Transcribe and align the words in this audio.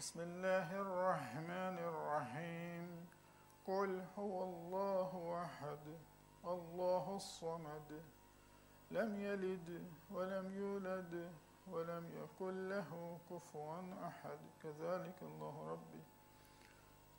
بسم 0.00 0.20
الله 0.20 0.68
الرحمن 0.80 1.76
الرحيم. 1.90 2.88
قل 3.68 4.02
هو 4.18 4.36
الله 4.44 5.10
أحد 5.44 5.84
الله 6.44 7.16
الصمد. 7.16 7.90
لم 8.90 9.10
يلد 9.20 9.68
ولم 10.14 10.46
يولد 10.56 11.32
ولم 11.72 12.04
يكن 12.20 12.68
له 12.68 13.18
كفوا 13.30 13.82
أحد. 14.08 14.38
كذلك 14.62 15.18
الله 15.22 15.56
ربي. 15.72 16.04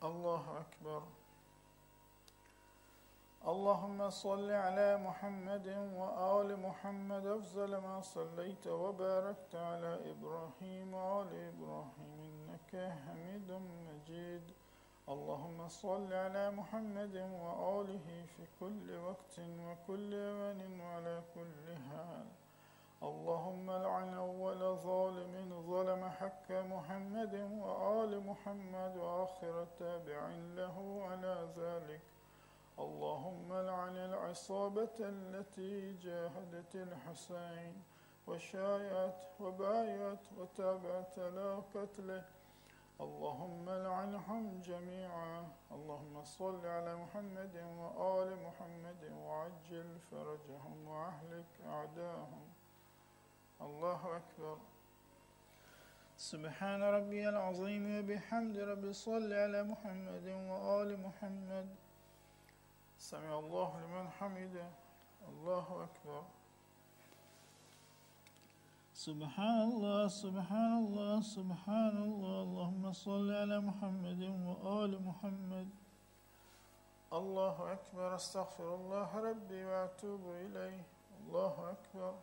الله 0.02 0.44
أكبر. 0.60 1.02
اللهم 3.46 4.10
صل 4.10 4.50
على 4.50 4.96
محمد 4.96 5.66
وآل 5.94 6.60
محمد 6.60 7.26
أفضل 7.26 7.76
ما 7.76 8.00
صليت 8.00 8.66
وباركت 8.66 9.54
على 9.54 9.92
إبراهيم 10.10 10.94
وآل 10.94 11.30
إبراهيم 11.52 12.31
إنك 12.52 12.92
حميد 13.06 13.50
مجيد. 13.88 14.42
اللهم 15.08 15.68
صل 15.68 16.12
على 16.12 16.50
محمد 16.50 17.16
وآله 17.16 18.26
في 18.36 18.44
كل 18.60 18.96
وقت 18.96 19.38
وكل 19.38 20.14
أوان 20.14 20.80
وعلى 20.80 21.22
كل 21.34 21.76
حال. 21.88 22.26
اللهم 23.02 23.70
لعن 23.70 24.14
أول 24.14 24.76
ظالم 24.76 25.62
ظلم 25.70 26.08
حق 26.08 26.50
محمد 26.50 27.34
وآل 27.62 28.26
محمد 28.26 28.96
وآخر 28.96 29.66
تابع 29.78 30.28
له 30.56 31.06
على 31.10 31.48
ذلك. 31.56 32.00
اللهم 32.78 33.52
لعن 33.52 33.96
العصابة 33.96 34.98
التي 35.00 35.92
جاهدت 35.92 36.74
الحسين 36.74 37.82
وشايعت 38.26 39.22
وبايعت 39.40 40.24
وتابعت 40.38 41.18
على 41.18 41.62
قتله 41.74 42.24
اللهم 43.02 43.70
لعنهم 43.70 44.60
جميعا. 44.60 45.48
اللهم 45.72 46.24
صل 46.24 46.66
على 46.66 46.96
محمد 46.96 47.56
وآل 47.78 48.30
محمد 48.46 49.02
وعجل 49.12 49.98
فرجهم 50.10 50.88
وأهلك 50.88 51.52
أعداهم 51.66 52.46
الله 53.60 54.16
أكبر. 54.16 54.58
سبحان 56.16 56.82
ربي 56.82 57.28
العظيم. 57.28 57.84
وبحمد 57.98 58.56
ربي 58.58 58.92
صل 58.92 59.32
على 59.32 59.62
محمد 59.62 60.26
وآل 60.50 61.00
محمد. 61.06 61.68
سمع 62.98 63.38
الله 63.38 63.70
لمن 63.80 64.06
حمده. 64.10 64.68
الله 65.28 65.66
أكبر. 65.86 66.22
سبحان 69.02 69.60
الله 69.72 70.08
سبحان 70.08 70.72
الله 70.86 71.20
سبحان 71.20 71.96
الله. 72.06 72.42
اللهم 72.46 72.92
صل 72.92 73.26
على 73.34 73.58
محمد 73.58 74.22
وآل 74.46 74.92
محمد. 75.02 75.68
الله 77.12 77.72
أكبر 77.72 78.14
أستغفر 78.14 78.74
الله 78.74 79.08
ربي 79.18 79.64
وأتوب 79.64 80.22
إليه. 80.46 80.86
الله 81.18 81.54
أكبر. 81.70 82.14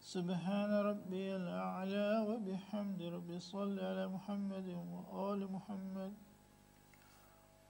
سبحان 0.00 0.70
ربي 0.90 1.36
الأعلى 1.36 2.10
وبحمد 2.30 3.02
ربي. 3.02 3.40
صل 3.40 3.74
على 3.82 4.06
محمد 4.06 4.68
وآل 5.10 5.52
محمد. 5.52 6.14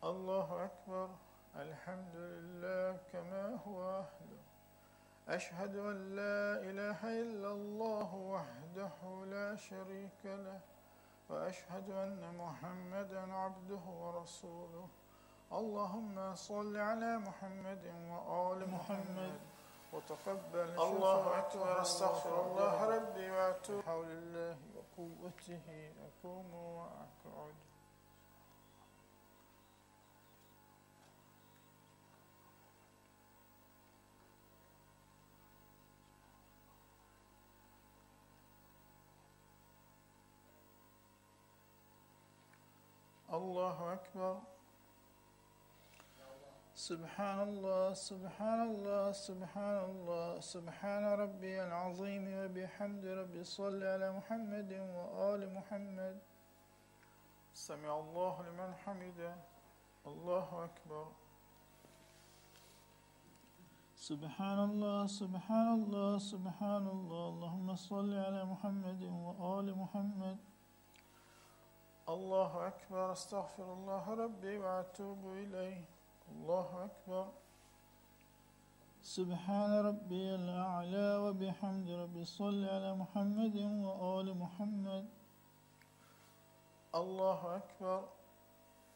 الله 0.05 0.49
أكبر. 0.65 1.09
الحمد 1.57 2.17
لله 2.17 3.01
كما 3.13 3.45
هو. 3.65 4.05
أشهد 5.29 5.77
أن 5.77 6.17
لا 6.17 6.61
إله 6.71 7.01
إلا 7.23 7.51
الله 7.53 8.15
وحده 8.15 9.25
لا 9.27 9.57
شريك 9.57 10.23
له 10.25 10.61
وأشهد 11.29 11.91
أن 11.91 12.23
محمدا 12.39 13.33
عبده 13.35 13.85
ورسوله. 14.03 14.89
اللهم 15.53 16.35
صل 16.35 16.77
على 16.77 17.19
محمد 17.19 17.85
وآل 18.11 18.71
محمد 18.71 19.39
وتقبل 19.93 20.69
الله 20.79 21.39
أكبر 21.39 21.83
أستغفر 21.83 22.35
الله 22.47 22.85
ربي 22.97 23.31
وأتوب 23.31 23.83
حول 23.83 24.11
الله 24.11 24.57
وقوته 24.77 25.93
أقوم 26.09 26.55
وأقعد 26.55 27.55
الله 43.37 43.93
أكبر. 43.93 44.35
سبحان 46.77 47.41
الله 47.49 47.93
سبحان 47.93 48.61
الله 48.69 49.13
سبحان 49.13 49.79
الله 49.91 50.41
سبحان 50.41 51.05
ربي 51.05 51.57
العظيم 51.65 52.25
وبحمد 52.41 53.05
ربي 53.05 53.45
صل 53.45 53.81
على 53.85 54.13
محمد 54.13 54.73
وآل 54.73 55.43
محمد. 55.55 56.17
سمع 57.55 57.93
الله 58.01 58.35
لمن 58.43 58.71
حمده. 58.85 59.35
الله 60.07 60.49
أكبر. 60.65 61.07
سبحان 63.97 64.59
الله 64.59 65.07
سبحان 65.07 65.69
الله 65.81 66.19
سبحان 66.19 66.85
الله. 66.87 67.25
اللهم 67.29 67.69
صل 67.75 68.13
على 68.13 68.45
محمد 68.45 69.03
وآل 69.03 69.67
محمد. 69.73 70.37
الله 72.17 72.67
أكبر 72.67 73.13
أستغفر 73.13 73.73
الله 73.73 74.15
ربي 74.15 74.59
وأتوب 74.59 75.21
إليه. 75.27 75.85
الله 76.33 76.69
أكبر. 76.85 77.27
سبحان 79.03 79.73
ربي 79.87 80.35
الأعلى 80.35 81.17
وبحمد 81.17 81.89
ربي. 81.91 82.25
صل 82.25 82.65
على 82.65 82.95
محمد 82.95 83.57
وآل 83.57 84.29
محمد. 84.39 85.07
الله 86.95 87.41
أكبر. 87.57 88.09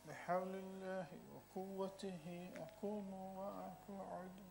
بحول 0.08 0.54
الله 0.64 1.06
وقوته 1.32 2.50
أقوم 2.56 3.12
وأقعد 3.12 4.50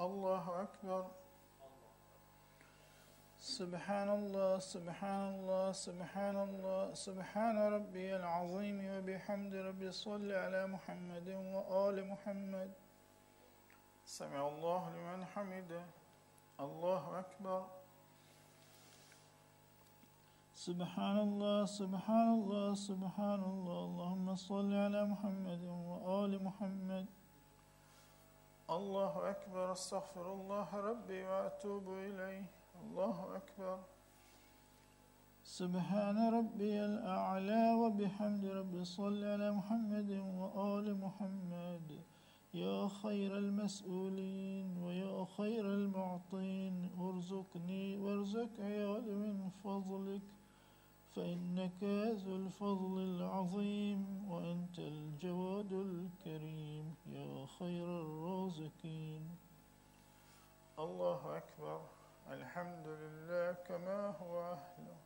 الله 0.00 0.62
أكبر. 0.62 1.06
سبحان 3.38 4.08
الله 4.10 4.58
سبحان 4.58 5.22
الله 5.34 5.72
سبحان 5.72 6.36
الله 6.36 6.94
سبحان 6.94 7.56
ربي 7.58 8.16
العظيم 8.16 8.78
وبحمد 8.94 9.54
ربي 9.54 9.88
صل 9.92 10.32
على 10.32 10.66
محمد 10.66 11.28
وآل 11.28 11.96
محمد. 12.12 12.70
سمع 14.04 14.48
الله 14.48 14.82
لمن 14.96 15.24
حمده. 15.24 15.84
الله 16.60 17.18
أكبر. 17.18 17.62
سبحان 20.54 21.18
الله 21.18 21.64
سبحان 21.64 22.28
الله 22.34 22.74
سبحان 22.74 23.40
الله 23.40 23.78
اللهم 23.84 24.26
صل 24.36 24.70
على 24.74 25.04
محمد 25.04 25.62
وآل 25.64 26.32
محمد. 26.44 27.06
الله 28.70 29.30
أكبر 29.30 29.72
أستغفر 29.72 30.32
الله 30.32 30.68
ربي 30.74 31.24
وأتوب 31.24 31.88
إليه. 31.88 32.44
الله 32.82 33.36
أكبر. 33.36 33.78
سبحان 35.44 36.18
ربي 36.34 36.84
الأعلى 36.84 37.74
وبحمد 37.74 38.44
ربي. 38.44 38.84
صل 38.84 39.24
على 39.24 39.52
محمد 39.52 40.10
وآل 40.10 41.00
محمد. 41.00 42.00
يا 42.54 42.88
خير 42.88 43.38
المسؤولين 43.38 44.82
ويا 44.82 45.24
خير 45.36 45.66
المعطين. 45.66 46.90
ارزقني 46.98 47.96
وارزق 47.98 48.50
عيالي 48.60 49.14
من 49.14 49.50
فضلك. 49.64 50.22
فإنك 51.16 51.82
ذو 52.24 52.36
الفضل 52.36 52.98
العظيم 52.98 54.30
وأنت 54.30 54.78
الجواد 54.78 55.72
الكريم 55.72 56.94
يا 57.06 57.46
خير 57.46 57.88
الرازقين. 58.02 59.36
الله 60.78 61.36
أكبر. 61.36 61.80
الحمد 62.30 62.86
لله 62.86 63.52
كما 63.52 64.14
هو 64.22 64.52
أهله. 64.52 64.96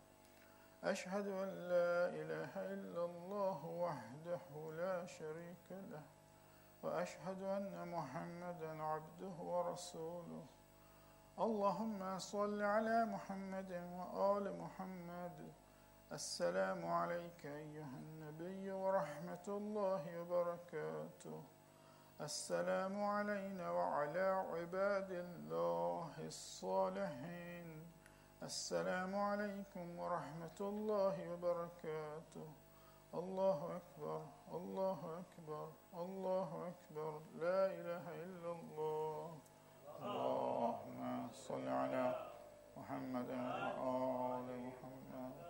أشهد 0.85 1.27
أن 1.27 1.49
لا 1.49 2.09
إله 2.21 2.53
إلا 2.75 3.05
الله 3.05 3.67
وحده 3.67 4.73
لا 4.77 5.07
شريك 5.07 5.69
له. 5.71 6.03
وأشهد 6.83 7.43
أن 7.43 7.89
محمدا 7.89 8.83
عبده 8.83 9.37
ورسوله. 9.39 10.47
اللهم 11.39 12.19
صل 12.19 12.63
على 12.63 13.05
محمد 13.05 13.73
وآل 13.73 14.59
محمد. 14.59 15.53
السلام 16.13 16.87
عليك 16.87 17.47
أيها 17.47 17.99
النبي 18.03 18.73
ورحمة 18.73 19.47
الله 19.49 20.03
وبركاته. 20.21 21.43
السلام 22.21 23.05
علينا 23.05 23.71
وعلى 23.71 24.27
عباد 24.51 25.11
الله 25.11 26.11
الصالحين. 26.19 27.87
السلام 28.43 29.15
عليكم 29.15 29.99
ورحمة 29.99 30.59
الله 30.61 31.15
وبركاته. 31.31 32.49
الله 33.15 33.59
أكبر 33.79 34.21
الله 34.53 35.01
أكبر 35.23 35.69
الله 35.95 36.49
أكبر. 36.73 37.13
لا 37.39 37.67
إله 37.67 38.05
إلا 38.27 38.51
الله. 38.59 39.39
اللهم 40.03 41.29
صل 41.33 41.69
على 41.69 42.05
محمد 42.77 43.31
وآل 43.31 44.49
محمد. 44.67 45.50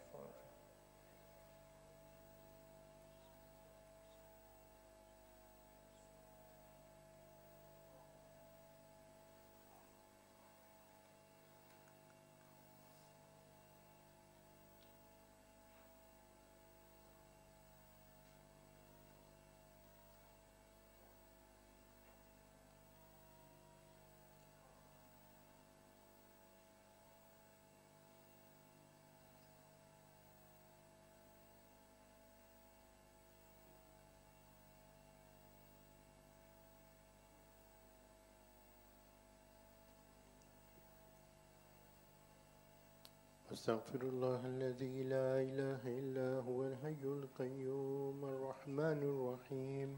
أستغفر 43.51 44.01
الله 44.01 44.47
الذي 44.47 45.03
لا 45.11 45.43
إله 45.43 45.83
إلا 45.83 46.39
هو 46.47 46.63
الحي 46.71 47.03
القيوم 47.03 48.19
الرحمن 48.23 48.99
الرحيم. 49.03 49.89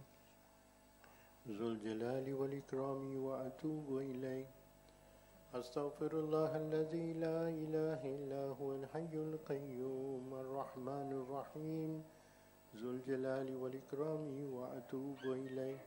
ذو 1.48 1.68
الجلال 1.70 2.34
والإكرام 2.34 3.02
وأتوب 3.26 3.88
إليه. 3.98 4.46
أستغفر 5.54 6.12
الله 6.24 6.52
الذي 6.58 7.14
لا 7.14 7.50
إله 7.50 8.02
إلا 8.18 8.44
هو 8.58 8.70
الحي 8.76 9.14
القيوم 9.14 10.34
الرحمن 10.34 11.10
الرحيم. 11.22 11.92
ذو 12.76 12.90
الجلال 12.90 13.48
والإكرام 13.62 14.26
وأتوب 14.54 15.22
إليه. 15.46 15.82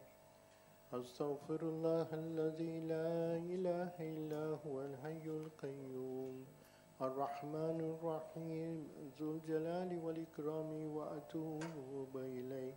أستغفر 0.95 1.61
الله 1.63 2.09
الذي 2.15 2.75
لا 2.81 3.37
إله 3.55 3.95
إلا 3.99 4.45
هو 4.63 4.77
الحي 4.87 5.27
القيوم 5.27 6.56
الرحمن 6.97 7.81
الرحيم. 7.81 8.89
ذو 9.21 9.33
الجلال 9.33 10.01
والإكرام 10.05 10.71
وأتوب 10.97 12.17
إليه. 12.17 12.75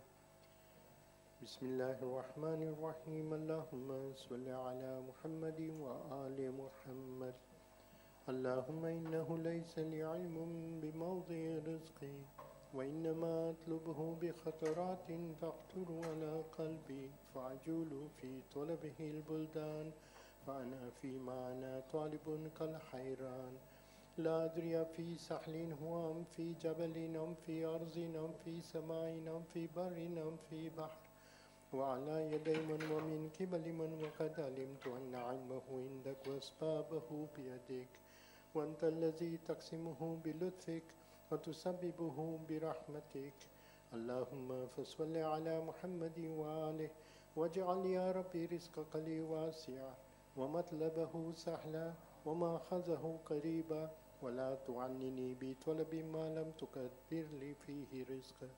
بسم 1.42 1.66
الله 1.66 1.98
الرحمن 2.04 2.62
الرحيم. 2.68 3.34
اللهم 3.34 4.12
صل 4.14 4.48
على 4.48 5.00
محمد 5.08 5.60
وآل 5.80 6.38
محمد. 6.52 7.34
اللهم 8.28 8.84
إنه 8.84 9.38
ليس 9.38 9.78
لي 9.78 10.02
علم 10.04 10.36
بموضع 10.82 11.40
رزقي 11.64 12.16
وإنما 12.76 13.50
أطلبه 13.50 14.00
بخطرات 14.20 15.08
تخطر 15.40 15.88
على 16.04 16.44
قلبي. 16.58 17.10
فأجول 17.34 17.90
في 18.20 18.42
طلبه 18.54 18.98
البلدان 19.00 19.92
فأنا 20.46 20.90
في 21.00 21.18
معنى 21.18 21.82
طالب 21.92 22.50
كالحيران. 22.58 23.69
لا 24.18 24.44
أدري 24.44 24.84
في 24.84 25.18
سحل 25.18 25.72
هو 25.82 26.12
أم 26.12 26.24
في 26.24 26.54
جبل 26.54 27.16
أم 27.16 27.34
في 27.46 27.64
أرض 27.64 27.98
أم 27.98 28.32
في 28.44 28.62
سماء 28.62 29.12
أم 29.36 29.42
في 29.54 29.66
بر 29.76 29.96
أم 30.28 30.36
في 30.50 30.68
بحر. 30.68 31.00
وعلى 31.72 32.32
يدي 32.32 32.60
من 32.60 32.82
ومن 32.92 33.30
قبل 33.40 33.72
من 33.72 33.90
وقد 34.02 34.40
علمت 34.40 34.86
أن 34.86 35.14
علمه 35.14 35.62
عندك 35.70 36.16
وأسبابه 36.26 37.26
بيدك. 37.36 37.88
وأنت 38.54 38.84
الذي 38.84 39.38
تقسمه 39.48 40.18
بلطفك 40.24 40.82
وتسببه 41.30 42.38
برحمتك. 42.48 43.38
اللهم 43.94 44.66
فصل 44.66 45.16
على 45.16 45.60
محمد 45.60 46.18
وآله 46.18 46.90
واجعل 47.36 47.86
يا 47.86 48.12
ربي 48.12 48.46
رزقك 48.46 48.96
لي 48.96 49.20
واسعا 49.20 49.94
ومطلبه 50.36 51.32
سهلا 51.34 51.92
وماخذه 52.26 53.18
قريبا. 53.26 53.90
ولا 54.22 54.54
تعنني 54.54 55.34
بطلب 55.40 55.94
ما 55.94 56.28
لم 56.28 56.50
تقدر 56.58 56.90
لي 57.10 57.54
فيه 57.54 58.04
رزقا 58.04 58.48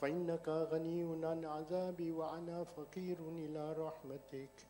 فإنك 0.00 0.48
غني 0.48 1.26
عن 1.26 1.44
عذابي 1.44 2.12
وأنا 2.12 2.64
فقير 2.64 3.16
إلى 3.18 3.72
رحمتك. 3.72 4.66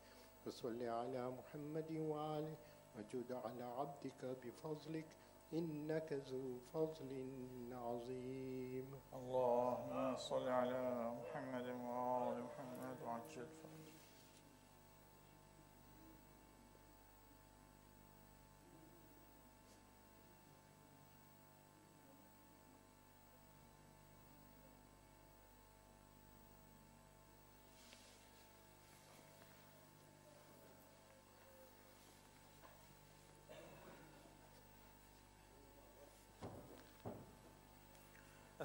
وصل 0.47 0.83
على 0.83 1.29
محمد 1.29 1.91
وآله 1.91 2.55
وجد 2.97 3.31
على 3.31 3.63
عبدك 3.63 4.37
بفضلك. 4.43 5.05
إنك 5.53 6.13
ذو 6.13 6.57
فضل 6.73 7.09
عظيم. 7.71 8.87
اللهم 9.13 10.15
صل 10.15 10.47
على 10.47 11.11
محمد 11.21 11.67
وآل 11.67 12.43
محمد 12.43 12.97
وعجل. 13.05 13.47
فرجه 13.47 13.76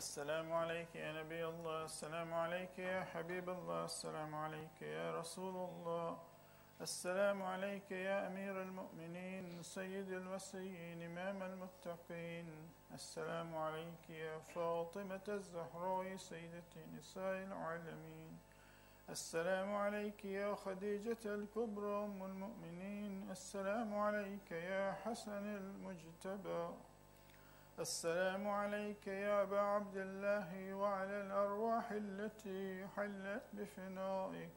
السلام 0.03 0.53
عليك 0.53 0.97
يا 0.97 1.13
نبي 1.13 1.45
الله 1.47 1.85
السلام 1.85 2.35
عليك 2.35 2.79
يا 2.79 3.05
حبيب 3.05 3.49
الله 3.51 3.85
السلام 3.85 4.35
عليك 4.35 4.83
يا 4.83 5.19
رسول 5.21 5.57
الله 5.71 6.19
السلام 6.81 7.43
عليك 7.43 7.91
يا 7.91 8.27
أمير 8.27 8.63
المؤمنين 8.63 9.63
سيد 9.63 10.11
الوسيين 10.13 11.03
إمام 11.03 11.43
المتقين 11.43 12.49
السلام 12.95 13.57
عليك 13.57 14.11
يا 14.11 14.39
فاطمة 14.39 15.27
الزهراء 15.29 16.17
سيدة 16.17 16.73
نساء 16.99 17.37
العالمين 17.49 18.39
السلام 19.09 19.75
عليك 19.75 20.25
يا 20.25 20.55
خديجة 20.55 21.25
الكبرى 21.25 22.05
أم 22.05 22.25
المؤمنين 22.25 23.31
السلام 23.31 23.95
عليك 23.95 24.51
يا 24.53 24.93
حسن 25.05 25.47
المجتبى. 25.57 26.92
السلام 27.79 28.49
عليك 28.49 29.07
يا 29.07 29.43
أبا 29.43 29.61
عبد 29.61 29.97
الله 29.97 30.75
وعلى 30.75 31.21
الأرواح 31.21 31.91
التي 31.91 32.87
حلت 32.97 33.43
بفنائك. 33.53 34.51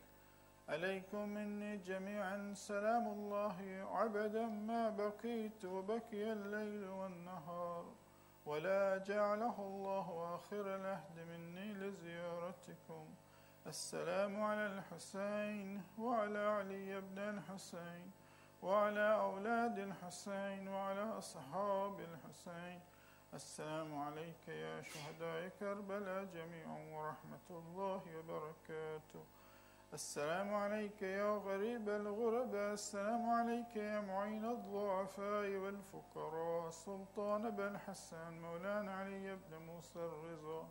عليكم 0.69 1.29
مني 1.29 1.77
جميعا 1.77 2.53
سلام 2.55 3.07
الله 3.07 3.87
عبدا 3.91 4.45
ما 4.45 4.89
بقيت 4.89 5.65
وبكي 5.65 6.31
الليل 6.31 6.89
والنهار. 6.89 7.85
ولا 8.45 8.97
جعله 8.97 9.55
الله 9.59 10.35
آخر 10.35 10.75
العهد 10.75 11.19
مني 11.29 11.73
لزيارتكم. 11.73 13.05
السلام 13.67 14.43
على 14.43 14.65
الحسين 14.65 15.83
وعلى 15.99 16.39
علي 16.39 17.01
بن 17.01 17.19
الحسين 17.19 18.11
وعلى 18.63 19.13
أولاد 19.13 19.79
الحسين 19.79 20.67
وعلى 20.67 21.17
أصحاب 21.17 21.99
الحسين. 21.99 22.79
السلام 23.35 23.97
عليك 23.99 24.47
يا 24.47 24.81
شهداء 24.81 25.49
كربلاء 25.59 26.23
جميعا 26.23 26.79
ورحمة 26.95 27.47
الله 27.49 28.01
وبركاته. 28.17 29.23
السلام 29.93 30.53
عليك 30.53 31.01
يا 31.01 31.37
غريب 31.37 31.89
الغرباء 31.89 32.73
السلام 32.73 33.29
عليك 33.29 33.75
يا 33.75 33.99
معين 34.01 34.45
الضعفاء 34.45 35.49
والفقراء. 35.55 36.69
سلطان 36.69 37.49
بن 37.49 37.77
حسان 37.77 38.41
مولانا 38.41 38.95
علي 38.95 39.35
بن 39.35 39.57
موسى 39.57 39.99
الرضا. 39.99 40.67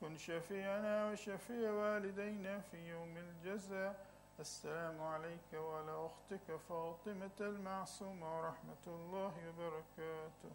كن 0.00 0.16
شفيعنا 0.16 1.10
وشفيع 1.10 1.70
والدينا 1.70 2.60
في 2.60 2.88
يوم 2.88 3.16
الجزاء. 3.16 4.06
السلام 4.40 5.02
عليك 5.02 5.52
وعلى 5.52 6.06
أختك 6.06 6.56
فاطمة 6.68 7.38
المعصومة 7.40 8.38
ورحمة 8.38 8.84
الله 8.86 9.34
وبركاته. 9.48 10.52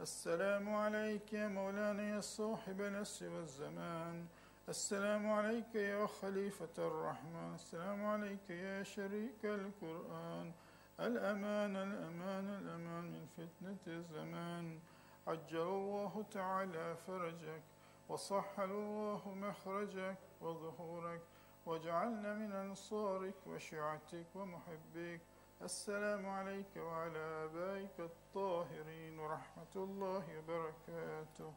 السلام 0.00 0.74
عليك 0.74 1.32
يا 1.32 1.48
مولانا 1.48 2.02
يا 2.02 2.20
صاحب 2.20 2.80
الأسر 2.80 3.28
والزمان. 3.28 4.26
السلام 4.68 5.30
عليك 5.30 5.74
يا 5.74 6.06
خليفة 6.06 6.76
الرحمن. 6.78 7.54
السلام 7.54 8.06
عليك 8.06 8.50
يا 8.50 8.82
شريك 8.82 9.44
القرآن. 9.44 10.52
الأمان 11.00 11.76
الأمان 11.76 12.48
الأمان 12.48 13.04
من 13.04 13.26
فتنة 13.36 13.84
الزمان. 13.86 14.80
عجل 15.26 15.58
الله 15.58 16.24
تعالى 16.30 16.96
فرجك 17.06 17.62
وصحل 18.08 18.70
الله 18.70 19.34
مخرجك 19.34 20.18
وظهورك 20.40 21.20
واجعلنا 21.66 22.34
من 22.34 22.52
أنصارك 22.52 23.46
وشيعتك 23.46 24.26
ومحبيك 24.34 25.20
السلام 25.62 26.26
عليك 26.28 26.76
وعلى 26.76 27.18
آبائك 27.18 28.00
الطاهرين 28.00 29.18
ورحمة 29.18 29.74
الله 29.76 30.24
وبركاته. 30.38 31.52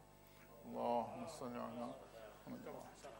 اللهم 0.64 1.26
صل 1.28 1.56
على 1.56 1.92
محمد. 1.92 2.66
وعلى 2.66 3.19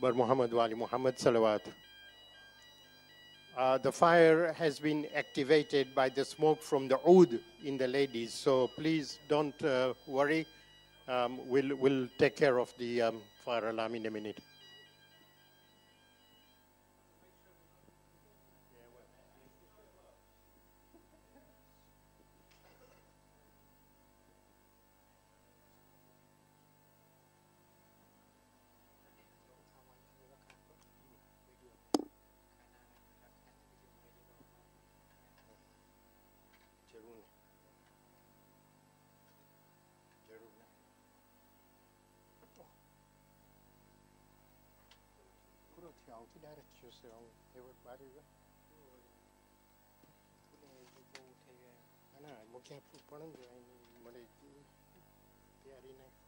Bar 0.00 0.14
Muhammad 0.14 0.50
Wali 0.50 0.74
Muhammad 0.74 1.16
Salawat. 1.18 1.60
Uh, 3.54 3.76
the 3.76 3.92
fire 3.92 4.50
has 4.54 4.78
been 4.78 5.06
activated 5.14 5.94
by 5.94 6.08
the 6.08 6.24
smoke 6.24 6.62
from 6.62 6.88
the 6.88 6.98
oud 7.06 7.38
in 7.66 7.76
the 7.76 7.86
ladies, 7.86 8.32
so 8.32 8.68
please 8.68 9.18
don't 9.28 9.62
uh, 9.62 9.92
worry. 10.06 10.46
Um, 11.06 11.46
we'll, 11.46 11.76
we'll 11.76 12.08
take 12.16 12.34
care 12.34 12.58
of 12.58 12.72
the 12.78 13.02
um, 13.02 13.20
fire 13.44 13.68
alarm 13.68 13.94
in 13.94 14.06
a 14.06 14.10
minute. 14.10 14.40
પાડી 47.90 48.12
દો 48.14 48.22
પણ 53.08 53.32
જ 53.32 53.40
મળી 54.02 54.28
તૈયારી 55.54 55.96
નાખ 55.98 56.19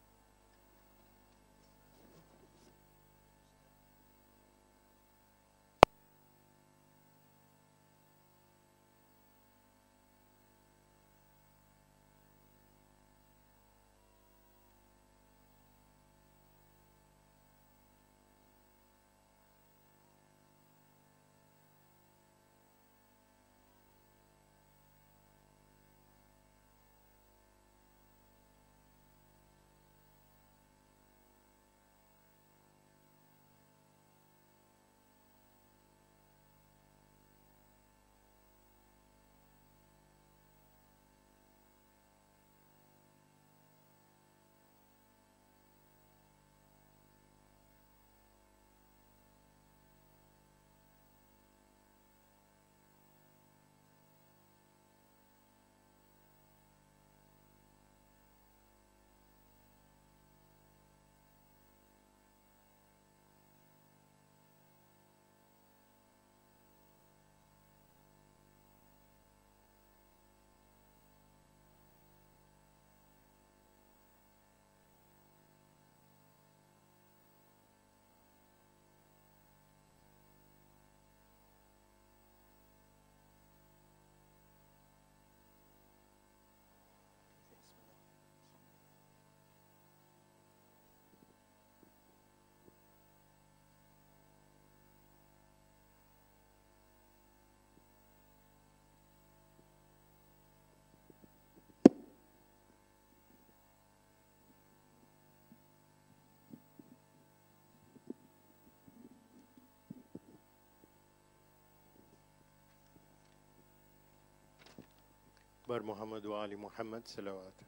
बर 115.70 115.82
मोहम्मद 115.90 116.26
वाली 116.34 116.56
मोहम्मद 116.66 117.04
सलावत 117.16 117.66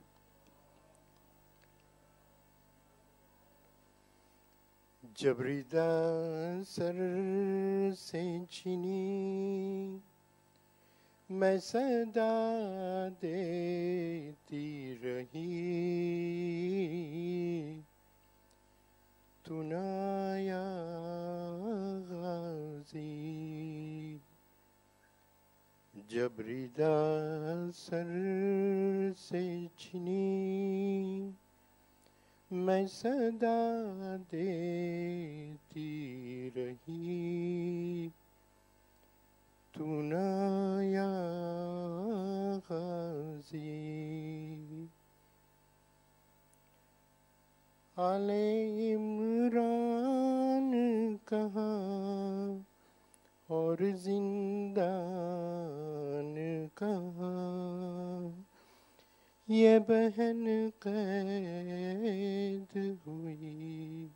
जबरीदा 5.20 5.88
sir 6.72 6.98
से 7.98 8.24
छिनी 8.52 10.02
मैं 11.30 11.58
सदा 11.60 12.30
देती 13.24 14.66
रही 15.04 15.48
तू 26.14 26.14
नाया 26.14 26.14
गाजी 26.14 26.30
जबरीदा 26.30 27.72
सर 27.72 28.08
से 29.18 29.70
छिनी 29.80 31.34
मैं 32.52 32.88
सदा 32.88 33.58
देती 34.18 35.90
रही 36.58 38.12
तू 39.74 39.86
नाया 39.86 41.10
کا 56.77 56.93
یہ 59.49 59.79
بہن 59.79 60.47
قید 60.79 62.77
ہوئی 63.07 64.09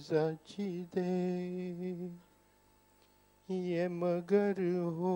زچی 0.08 0.84
دے 0.94 1.12
یہ 3.48 3.88
مگر 3.92 4.60
ہو 4.96 5.14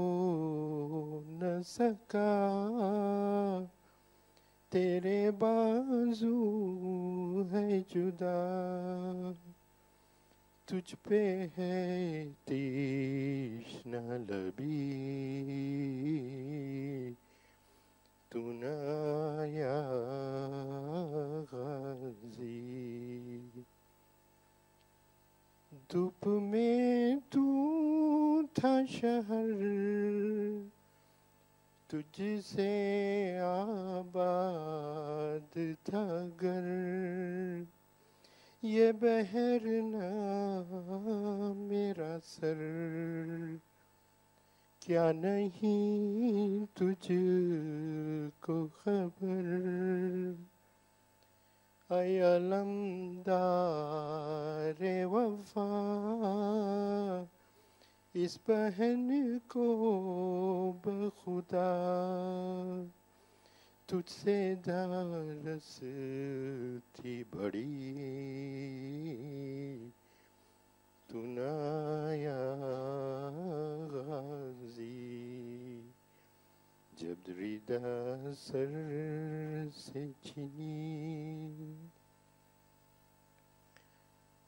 نہ 1.30 1.52
سکا 1.66 2.28
تیرے 4.72 5.30
بازو 5.38 6.36
ہے 7.52 7.80
جدا 7.90 8.38
تجھ 10.68 10.94
پہ 11.02 11.46
ہے 11.58 12.24
تیشنا 12.44 14.16
لبی۔ 14.16 15.14
تو 18.28 18.52
نایا 18.52 19.90
غازی۔ 21.52 23.38
دپ 25.92 26.26
میں 26.26 27.16
تو 27.30 27.42
تھا 28.54 28.80
شہر۔ 28.88 29.50
تجھ 31.86 32.20
سے 32.46 33.38
آباد 33.42 35.58
تھا 35.84 36.28
گھر۔ 36.40 36.64
یہ 38.62 38.92
بہرنا 38.92 40.10
میرا 41.56 42.18
سر۔ 42.24 42.54
کیا 44.80 45.12
نہیں 45.12 46.76
تجھ 46.76 47.12
کو 48.40 48.68
خبر؟ 48.82 49.44
اے 51.90 52.22
علم 52.22 53.22
دار 53.26 54.82
وفا، 55.04 55.68
اس 58.14 58.38
بہن 58.48 59.38
کو 59.38 59.82
بخدا۔ 60.84 61.74
تجھ 63.88 64.12
سے 64.12 65.92
تھی 66.92 67.24
بڑی۔ 67.30 67.90
تنایا 71.08 72.38
غازی۔ 73.90 75.18
جب 76.96 77.28
ردا 77.28 78.32
سر 78.38 78.70
سے 79.76 80.06
چھینی۔ 80.22 81.74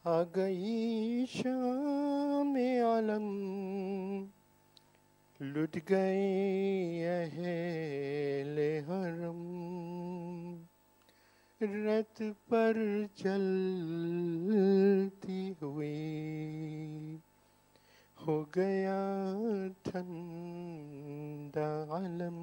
آ 0.04 0.22
گئی 0.36 1.24
شام 1.28 2.56
عالم 2.84 3.59
لٹ 5.40 5.78
گئی 5.90 7.04
اہل 7.04 8.58
حرم۔ 8.88 9.40
رت 11.60 12.22
پر 12.48 12.76
چلتی 13.14 15.52
ہوئی 15.62 17.16
ہو 18.26 18.44
گیا 18.56 19.32
ٹھنڈا 19.82 21.86
عالم۔ 21.90 22.38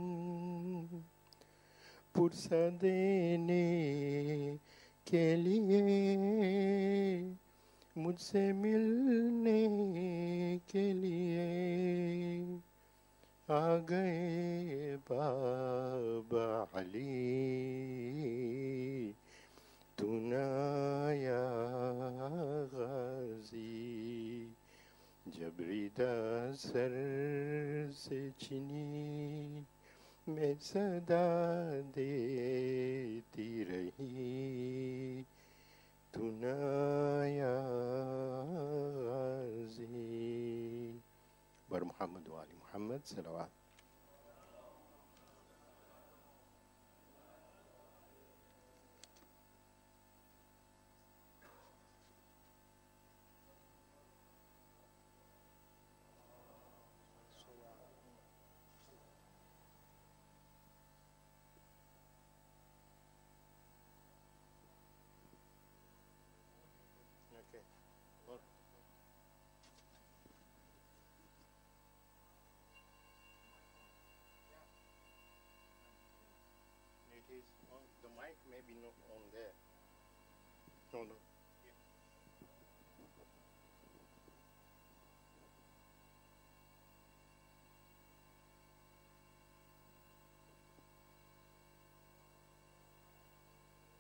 پرسا 2.14 2.68
دینے 2.82 3.66
کے 5.06 5.36
لیے 5.36 5.82
مجھ 7.96 8.22
سے 8.22 8.52
ملنے 8.52 9.68
کے 10.68 10.94
لیے 10.94 11.48
आ 13.51 13.77
गए 13.91 14.97
बाबा 15.11 16.45
अली 16.81 17.09
तू 19.99 20.07
नाया 20.13 21.41
गाजी 22.75 23.67
जबरीदा 25.27 26.13
सर 26.63 26.95
से 27.97 28.21
छिनी 28.41 29.67
मैं 30.29 30.55
सदा 30.71 31.27
देती 31.99 33.49
रही 33.71 35.25
तू 36.15 36.31
नाया 36.45 37.55
गाजी 39.05 39.87
बर 41.69 41.85
मोहम्मद 41.85 42.29
वाली 42.35 42.56
መሐመድ 42.78 43.04
ሰለዋት 43.06 43.54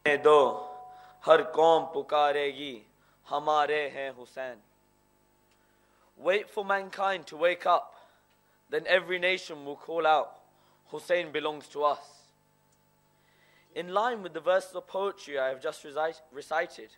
दो 0.06 0.38
हर 1.26 1.42
कौम 1.56 1.84
पुकारेगी 1.94 2.74
हमारे 3.28 3.88
हैं 3.94 4.10
Hussain 4.14 4.60
Wait 6.18 6.50
for 6.50 6.64
mankind 6.64 7.26
to 7.26 7.36
wake 7.36 7.64
up, 7.66 7.94
then 8.70 8.86
every 8.86 9.18
nation 9.18 9.64
will 9.64 9.76
call 9.76 10.06
out, 10.06 10.40
Hussein 10.90 11.32
belongs 11.32 11.66
to 11.68 11.82
us. 11.82 12.28
In 13.74 13.88
line 13.88 14.22
with 14.22 14.34
the 14.34 14.40
verses 14.40 14.76
of 14.76 14.86
poetry 14.86 15.38
I 15.38 15.48
have 15.48 15.60
just 15.60 15.82
recite- 15.84 16.22
recited, 16.30 16.90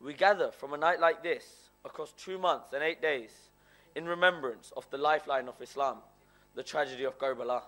we 0.00 0.12
gather 0.14 0.50
from 0.50 0.72
a 0.72 0.76
night 0.76 1.00
like 1.00 1.22
this 1.22 1.70
across 1.84 2.12
two 2.12 2.38
months 2.38 2.72
and 2.72 2.82
eight 2.82 3.00
days 3.02 3.50
in 3.94 4.06
remembrance 4.06 4.72
of 4.76 4.88
the 4.90 4.98
lifeline 4.98 5.48
of 5.48 5.60
Islam, 5.60 5.98
the 6.54 6.62
tragedy 6.62 7.04
of 7.04 7.18
Karbala. 7.18 7.62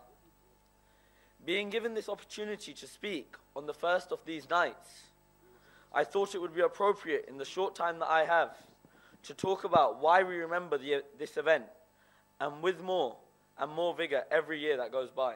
Being 1.48 1.70
given 1.70 1.94
this 1.94 2.10
opportunity 2.10 2.74
to 2.74 2.86
speak 2.86 3.36
on 3.56 3.68
the 3.68 3.74
first 3.74 4.12
of 4.12 4.20
these 4.26 4.50
nights, 4.50 5.04
I 5.94 6.04
thought 6.04 6.36
it 6.36 6.42
would 6.42 6.54
be 6.54 6.60
appropriate 6.60 7.24
in 7.30 7.38
the 7.38 7.46
short 7.46 7.74
time 7.74 8.00
that 8.00 8.10
I 8.10 8.26
have 8.26 8.50
to 9.24 9.34
talk 9.34 9.64
about 9.64 10.02
why 10.02 10.24
we 10.24 10.36
remember 10.36 10.78
the, 10.78 11.04
this 11.18 11.38
event 11.38 11.64
and 12.42 12.62
with 12.62 12.84
more 12.84 13.16
and 13.58 13.72
more 13.72 13.96
vigor 13.96 14.24
every 14.30 14.60
year 14.60 14.76
that 14.76 14.92
goes 14.92 15.10
by. 15.10 15.36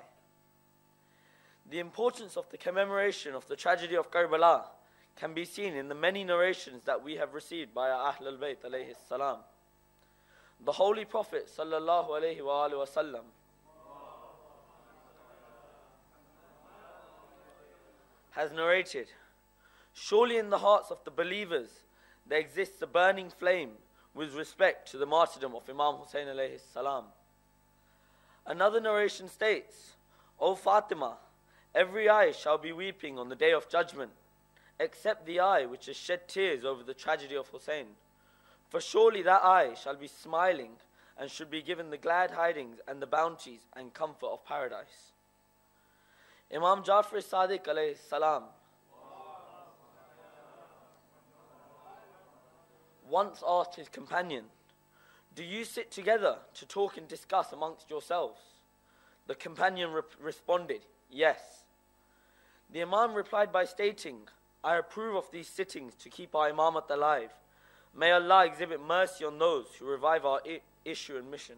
The 1.69 1.79
importance 1.79 2.35
of 2.35 2.49
the 2.49 2.57
commemoration 2.57 3.33
of 3.33 3.47
the 3.47 3.55
tragedy 3.55 3.95
of 3.95 4.11
Karbala 4.11 4.63
can 5.15 5.33
be 5.33 5.45
seen 5.45 5.75
in 5.75 5.87
the 5.87 5.95
many 5.95 6.25
narrations 6.25 6.83
that 6.83 7.01
we 7.01 7.15
have 7.15 7.33
received 7.33 7.73
by 7.73 7.89
our 7.89 8.11
Ahlul 8.11 8.37
Bayt 8.37 8.57
salam. 9.07 9.37
The 10.65 10.73
Holy 10.73 11.05
Prophet 11.05 11.47
sallallahu 11.57 12.09
alayhi 12.09 12.43
wa 12.43 12.67
alihi 12.67 13.21
has 18.31 18.51
narrated, 18.51 19.07
Surely 19.93 20.37
in 20.37 20.49
the 20.49 20.59
hearts 20.59 20.89
of 20.89 21.03
the 21.03 21.11
believers 21.11 21.69
there 22.25 22.39
exists 22.39 22.81
a 22.81 22.87
burning 22.87 23.29
flame 23.29 23.71
with 24.13 24.33
respect 24.35 24.89
to 24.91 24.97
the 24.97 25.05
martyrdom 25.05 25.55
of 25.55 25.69
Imam 25.69 25.95
Hussein 25.95 26.27
alayhi 26.27 26.59
salam. 26.73 27.05
Another 28.45 28.79
narration 28.79 29.27
states, 29.29 29.91
O 30.39 30.55
Fatima, 30.55 31.17
every 31.75 32.09
eye 32.09 32.31
shall 32.31 32.57
be 32.57 32.71
weeping 32.71 33.19
on 33.19 33.29
the 33.29 33.35
day 33.35 33.51
of 33.51 33.69
judgment, 33.69 34.11
except 34.79 35.25
the 35.25 35.39
eye 35.39 35.65
which 35.65 35.85
has 35.85 35.95
shed 35.95 36.27
tears 36.27 36.65
over 36.65 36.83
the 36.83 36.93
tragedy 36.93 37.35
of 37.35 37.47
Hussein. 37.49 37.87
For 38.69 38.81
surely 38.81 39.21
that 39.23 39.43
eye 39.43 39.75
shall 39.75 39.95
be 39.95 40.07
smiling 40.07 40.71
and 41.17 41.29
should 41.29 41.51
be 41.51 41.61
given 41.61 41.89
the 41.89 41.97
glad 41.97 42.31
tidings 42.31 42.79
and 42.87 43.01
the 43.01 43.07
bounties 43.07 43.67
and 43.75 43.93
comfort 43.93 44.27
of 44.27 44.45
paradise. 44.45 45.10
Imam 46.53 46.83
Jafar 46.83 47.19
Sadiq 47.19 47.63
alayhi 47.65 47.97
salam 47.97 48.43
once 53.11 53.43
asked 53.47 53.75
his 53.75 53.89
companion, 53.89 54.45
Do 55.35 55.43
you 55.43 55.65
sit 55.65 55.91
together 55.91 56.37
to 56.55 56.65
talk 56.65 56.97
and 56.97 57.07
discuss 57.07 57.51
amongst 57.51 57.89
yourselves? 57.89 58.39
The 59.27 59.35
companion 59.35 59.91
re- 59.91 60.01
responded, 60.19 60.81
Yes. 61.11 61.65
The 62.71 62.81
Imam 62.81 63.13
replied 63.13 63.51
by 63.51 63.65
stating, 63.65 64.21
I 64.63 64.77
approve 64.77 65.15
of 65.15 65.29
these 65.31 65.47
sittings 65.47 65.93
to 65.95 66.09
keep 66.09 66.35
our 66.35 66.49
Imamat 66.49 66.89
alive. 66.89 67.31
May 67.93 68.11
Allah 68.11 68.45
exhibit 68.45 68.79
mercy 68.81 69.25
on 69.25 69.37
those 69.37 69.65
who 69.77 69.85
revive 69.85 70.25
our 70.25 70.41
issue 70.85 71.17
and 71.17 71.29
mission. 71.29 71.57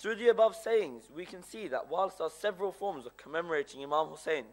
Through 0.00 0.14
the 0.14 0.28
above 0.28 0.56
sayings, 0.56 1.10
we 1.14 1.26
can 1.26 1.42
see 1.42 1.68
that 1.68 1.90
whilst 1.90 2.18
there 2.18 2.26
are 2.26 2.30
several 2.30 2.72
forms 2.72 3.04
of 3.04 3.18
commemorating 3.18 3.82
Imam 3.82 4.06
Hussein 4.06 4.46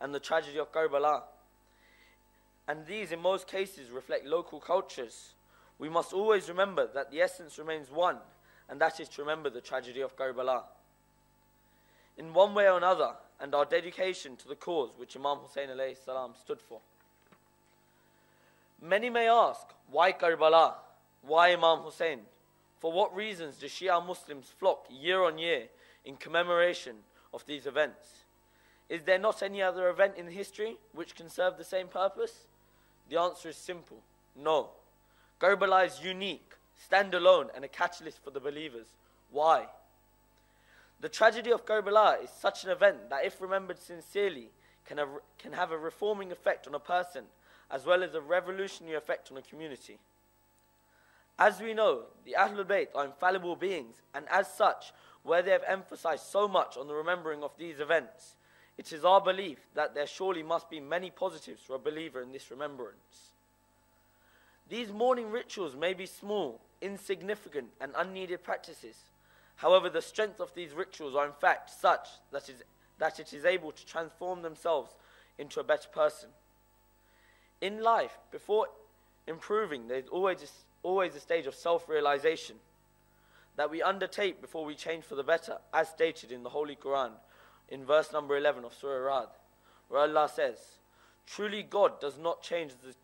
and 0.00 0.14
the 0.14 0.18
tragedy 0.18 0.58
of 0.58 0.72
Karbala, 0.72 1.24
and 2.66 2.86
these 2.86 3.12
in 3.12 3.20
most 3.20 3.46
cases 3.46 3.90
reflect 3.90 4.24
local 4.24 4.60
cultures, 4.60 5.34
we 5.78 5.90
must 5.90 6.14
always 6.14 6.48
remember 6.48 6.88
that 6.94 7.10
the 7.10 7.20
essence 7.20 7.58
remains 7.58 7.90
one, 7.90 8.16
and 8.70 8.80
that 8.80 8.98
is 8.98 9.10
to 9.10 9.20
remember 9.20 9.50
the 9.50 9.60
tragedy 9.60 10.00
of 10.00 10.16
Karbala. 10.16 10.62
In 12.16 12.32
one 12.32 12.54
way 12.54 12.66
or 12.66 12.78
another, 12.78 13.10
and 13.38 13.54
our 13.54 13.66
dedication 13.66 14.36
to 14.36 14.48
the 14.48 14.54
cause 14.54 14.92
which 14.96 15.18
Imam 15.18 15.36
Hussein 15.36 15.68
salam 16.02 16.32
stood 16.40 16.62
for. 16.62 16.80
Many 18.80 19.10
may 19.10 19.28
ask, 19.28 19.66
why 19.90 20.12
Karbala? 20.12 20.76
Why 21.20 21.52
Imam 21.52 21.80
Hussein? 21.80 22.20
For 22.84 22.92
what 22.92 23.16
reasons 23.16 23.56
do 23.56 23.64
Shia 23.64 24.06
Muslims 24.06 24.52
flock 24.58 24.84
year 24.90 25.22
on 25.22 25.38
year 25.38 25.68
in 26.04 26.16
commemoration 26.16 26.96
of 27.32 27.42
these 27.46 27.64
events? 27.64 28.24
Is 28.90 29.04
there 29.04 29.18
not 29.18 29.42
any 29.42 29.62
other 29.62 29.88
event 29.88 30.18
in 30.18 30.26
history 30.26 30.76
which 30.92 31.14
can 31.14 31.30
serve 31.30 31.56
the 31.56 31.64
same 31.64 31.88
purpose? 31.88 32.44
The 33.08 33.18
answer 33.18 33.48
is 33.48 33.56
simple 33.56 34.02
no. 34.36 34.68
Karbala 35.40 35.86
is 35.86 36.04
unique, 36.04 36.52
standalone, 36.90 37.48
and 37.56 37.64
a 37.64 37.68
catalyst 37.68 38.22
for 38.22 38.30
the 38.30 38.38
believers. 38.38 38.88
Why? 39.30 39.64
The 41.00 41.08
tragedy 41.08 41.52
of 41.52 41.64
Karbala 41.64 42.22
is 42.22 42.28
such 42.28 42.64
an 42.64 42.70
event 42.70 43.08
that, 43.08 43.24
if 43.24 43.40
remembered 43.40 43.78
sincerely, 43.78 44.50
can 44.84 44.98
have, 44.98 45.08
can 45.38 45.54
have 45.54 45.70
a 45.70 45.78
reforming 45.78 46.30
effect 46.30 46.66
on 46.66 46.74
a 46.74 46.80
person 46.80 47.24
as 47.70 47.86
well 47.86 48.02
as 48.02 48.14
a 48.14 48.20
revolutionary 48.20 48.94
effect 48.94 49.32
on 49.32 49.38
a 49.38 49.42
community. 49.42 49.96
As 51.38 51.60
we 51.60 51.74
know, 51.74 52.04
the 52.24 52.36
Ahlul 52.38 52.64
Bayt 52.64 52.88
are 52.94 53.04
infallible 53.04 53.56
beings, 53.56 53.96
and 54.14 54.26
as 54.30 54.52
such, 54.52 54.92
where 55.22 55.42
they 55.42 55.50
have 55.50 55.64
emphasized 55.66 56.24
so 56.26 56.46
much 56.46 56.76
on 56.76 56.86
the 56.86 56.94
remembering 56.94 57.42
of 57.42 57.56
these 57.58 57.80
events, 57.80 58.36
it 58.76 58.92
is 58.92 59.04
our 59.04 59.20
belief 59.20 59.58
that 59.74 59.94
there 59.94 60.06
surely 60.06 60.42
must 60.42 60.68
be 60.68 60.80
many 60.80 61.10
positives 61.10 61.62
for 61.62 61.76
a 61.76 61.78
believer 61.78 62.20
in 62.20 62.32
this 62.32 62.50
remembrance. 62.50 63.32
These 64.68 64.92
mourning 64.92 65.30
rituals 65.30 65.76
may 65.76 65.94
be 65.94 66.06
small, 66.06 66.60
insignificant, 66.80 67.68
and 67.80 67.92
unneeded 67.96 68.42
practices. 68.42 68.96
However, 69.56 69.88
the 69.88 70.02
strength 70.02 70.40
of 70.40 70.54
these 70.54 70.72
rituals 70.72 71.14
are 71.14 71.26
in 71.26 71.32
fact 71.32 71.70
such 71.70 72.08
that, 72.32 72.48
is, 72.48 72.62
that 72.98 73.20
it 73.20 73.32
is 73.32 73.44
able 73.44 73.72
to 73.72 73.86
transform 73.86 74.42
themselves 74.42 74.94
into 75.38 75.60
a 75.60 75.64
better 75.64 75.88
person. 75.88 76.30
In 77.60 77.82
life, 77.82 78.18
before 78.30 78.68
improving, 79.26 79.88
there 79.88 79.98
is 79.98 80.08
always 80.08 80.63
always 80.84 81.16
a 81.16 81.20
stage 81.20 81.46
of 81.46 81.54
self 81.56 81.88
realization 81.88 82.56
that 83.56 83.70
we 83.70 83.82
undertake 83.82 84.40
before 84.40 84.64
we 84.64 84.74
change 84.76 85.04
for 85.04 85.16
the 85.16 85.24
better, 85.24 85.58
as 85.72 85.88
stated 85.88 86.30
in 86.30 86.44
the 86.44 86.50
Holy 86.50 86.76
Quran 86.76 87.10
in 87.68 87.84
verse 87.84 88.12
number 88.12 88.36
11 88.36 88.64
of 88.64 88.74
Surah 88.74 89.16
Rad, 89.16 89.28
where 89.88 90.02
Allah 90.02 90.30
says, 90.32 90.58
Truly 91.26 91.62
God 91.62 92.00
does 92.00 92.18
not 92.18 92.42
change 92.42 92.72
the 92.84 92.94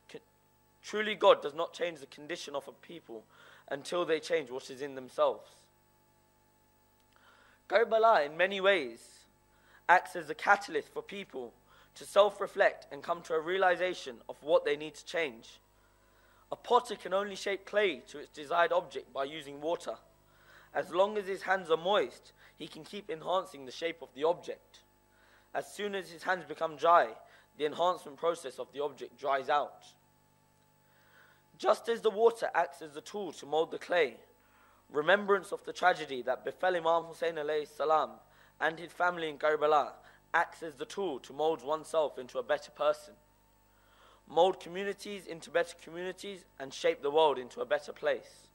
truly 0.83 1.15
God 1.15 1.43
does 1.43 1.55
not 1.55 1.73
change 1.73 2.01
the 2.01 2.07
condition 2.07 2.55
of 2.55 2.67
a 2.67 2.73
people 2.73 3.25
until 3.69 4.05
they 4.05 4.19
change 4.19 4.51
what 4.51 4.71
is 4.71 4.83
in 4.83 4.95
themselves. 4.95 5.49
Karbala, 7.69 8.27
in 8.27 8.37
many 8.37 8.61
ways, 8.61 9.01
acts 9.89 10.17
as 10.17 10.29
a 10.31 10.35
catalyst 10.35 10.89
for 10.89 11.03
people 11.03 11.53
to 11.95 12.05
self 12.05 12.41
reflect 12.41 12.87
and 12.91 13.03
come 13.03 13.23
to 13.23 13.35
a 13.35 13.41
realization 13.41 14.17
of 14.29 14.37
what 14.43 14.65
they 14.65 14.77
need 14.77 14.95
to 14.95 15.05
change. 15.05 15.61
A 16.53 16.57
potter 16.57 16.97
can 16.97 17.15
only 17.15 17.37
shape 17.37 17.65
clay 17.65 18.03
to 18.09 18.19
its 18.19 18.31
desired 18.31 18.73
object 18.73 19.13
by 19.13 19.25
using 19.25 19.61
water. 19.61 19.97
As 20.75 20.91
long 20.91 21.17
as 21.17 21.27
his 21.27 21.43
hands 21.43 21.71
are 21.71 21.77
moist, 21.77 22.33
he 22.57 22.69
can 22.69 22.85
keep 22.85 23.11
enhancing 23.11 23.65
the 23.65 23.73
shape 23.73 24.03
of 24.03 24.09
the 24.15 24.25
object. 24.25 24.81
As 25.55 25.73
soon 25.73 25.95
as 25.95 26.11
his 26.11 26.25
hands 26.25 26.45
become 26.45 26.77
dry, 26.77 27.09
the 27.57 27.67
enhancement 27.67 28.19
process 28.19 28.59
of 28.59 28.73
the 28.73 28.83
object 28.83 29.19
dries 29.19 29.49
out. 29.49 29.85
Just 31.59 31.89
as 31.89 32.01
the 32.01 32.11
water 32.11 32.51
acts 32.55 32.83
as 32.83 32.97
a 32.97 33.01
tool 33.01 33.33
to 33.33 33.47
mold 33.47 33.71
the 33.71 33.79
clay, 33.79 34.17
remembrance 34.91 35.53
of 35.53 35.65
the 35.65 35.73
tragedy 35.73 36.23
that 36.23 36.45
befell 36.45 36.77
Imam 36.77 37.05
Hussein 37.05 37.39
salam 37.67 38.11
and 38.61 38.79
his 38.79 38.93
family 38.93 39.29
in 39.29 39.39
Karbala 39.39 39.93
acts 40.33 40.63
as 40.63 40.75
the 40.75 40.85
tool 40.85 41.19
to 41.21 41.33
mold 41.33 41.63
oneself 41.63 42.19
into 42.19 42.39
a 42.39 42.43
better 42.43 42.71
person, 42.71 43.15
mold 44.31 44.61
communities 44.61 45.27
into 45.27 45.51
better 45.51 45.75
communities, 45.83 46.45
and 46.59 46.73
shape 46.73 47.03
the 47.03 47.11
world 47.11 47.39
into 47.39 47.61
a 47.61 47.67
better 47.67 47.93
place. 47.93 48.47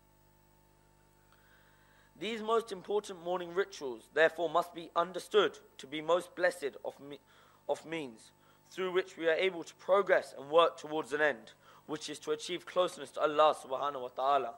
These 2.17 2.41
most 2.41 2.71
important 2.71 3.23
mourning 3.23 3.53
rituals, 3.53 4.07
therefore, 4.13 4.49
must 4.49 4.73
be 4.73 4.89
understood 4.95 5.59
to 5.77 5.85
be 5.85 5.99
most 5.99 6.33
blessed 6.33 6.77
of, 6.85 6.97
me- 7.01 7.19
of 7.67 7.85
means 7.85 8.31
through 8.71 8.93
which 8.93 9.17
we 9.17 9.27
are 9.27 9.33
able 9.33 9.63
to 9.63 9.73
progress 9.75 10.33
and 10.38 10.49
work 10.49 10.77
towards 10.77 11.11
an 11.11 11.21
end, 11.21 11.51
which 11.88 12.09
is 12.09 12.19
to 12.19 12.31
achieve 12.31 12.65
closeness 12.65 13.11
to 13.11 13.21
Allah 13.21 13.53
subhanahu 13.53 14.01
wa 14.01 14.07
ta'ala, 14.07 14.53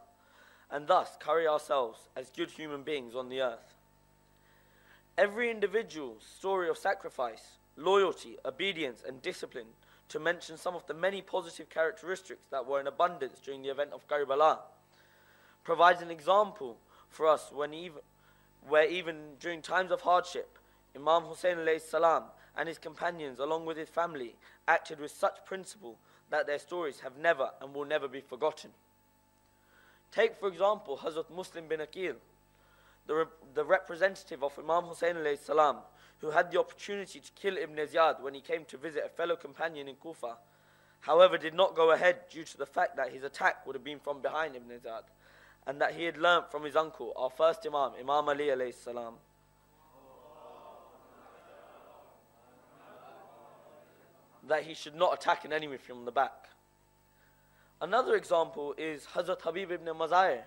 and 0.69 0.88
thus 0.88 1.17
carry 1.19 1.47
ourselves 1.47 2.10
as 2.15 2.30
good 2.30 2.51
human 2.51 2.84
beings 2.84 3.15
on 3.15 3.30
the 3.30 3.41
earth. 3.41 3.73
Every 5.17 5.49
individual's 5.49 6.23
story 6.23 6.69
of 6.69 6.77
sacrifice, 6.77 7.58
loyalty, 7.75 8.38
obedience, 8.45 9.03
and 9.06 9.21
discipline, 9.21 9.73
to 10.10 10.20
mention 10.20 10.58
some 10.58 10.76
of 10.76 10.86
the 10.88 10.93
many 10.93 11.22
positive 11.22 11.70
characteristics 11.70 12.41
that 12.52 12.65
were 12.65 12.80
in 12.80 12.88
abundance 12.88 13.39
during 13.43 13.62
the 13.62 13.70
event 13.70 13.91
of 13.93 14.08
Karbala, 14.08 14.60
provides 15.63 16.02
an 16.02 16.12
example 16.12 16.78
for 17.10 17.28
us 17.28 17.52
when 17.54 17.74
even, 17.74 18.00
where 18.67 18.88
even 18.88 19.15
during 19.39 19.62
times 19.62 19.91
of 19.91 20.02
hardship, 20.02 20.58
Imam 20.96 21.24
Hussein 21.24 21.58
salam 21.80 22.24
and 22.56 22.67
his 22.67 22.78
companions, 22.78 23.39
along 23.39 23.65
with 23.65 23.78
his 23.78 23.89
family, 23.89 24.36
acted 24.67 25.00
with 25.00 25.12
such 25.12 25.46
principle 25.46 25.98
that 26.30 26.48
their 26.48 26.60
stories 26.60 27.02
have 27.02 27.17
never 27.17 27.52
and 27.62 27.74
will 27.74 27.86
never 27.86 28.08
be 28.08 28.22
forgotten. 28.22 28.72
Take, 30.12 30.38
for 30.38 30.48
example, 30.48 30.98
Hazrat 31.04 31.30
Muslim 31.36 31.67
bin 31.67 31.82
Aqil, 31.82 32.15
the, 33.06 33.15
rep- 33.15 33.54
the 33.54 33.65
representative 33.65 34.43
of 34.43 34.58
Imam 34.58 34.86
Hussein 34.86 35.15
salam, 35.41 35.78
who 36.19 36.32
had 36.32 36.51
the 36.51 36.60
opportunity 36.60 37.19
to 37.19 37.32
kill 37.34 37.58
Ibn 37.58 37.75
Ziyad 37.75 38.21
when 38.21 38.34
he 38.34 38.41
came 38.41 38.65
to 38.65 38.77
visit 38.77 39.03
a 39.06 39.10
fellow 39.10 39.36
companion 39.36 39.88
in 39.88 39.95
Kufa, 39.95 40.38
however, 41.01 41.38
did 41.38 41.53
not 41.53 41.75
go 41.75 41.91
ahead 41.91 42.21
due 42.32 42.43
to 42.43 42.58
the 42.58 42.65
fact 42.65 42.95
that 42.97 43.12
his 43.12 43.23
attack 43.23 43.65
would 43.65 43.75
have 43.75 43.84
been 43.84 43.99
from 43.99 44.21
behind 44.21 44.56
Ibn 44.56 44.80
Ziyad, 44.80 45.03
and 45.67 45.80
that 45.82 45.93
he 45.93 46.06
had 46.06 46.17
learnt 46.17 46.51
from 46.51 46.63
his 46.63 46.75
uncle, 46.75 47.13
our 47.15 47.30
first 47.30 47.65
Imam, 47.67 47.91
Imam 47.99 48.30
Ali 48.30 48.47
alayhi 48.47 48.73
salam. 48.73 49.15
That 54.47 54.63
he 54.63 54.73
should 54.73 54.95
not 54.95 55.13
attack 55.13 55.45
an 55.45 55.53
enemy 55.53 55.77
from 55.77 56.06
the 56.06 56.12
back. 56.12 56.47
Another 57.80 58.15
example 58.15 58.73
is 58.77 59.06
Hazrat 59.13 59.41
Habib 59.41 59.71
ibn 59.71 59.88
Mazahir, 59.93 60.41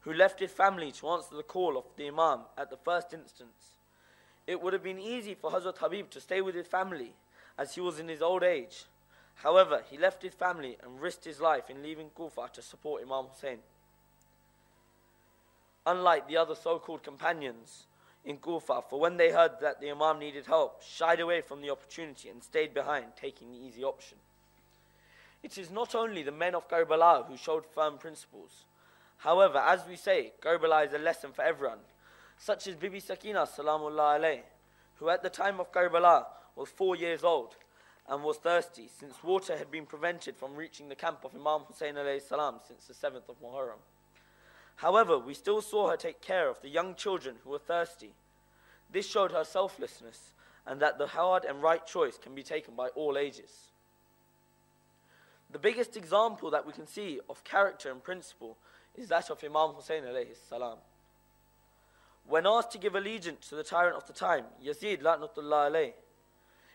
who 0.00 0.14
left 0.14 0.40
his 0.40 0.52
family 0.52 0.90
to 0.92 1.08
answer 1.08 1.36
the 1.36 1.42
call 1.42 1.76
of 1.76 1.84
the 1.96 2.08
Imam 2.08 2.40
at 2.56 2.70
the 2.70 2.78
first 2.78 3.12
instance. 3.12 3.81
It 4.46 4.60
would 4.60 4.72
have 4.72 4.82
been 4.82 4.98
easy 4.98 5.34
for 5.34 5.50
Hazrat 5.50 5.78
Habib 5.78 6.10
to 6.10 6.20
stay 6.20 6.40
with 6.40 6.54
his 6.54 6.66
family 6.66 7.12
as 7.56 7.74
he 7.74 7.80
was 7.80 7.98
in 7.98 8.08
his 8.08 8.22
old 8.22 8.42
age. 8.42 8.86
However, 9.36 9.82
he 9.88 9.98
left 9.98 10.22
his 10.22 10.34
family 10.34 10.76
and 10.82 11.00
risked 11.00 11.24
his 11.24 11.40
life 11.40 11.70
in 11.70 11.82
leaving 11.82 12.10
Kufa 12.10 12.50
to 12.54 12.62
support 12.62 13.02
Imam 13.02 13.26
Hussein. 13.26 13.58
Unlike 15.86 16.28
the 16.28 16.36
other 16.36 16.54
so 16.54 16.78
called 16.78 17.02
companions 17.02 17.84
in 18.24 18.36
Kufa, 18.36 18.82
for 18.88 19.00
when 19.00 19.16
they 19.16 19.30
heard 19.32 19.52
that 19.60 19.80
the 19.80 19.90
Imam 19.90 20.18
needed 20.18 20.46
help, 20.46 20.82
shied 20.82 21.18
away 21.18 21.40
from 21.40 21.60
the 21.60 21.70
opportunity 21.70 22.28
and 22.28 22.42
stayed 22.42 22.72
behind, 22.72 23.06
taking 23.16 23.50
the 23.50 23.58
easy 23.58 23.82
option. 23.82 24.18
It 25.42 25.58
is 25.58 25.70
not 25.70 25.94
only 25.94 26.22
the 26.22 26.30
men 26.30 26.54
of 26.54 26.68
Karbala 26.68 27.26
who 27.26 27.36
showed 27.36 27.66
firm 27.66 27.98
principles. 27.98 28.64
However, 29.18 29.58
as 29.58 29.86
we 29.88 29.96
say, 29.96 30.32
Karbala 30.40 30.86
is 30.86 30.92
a 30.92 30.98
lesson 30.98 31.32
for 31.32 31.42
everyone, 31.42 31.80
such 32.42 32.66
as 32.66 32.74
Bibi 32.74 32.98
Sakina 32.98 33.46
Salamullah 33.46 34.18
alayh, 34.18 34.40
who 34.96 35.08
at 35.08 35.22
the 35.22 35.30
time 35.30 35.60
of 35.60 35.70
Karbala 35.70 36.26
was 36.56 36.68
four 36.68 36.96
years 36.96 37.22
old 37.22 37.54
and 38.08 38.24
was 38.24 38.36
thirsty 38.36 38.88
since 38.98 39.22
water 39.22 39.56
had 39.56 39.70
been 39.70 39.86
prevented 39.86 40.36
from 40.36 40.56
reaching 40.56 40.88
the 40.88 40.96
camp 40.96 41.18
of 41.24 41.36
Imam 41.36 41.60
Hussein 41.68 41.94
alayhi 41.94 42.20
salam 42.20 42.56
since 42.66 42.86
the 42.86 42.94
7th 42.94 43.28
of 43.28 43.40
Muharram. 43.40 43.78
However, 44.74 45.20
we 45.20 45.34
still 45.34 45.62
saw 45.62 45.90
her 45.90 45.96
take 45.96 46.20
care 46.20 46.48
of 46.48 46.60
the 46.62 46.68
young 46.68 46.96
children 46.96 47.36
who 47.44 47.50
were 47.50 47.60
thirsty. 47.60 48.10
This 48.90 49.08
showed 49.08 49.30
her 49.30 49.44
selflessness 49.44 50.32
and 50.66 50.82
that 50.82 50.98
the 50.98 51.06
hard 51.06 51.44
and 51.44 51.62
right 51.62 51.86
choice 51.86 52.18
can 52.18 52.34
be 52.34 52.42
taken 52.42 52.74
by 52.74 52.88
all 52.88 53.16
ages. 53.16 53.68
The 55.52 55.60
biggest 55.60 55.96
example 55.96 56.50
that 56.50 56.66
we 56.66 56.72
can 56.72 56.88
see 56.88 57.20
of 57.30 57.44
character 57.44 57.92
and 57.92 58.02
principle 58.02 58.56
is 58.96 59.10
that 59.10 59.30
of 59.30 59.44
Imam 59.44 59.76
Hussein 59.76 60.02
alayhi 60.02 60.34
salam. 60.48 60.78
When 62.26 62.46
asked 62.46 62.70
to 62.72 62.78
give 62.78 62.94
allegiance 62.94 63.48
to 63.48 63.56
the 63.56 63.64
tyrant 63.64 63.96
of 63.96 64.06
the 64.06 64.12
time, 64.12 64.44
Yazid 64.64 65.02
La'natullah 65.02 65.70
alayh, 65.70 65.92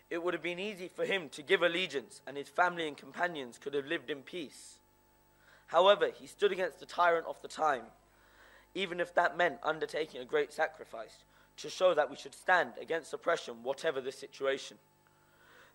it 0.10 0.24
would 0.24 0.34
have 0.34 0.44
been 0.44 0.60
easy 0.60 0.88
for 0.88 1.06
him 1.06 1.30
to 1.30 1.42
give 1.42 1.62
allegiance 1.62 2.22
and 2.26 2.38
his 2.38 2.48
family 2.48 2.88
and 2.88 2.96
companions 2.96 3.58
could 3.58 3.74
have 3.74 3.86
lived 3.86 4.10
in 4.10 4.22
peace. 4.22 4.80
However, 5.68 6.10
he 6.14 6.28
stood 6.28 6.52
against 6.52 6.80
the 6.80 6.86
tyrant 6.86 7.28
of 7.28 7.42
the 7.42 7.48
time, 7.48 7.84
even 8.74 9.00
if 9.00 9.14
that 9.16 9.38
meant 9.38 9.60
undertaking 9.64 10.22
a 10.22 10.26
great 10.26 10.54
sacrifice, 10.54 11.24
to 11.58 11.70
show 11.70 11.94
that 11.94 12.10
we 12.10 12.16
should 12.16 12.36
stand 12.36 12.74
against 12.80 13.14
oppression, 13.14 13.64
whatever 13.64 14.00
the 14.00 14.12
situation. 14.12 14.78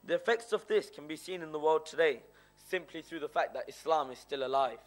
The 0.05 0.15
effects 0.15 0.53
of 0.53 0.67
this 0.67 0.89
can 0.91 1.07
be 1.07 1.17
seen 1.17 1.43
in 1.43 1.53
the 1.53 1.59
world 1.59 1.85
today 1.85 2.21
simply 2.69 3.03
through 3.03 3.21
the 3.21 3.29
fact 3.29 3.55
that 3.55 3.69
Islam 3.69 4.11
is 4.11 4.19
still 4.19 4.47
alive. 4.47 4.79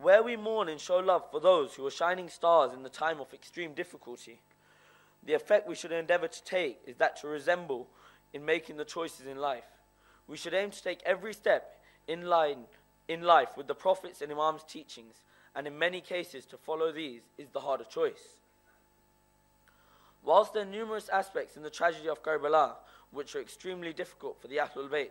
Where 0.00 0.22
we 0.22 0.36
mourn 0.36 0.70
and 0.70 0.80
show 0.80 0.98
love 0.98 1.30
for 1.30 1.40
those 1.40 1.74
who 1.74 1.82
were 1.82 1.90
shining 1.90 2.30
stars 2.30 2.72
in 2.72 2.82
the 2.82 2.88
time 2.88 3.20
of 3.20 3.34
extreme 3.34 3.74
difficulty, 3.74 4.40
the 5.22 5.34
effect 5.34 5.68
we 5.68 5.74
should 5.74 5.92
endeavor 5.92 6.28
to 6.28 6.44
take 6.44 6.80
is 6.86 6.96
that 6.96 7.20
to 7.20 7.28
resemble 7.28 7.86
in 8.32 8.44
making 8.44 8.78
the 8.78 8.84
choices 8.86 9.26
in 9.26 9.36
life. 9.36 9.66
We 10.26 10.38
should 10.38 10.54
aim 10.54 10.70
to 10.70 10.82
take 10.82 11.02
every 11.04 11.34
step 11.34 11.82
in 12.08 12.26
line 12.26 12.64
in 13.08 13.22
life 13.22 13.50
with 13.58 13.66
the 13.66 13.74
Prophet's 13.74 14.22
and 14.22 14.32
Imam's 14.32 14.62
teachings, 14.64 15.16
and 15.54 15.66
in 15.66 15.78
many 15.78 16.00
cases 16.00 16.46
to 16.46 16.56
follow 16.56 16.92
these 16.92 17.22
is 17.36 17.50
the 17.50 17.60
harder 17.60 17.84
choice. 17.84 18.36
Whilst 20.22 20.54
there 20.54 20.62
are 20.62 20.66
numerous 20.66 21.10
aspects 21.10 21.56
in 21.56 21.62
the 21.62 21.70
tragedy 21.70 22.08
of 22.08 22.22
Karbala 22.22 22.76
which 23.10 23.34
are 23.34 23.40
extremely 23.40 23.92
difficult 23.92 24.40
for 24.40 24.48
the 24.48 24.58
Ahlul 24.58 24.88
Bayt, 24.88 25.10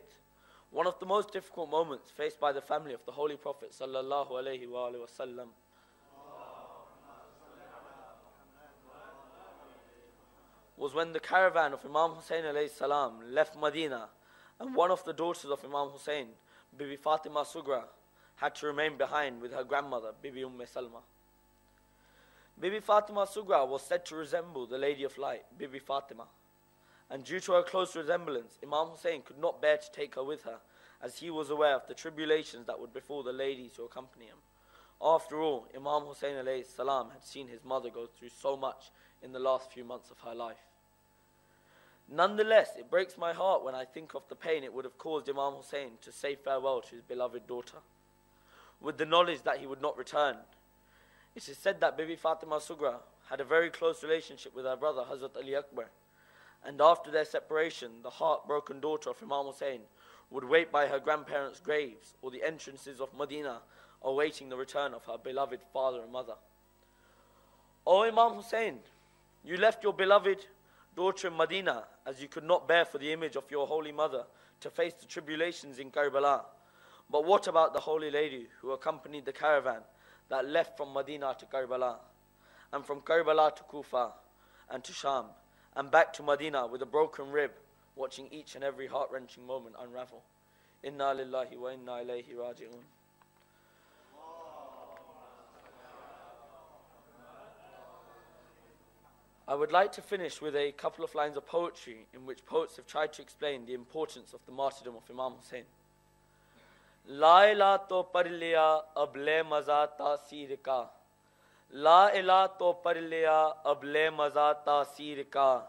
one 0.71 0.87
of 0.87 0.99
the 0.99 1.05
most 1.05 1.31
difficult 1.33 1.69
moments 1.69 2.11
faced 2.11 2.39
by 2.39 2.51
the 2.51 2.61
family 2.61 2.93
of 2.93 3.03
the 3.05 3.11
Holy 3.11 3.35
Prophet 3.35 3.71
sallallahu 3.71 4.31
alaihi 4.31 4.67
wasallam 4.67 5.47
was 10.77 10.93
when 10.93 11.11
the 11.11 11.19
caravan 11.19 11.73
of 11.73 11.85
Imam 11.85 12.11
Hussein 12.11 12.43
alayhi 12.43 12.69
salam 12.69 13.33
left 13.33 13.59
Medina 13.59 14.07
and 14.59 14.75
one 14.75 14.91
of 14.91 15.03
the 15.05 15.13
daughters 15.13 15.49
of 15.49 15.63
Imam 15.63 15.89
Hussein, 15.89 16.27
Bibi 16.77 16.97
Fatima 16.97 17.41
Sugra, 17.45 17.83
had 18.35 18.55
to 18.55 18.67
remain 18.67 18.97
behind 18.97 19.41
with 19.41 19.53
her 19.53 19.63
grandmother, 19.63 20.11
Bibi 20.21 20.43
Umm 20.43 20.61
Salma. 20.73 21.01
Bibi 22.59 22.79
Fatima 22.79 23.25
Sugra 23.25 23.67
was 23.67 23.81
said 23.81 24.05
to 24.05 24.15
resemble 24.15 24.65
the 24.65 24.77
Lady 24.77 25.03
of 25.03 25.17
Light, 25.17 25.43
Bibi 25.57 25.79
Fatima. 25.79 26.25
And 27.09 27.23
due 27.23 27.39
to 27.41 27.53
her 27.53 27.63
close 27.63 27.95
resemblance, 27.95 28.59
Imam 28.63 28.87
Hussein 28.87 29.21
could 29.23 29.39
not 29.39 29.61
bear 29.61 29.77
to 29.77 29.91
take 29.91 30.15
her 30.15 30.23
with 30.23 30.43
her, 30.43 30.59
as 31.01 31.19
he 31.19 31.31
was 31.31 31.49
aware 31.49 31.75
of 31.75 31.87
the 31.87 31.93
tribulations 31.93 32.67
that 32.67 32.79
would 32.79 32.93
befall 32.93 33.23
the 33.23 33.31
ladies 33.31 33.73
who 33.77 33.85
accompany 33.85 34.25
him. 34.25 34.37
After 35.01 35.39
all, 35.39 35.67
Imam 35.75 36.03
Hussein 36.03 36.35
salam 36.65 37.09
had 37.11 37.23
seen 37.23 37.47
his 37.47 37.63
mother 37.63 37.89
go 37.89 38.05
through 38.05 38.29
so 38.29 38.57
much 38.57 38.91
in 39.23 39.31
the 39.31 39.39
last 39.39 39.71
few 39.71 39.83
months 39.83 40.11
of 40.11 40.19
her 40.19 40.35
life. 40.35 40.57
Nonetheless, 42.11 42.71
it 42.77 42.89
breaks 42.89 43.17
my 43.17 43.33
heart 43.33 43.63
when 43.63 43.75
I 43.75 43.85
think 43.85 44.13
of 44.13 44.27
the 44.27 44.35
pain 44.35 44.63
it 44.63 44.73
would 44.73 44.85
have 44.85 44.97
caused 44.97 45.29
Imam 45.29 45.53
Hussein 45.53 45.91
to 46.01 46.11
say 46.11 46.35
farewell 46.35 46.81
to 46.81 46.95
his 46.95 47.03
beloved 47.03 47.47
daughter, 47.47 47.77
with 48.81 48.97
the 48.97 49.05
knowledge 49.05 49.43
that 49.43 49.59
he 49.59 49.67
would 49.67 49.81
not 49.81 49.97
return. 49.97 50.37
It 51.35 51.47
is 51.47 51.57
said 51.57 51.79
that 51.81 51.97
Bibi 51.97 52.15
Fatima 52.15 52.57
Sugra 52.57 52.95
had 53.29 53.39
a 53.39 53.45
very 53.45 53.69
close 53.69 54.03
relationship 54.03 54.55
with 54.55 54.65
her 54.65 54.75
brother 54.75 55.03
Hazrat 55.09 55.37
Ali 55.37 55.55
Akbar, 55.55 55.89
and 56.65 56.81
after 56.81 57.09
their 57.09 57.25
separation, 57.25 57.91
the 58.03 58.09
heartbroken 58.09 58.79
daughter 58.79 59.09
of 59.09 59.17
Imam 59.23 59.45
Hussein 59.45 59.81
would 60.31 60.43
wait 60.43 60.71
by 60.71 60.87
her 60.87 60.99
grandparents' 60.99 61.59
graves 61.59 62.15
or 62.21 62.31
the 62.31 62.43
entrances 62.43 62.99
of 62.99 63.17
Medina, 63.17 63.59
awaiting 64.03 64.49
the 64.49 64.57
return 64.57 64.93
of 64.93 65.03
her 65.05 65.17
beloved 65.17 65.59
father 65.73 66.01
and 66.01 66.11
mother. 66.11 66.35
O 67.85 68.03
Imam 68.03 68.33
Hussein, 68.33 68.79
you 69.43 69.57
left 69.57 69.83
your 69.83 69.93
beloved 69.93 70.45
daughter 70.95 71.27
in 71.29 71.37
Medina 71.37 71.85
as 72.05 72.21
you 72.21 72.27
could 72.27 72.43
not 72.43 72.67
bear 72.67 72.85
for 72.85 72.97
the 72.97 73.11
image 73.11 73.35
of 73.35 73.49
your 73.49 73.65
holy 73.65 73.91
mother 73.91 74.25
to 74.61 74.69
face 74.69 74.93
the 74.93 75.05
tribulations 75.05 75.79
in 75.79 75.89
Karbala. 75.89 76.41
But 77.09 77.25
what 77.25 77.47
about 77.47 77.73
the 77.73 77.79
holy 77.79 78.11
lady 78.11 78.47
who 78.61 78.71
accompanied 78.71 79.25
the 79.25 79.33
caravan 79.33 79.81
that 80.29 80.47
left 80.47 80.77
from 80.77 80.93
Medina 80.93 81.35
to 81.39 81.45
Karbala, 81.45 81.95
and 82.71 82.85
from 82.85 83.01
Karbala 83.01 83.55
to 83.55 83.63
Kufa, 83.63 84.11
and 84.69 84.83
to 84.83 84.93
Sham, 84.93 85.25
and 85.76 85.90
back 85.90 86.12
to 86.14 86.22
Medina 86.22 86.66
with 86.66 86.82
a 86.82 86.86
broken 86.86 87.30
rib, 87.30 87.50
watching 87.96 88.28
each 88.30 88.54
and 88.54 88.64
every 88.64 88.86
heart 88.86 89.10
wrenching 89.12 89.46
moment 89.46 89.74
unravel? 89.80 90.22
Inna 90.82 91.14
lillahi 91.14 91.56
wa 91.56 91.70
inna 91.70 91.92
ilayhi 91.92 92.34
raji'un. 92.36 92.82
I 99.46 99.54
would 99.54 99.72
like 99.72 99.92
to 99.92 100.00
finish 100.00 100.40
with 100.40 100.56
a 100.56 100.72
couple 100.72 101.04
of 101.04 101.14
lines 101.14 101.36
of 101.36 101.46
poetry 101.46 102.06
in 102.14 102.24
which 102.24 102.46
poets 102.46 102.76
have 102.76 102.86
tried 102.86 103.12
to 103.12 103.22
explain 103.22 103.66
the 103.66 103.74
importance 103.74 104.32
of 104.32 104.40
the 104.46 104.52
martyrdom 104.52 104.96
of 104.96 105.02
Imam 105.10 105.32
Hussein. 105.38 105.64
ला 107.06 107.44
इला 107.44 107.76
तो 107.88 108.02
पर 108.14 108.28
लिया 108.40 108.64
अब 108.96 109.16
ले 109.16 109.42
मजा 109.42 109.84
तासीर 110.00 110.56
का 110.64 110.80
لا 111.71 112.05
الہ 112.05 112.45
تو 112.57 112.73
پر 112.73 112.95
لیا 112.95 113.41
اب 113.63 113.83
لے 113.83 114.09
مزہ 114.09 114.51
تاثیر 114.65 115.17
کا۔ 115.29 115.59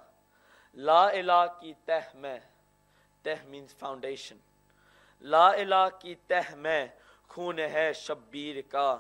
لا 0.75 1.03
الہ 1.05 1.45
کی 1.61 1.73
تہ 1.85 2.01
میں، 2.15 2.39
تہ 3.23 3.45
مینس 3.45 3.75
فاؤنڈیشن 3.77 4.37
لا 5.21 5.49
الہ 5.49 5.89
کی 5.99 6.15
تہ 6.15 6.55
میں 6.55 6.87
خون 7.29 7.59
ہے 7.59 7.93
شبیر 7.93 8.57
کا۔ 8.69 8.97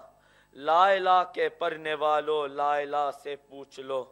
لا 0.55 0.83
الہ 0.89 1.23
کے 1.35 1.49
پرنے 1.49 1.95
والو 1.95 2.47
لا 2.47 2.77
الہ 2.77 3.11
سے 3.23 3.37
پوچھ 3.37 3.81
لو۔ 3.81 4.05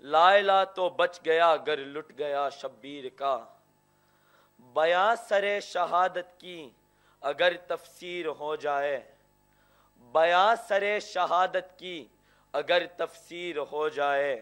لا 0.00 0.28
الہ 0.30 0.64
تو 0.74 0.88
بچ 0.88 1.20
گیا 1.24 1.56
گر 1.66 1.76
لٹ 1.76 2.12
گیا 2.18 2.48
شبیر 2.48 3.04
کا۔ 3.16 3.44
بیاں 4.58 5.14
سر 5.28 5.60
شہادت 5.60 6.38
کی 6.38 6.70
اگر 7.20 7.56
تفسیر 7.66 8.26
ہو 8.26 8.56
جائے۔ 8.56 9.00
بیاں 10.12 10.54
سر 10.68 10.98
شہادت 11.00 11.78
کی 11.78 12.06
اگر 12.52 12.86
تفسیر 12.96 13.56
ہو 13.72 13.88
جائے 13.88 14.34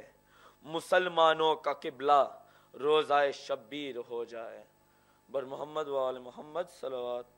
مسلمانوں 0.75 1.55
کا 1.65 1.73
قبلہ 1.83 2.23
روزہ 2.81 3.21
شبیر 3.35 3.97
ہو 4.11 4.25
جائے 4.25 4.63
بر 5.33 5.43
محمد 5.43 5.89
وال 5.89 6.19
محمد 6.19 6.71
صلوات 6.81 7.37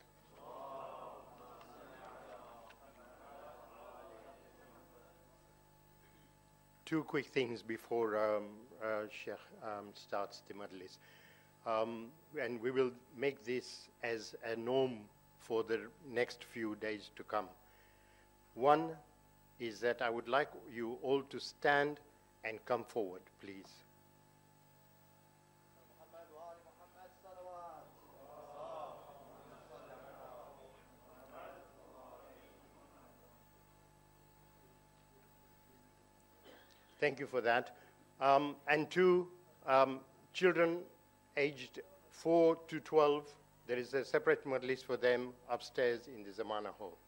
Two 6.91 7.05
quick 7.05 7.27
things 7.27 7.63
before 7.63 8.17
um, 8.19 8.47
uh, 8.83 9.03
Sheikh 9.09 9.45
um, 9.63 9.91
starts 9.95 10.43
the 10.49 10.55
madlis. 10.55 10.99
Um, 11.65 12.07
and 12.37 12.61
we 12.61 12.73
will 12.73 12.91
make 13.17 13.45
this 13.45 13.87
as 14.03 14.35
a 14.45 14.57
norm 14.57 14.97
for 15.39 15.63
the 15.63 15.79
next 16.13 16.43
few 16.43 16.75
days 16.81 17.11
to 17.15 17.23
come. 17.23 17.47
One, 18.57 18.91
is 19.61 19.79
that 19.81 20.01
I 20.01 20.09
would 20.09 20.29
like 20.29 20.49
you 20.75 20.97
all 21.03 21.23
to 21.23 21.39
stand 21.39 22.01
and 22.45 22.59
come 22.65 22.83
forward, 22.83 23.21
please. 23.41 23.69
Thank 36.99 37.19
you 37.19 37.27
for 37.27 37.41
that. 37.41 37.77
Um, 38.21 38.57
and 38.69 38.91
two, 38.91 39.29
um, 39.67 40.01
children 40.35 40.79
aged 41.37 41.81
4 42.11 42.57
to 42.69 42.81
12, 42.81 43.25
there 43.67 43.79
is 43.79 43.95
a 43.95 44.05
separate 44.05 44.45
majlis 44.47 44.85
for 44.85 44.99
them 44.99 45.29
upstairs 45.49 46.09
in 46.15 46.23
the 46.23 46.31
Zamana 46.31 46.75
Hall. 46.79 46.99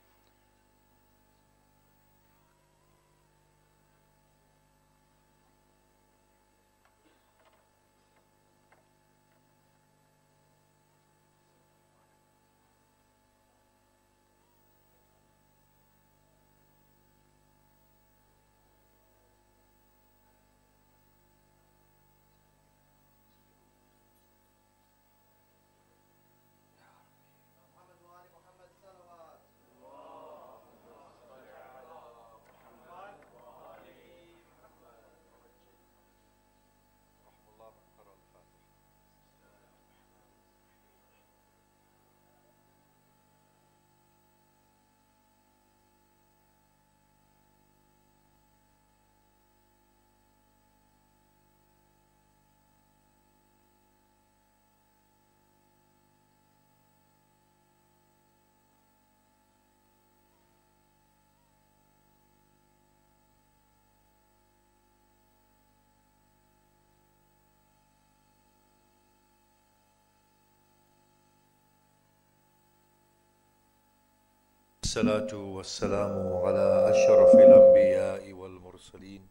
الصلاة 74.93 75.35
والسلام 75.35 76.37
على 76.45 76.91
أشرف 76.91 77.35
الأنبياء 77.35 78.33
والمرسلين 78.33 79.29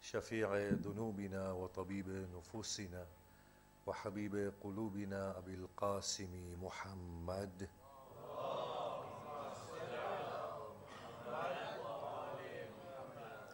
شفيع 0.00 0.56
ذنوبنا 0.56 1.52
وطبيب 1.52 2.08
نفوسنا 2.36 3.06
وحبيب 3.86 4.52
قلوبنا 4.64 5.38
أبي 5.38 5.54
القاسم 5.54 6.54
محمد. 6.62 7.68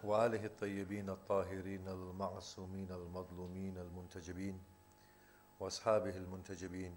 وآله 0.04 0.44
الطيبين 0.44 1.10
الطاهرين 1.10 1.88
المعصومين 1.88 2.90
المظلومين 2.92 3.78
المنتجبين 3.78 4.60
وأصحابه 5.60 6.16
المنتجبين 6.16 6.96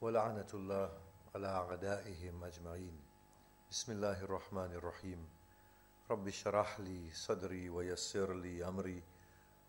ولعنة 0.00 0.50
الله 0.54 1.09
على 1.34 1.46
أعدائهم 1.46 2.44
أجمعين. 2.44 3.00
بسم 3.70 3.92
الله 3.92 4.22
الرحمن 4.22 4.72
الرحيم. 4.74 5.28
رب 6.10 6.28
اشرح 6.28 6.80
لي 6.80 7.10
صدري 7.12 7.68
ويسر 7.68 8.34
لي 8.34 8.68
أمري 8.68 9.02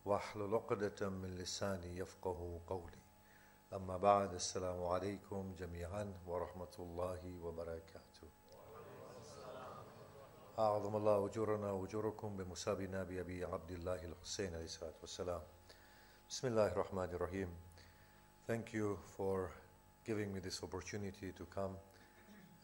واحلل 0.06 0.56
عقدة 0.56 1.10
من 1.10 1.38
لساني 1.38 1.98
يفقه 1.98 2.60
قولي. 2.68 3.02
أما 3.74 3.98
بعد 3.98 4.34
السلام 4.34 4.86
عليكم 4.86 5.56
جميعا 5.60 6.14
ورحمة 6.28 6.76
الله 6.80 7.40
وبركاته. 7.44 8.28
أعظم 10.60 10.96
الله 10.96 11.26
أجورنا 11.26 11.72
وأجوركم 11.72 12.38
بمسابنا 12.38 13.04
بأبي 13.04 13.46
عبد 13.46 13.72
الله 13.72 14.06
الحسين 14.06 14.56
عليه 14.56 14.66
الصلاة 14.66 14.98
والسلام. 15.02 15.42
بسم 16.30 16.48
الله 16.48 16.68
الرحمن 16.68 17.10
الرحيم. 17.14 17.50
Thank 18.50 18.74
you 18.74 18.98
for 19.18 19.61
giving 20.06 20.34
me 20.34 20.40
this 20.40 20.64
opportunity 20.64 21.32
to 21.38 21.46
come 21.46 21.76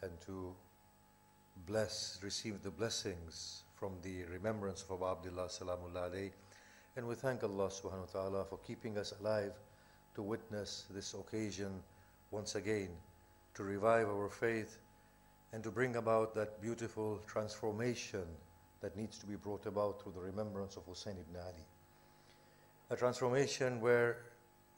and 0.01 0.11
to 0.25 0.53
bless, 1.65 2.19
receive 2.21 2.61
the 2.61 2.71
blessings 2.71 3.63
from 3.75 3.93
the 4.01 4.23
remembrance 4.25 4.83
of 4.89 5.01
Abu 5.01 5.05
Abdullah 5.05 5.47
Salamullah 5.47 6.11
alayh. 6.11 6.31
And 6.95 7.07
we 7.07 7.15
thank 7.15 7.43
Allah 7.43 7.69
subhanahu 7.69 8.13
wa 8.13 8.21
ta'ala 8.21 8.45
for 8.45 8.57
keeping 8.59 8.97
us 8.97 9.13
alive 9.19 9.53
to 10.15 10.21
witness 10.21 10.85
this 10.89 11.13
occasion 11.13 11.83
once 12.31 12.55
again, 12.55 12.89
to 13.53 13.63
revive 13.63 14.07
our 14.07 14.29
faith 14.29 14.79
and 15.53 15.63
to 15.63 15.71
bring 15.71 15.95
about 15.95 16.33
that 16.35 16.61
beautiful 16.61 17.19
transformation 17.27 18.25
that 18.81 18.97
needs 18.97 19.17
to 19.19 19.25
be 19.25 19.35
brought 19.35 19.65
about 19.65 20.01
through 20.01 20.13
the 20.13 20.19
remembrance 20.19 20.75
of 20.75 20.83
Hussein 20.85 21.15
ibn 21.19 21.41
Ali. 21.41 21.65
A 22.89 22.95
transformation 22.95 23.79
where 23.81 24.17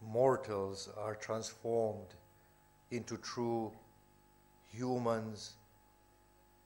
mortals 0.01 0.89
are 0.97 1.15
transformed 1.15 2.15
into 2.91 3.17
true 3.17 3.71
humans 4.71 5.53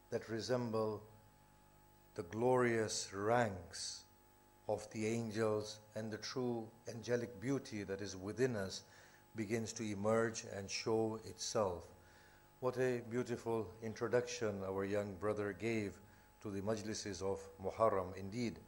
that 0.09 0.29
resemble 0.29 1.01
the 2.15 2.23
glorious 2.23 3.09
ranks 3.13 4.03
of 4.69 4.87
the 4.91 5.07
angels 5.07 5.79
and 5.95 6.11
the 6.11 6.17
true 6.17 6.67
angelic 6.87 7.41
beauty 7.41 7.83
that 7.83 8.01
is 8.01 8.15
within 8.15 8.55
us 8.55 8.83
begins 9.35 9.73
to 9.73 9.83
emerge 9.83 10.45
and 10.55 10.69
show 10.69 11.19
itself. 11.25 11.83
What 12.59 12.77
a 12.77 13.01
beautiful 13.09 13.67
introduction 13.81 14.61
our 14.65 14.85
young 14.85 15.15
brother 15.19 15.53
gave 15.53 15.93
to 16.43 16.51
the 16.51 16.61
majlises 16.61 17.21
of 17.21 17.41
Muharram. 17.61 18.15
Indeed, 18.15 18.59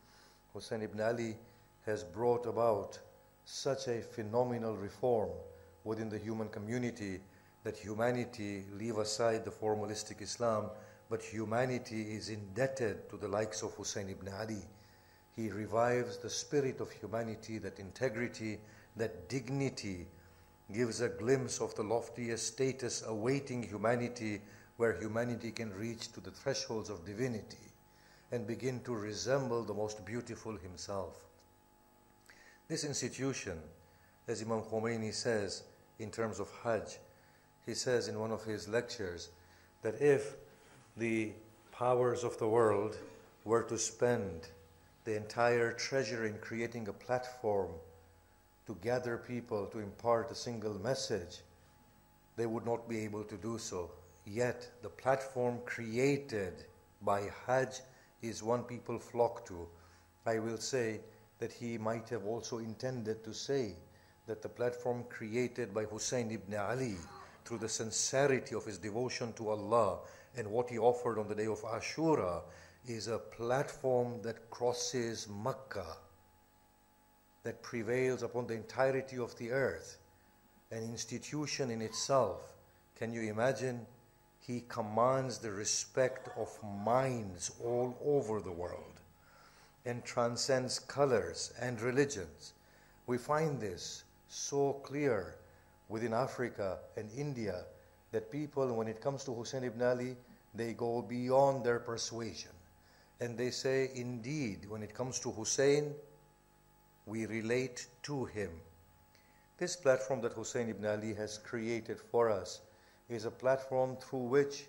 Hussein 0.54 0.82
ibn 0.82 1.00
Ali 1.00 1.38
has 1.86 2.04
brought 2.04 2.46
about 2.46 3.00
such 3.46 3.88
a 3.88 4.02
phenomenal 4.02 4.76
reform 4.76 5.30
within 5.84 6.10
the 6.10 6.18
human 6.18 6.50
community 6.50 7.20
that 7.66 7.76
humanity 7.76 8.64
leave 8.78 9.00
aside 9.00 9.44
the 9.44 9.50
formalistic 9.52 10.22
Islam, 10.22 10.70
but 11.10 11.22
humanity 11.22 12.14
is 12.14 12.30
indebted 12.30 13.10
to 13.10 13.18
the 13.18 13.28
likes 13.28 13.64
of 13.64 13.74
Hussein 13.74 14.08
ibn 14.08 14.32
Ali. 14.40 14.62
He 15.36 15.50
revives 15.50 16.20
the 16.20 16.30
spirit 16.30 16.80
of 16.80 16.92
humanity, 16.92 17.58
that 17.58 17.80
integrity, 17.80 18.60
that 18.96 19.28
dignity, 19.30 20.06
gives 20.72 21.02
a 21.02 21.10
glimpse 21.10 21.60
of 21.60 21.74
the 21.74 21.84
loftiest 21.84 22.46
status 22.46 23.04
awaiting 23.08 23.64
humanity, 23.64 24.42
where 24.78 24.94
humanity 24.94 25.50
can 25.50 25.74
reach 25.74 26.12
to 26.12 26.22
the 26.22 26.32
thresholds 26.32 26.92
of 26.92 27.04
divinity 27.04 27.72
and 28.32 28.46
begin 28.46 28.80
to 28.82 28.94
resemble 28.94 29.64
the 29.64 29.74
most 29.74 30.06
beautiful 30.06 30.56
himself. 30.56 31.16
This 32.68 32.84
institution, 32.84 33.60
as 34.28 34.44
Imam 34.44 34.62
Khomeini 34.62 35.14
says 35.14 35.64
in 35.98 36.12
terms 36.12 36.40
of 36.40 36.52
Hajj, 36.64 37.00
he 37.66 37.74
says 37.74 38.08
in 38.08 38.20
one 38.20 38.32
of 38.32 38.44
his 38.44 38.68
lectures 38.68 39.30
that 39.82 40.02
if 40.02 40.36
the 40.98 41.32
powers 41.72 42.24
of 42.24 42.38
the 42.38 42.48
world 42.48 42.98
were 43.44 43.64
to 43.64 43.78
spend 43.78 44.48
the 45.04 45.16
entire 45.16 45.72
treasure 45.72 46.26
in 46.26 46.38
creating 46.40 46.88
a 46.88 46.94
platform 46.94 47.70
to 48.66 48.76
gather 48.82 49.18
people 49.18 49.66
to 49.68 49.80
impart 49.80 50.32
a 50.32 50.36
single 50.36 50.74
message, 50.80 51.42
they 52.36 52.46
would 52.46 52.66
not 52.66 52.90
be 52.90 53.00
able 53.00 53.24
to 53.24 53.38
do 53.38 53.58
so. 53.58 53.92
Yet, 54.26 54.68
the 54.82 54.90
platform 54.90 55.60
created 55.66 56.66
by 57.02 57.30
Hajj 57.46 57.82
is 58.22 58.42
one 58.42 58.64
people 58.64 58.98
flock 58.98 59.46
to. 59.48 59.68
I 60.26 60.40
will 60.40 60.58
say 60.58 61.02
that 61.38 61.52
he 61.52 61.78
might 61.78 62.10
have 62.10 62.26
also 62.26 62.58
intended 62.58 63.24
to 63.24 63.34
say 63.34 63.76
that 64.26 64.42
the 64.42 64.50
platform 64.50 65.04
created 65.10 65.74
by 65.74 65.84
Hussein 65.84 66.32
ibn 66.32 66.56
Ali 66.58 66.98
through 67.46 67.60
the 67.60 67.70
sincerity 67.70 68.56
of 68.56 68.66
his 68.66 68.80
devotion 68.80 69.32
to 69.34 69.50
Allah 69.50 70.00
and 70.36 70.50
what 70.50 70.70
he 70.70 70.78
offered 70.78 71.20
on 71.20 71.28
the 71.28 71.36
day 71.36 71.46
of 71.46 71.62
Ashura 71.62 72.42
is 72.88 73.08
a 73.08 73.20
platform 73.20 74.22
that 74.24 74.50
crosses 74.50 75.28
Makkah, 75.30 75.98
that 77.44 77.62
prevails 77.62 78.24
upon 78.24 78.48
the 78.48 78.56
entirety 78.56 79.18
of 79.18 79.38
the 79.38 79.52
earth, 79.52 79.98
an 80.72 80.84
institution 80.84 81.72
in 81.72 81.82
itself. 81.82 82.54
Can 82.98 83.14
you 83.14 83.22
imagine? 83.22 83.86
He 84.40 84.64
commands 84.68 85.40
the 85.40 85.52
respect 85.52 86.30
of 86.38 86.50
minds 86.64 87.52
all 87.64 87.98
over 88.04 88.42
the 88.42 88.52
world 88.52 89.00
and 89.86 90.04
transcends 90.04 90.80
colors 90.80 91.54
and 91.60 91.82
religions. 91.82 92.54
We 93.08 93.18
find 93.18 93.60
this 93.60 94.04
so 94.28 94.74
clear 94.84 95.36
within 95.90 96.14
Africa 96.14 96.80
and 96.98 97.10
India 97.18 97.66
that 98.12 98.32
people, 98.32 98.74
when 98.74 98.88
it 98.88 99.02
comes 99.02 99.24
to 99.26 99.34
Hussein 99.34 99.64
ibn 99.64 99.82
Ali, 99.82 100.16
they 100.54 100.74
go 100.74 101.02
beyond 101.02 101.64
their 101.64 101.80
persuasion. 101.80 102.52
And 103.20 103.38
they 103.38 103.52
say, 103.52 103.92
indeed, 103.96 104.70
when 104.70 104.84
it 104.84 104.94
comes 104.94 105.20
to 105.20 105.32
Hussein, 105.32 105.94
we 107.06 107.26
relate 107.26 107.88
to 108.04 108.26
him. 108.26 108.52
This 109.58 109.76
platform 109.76 110.22
that 110.22 110.34
Hussein 110.34 110.70
ibn 110.70 110.86
Ali 110.86 111.14
has 111.14 111.38
created 111.38 112.00
for 112.00 112.30
us 112.30 112.62
is 113.10 113.26
a 113.26 113.32
platform 113.32 113.96
through 113.98 114.28
which 114.28 114.66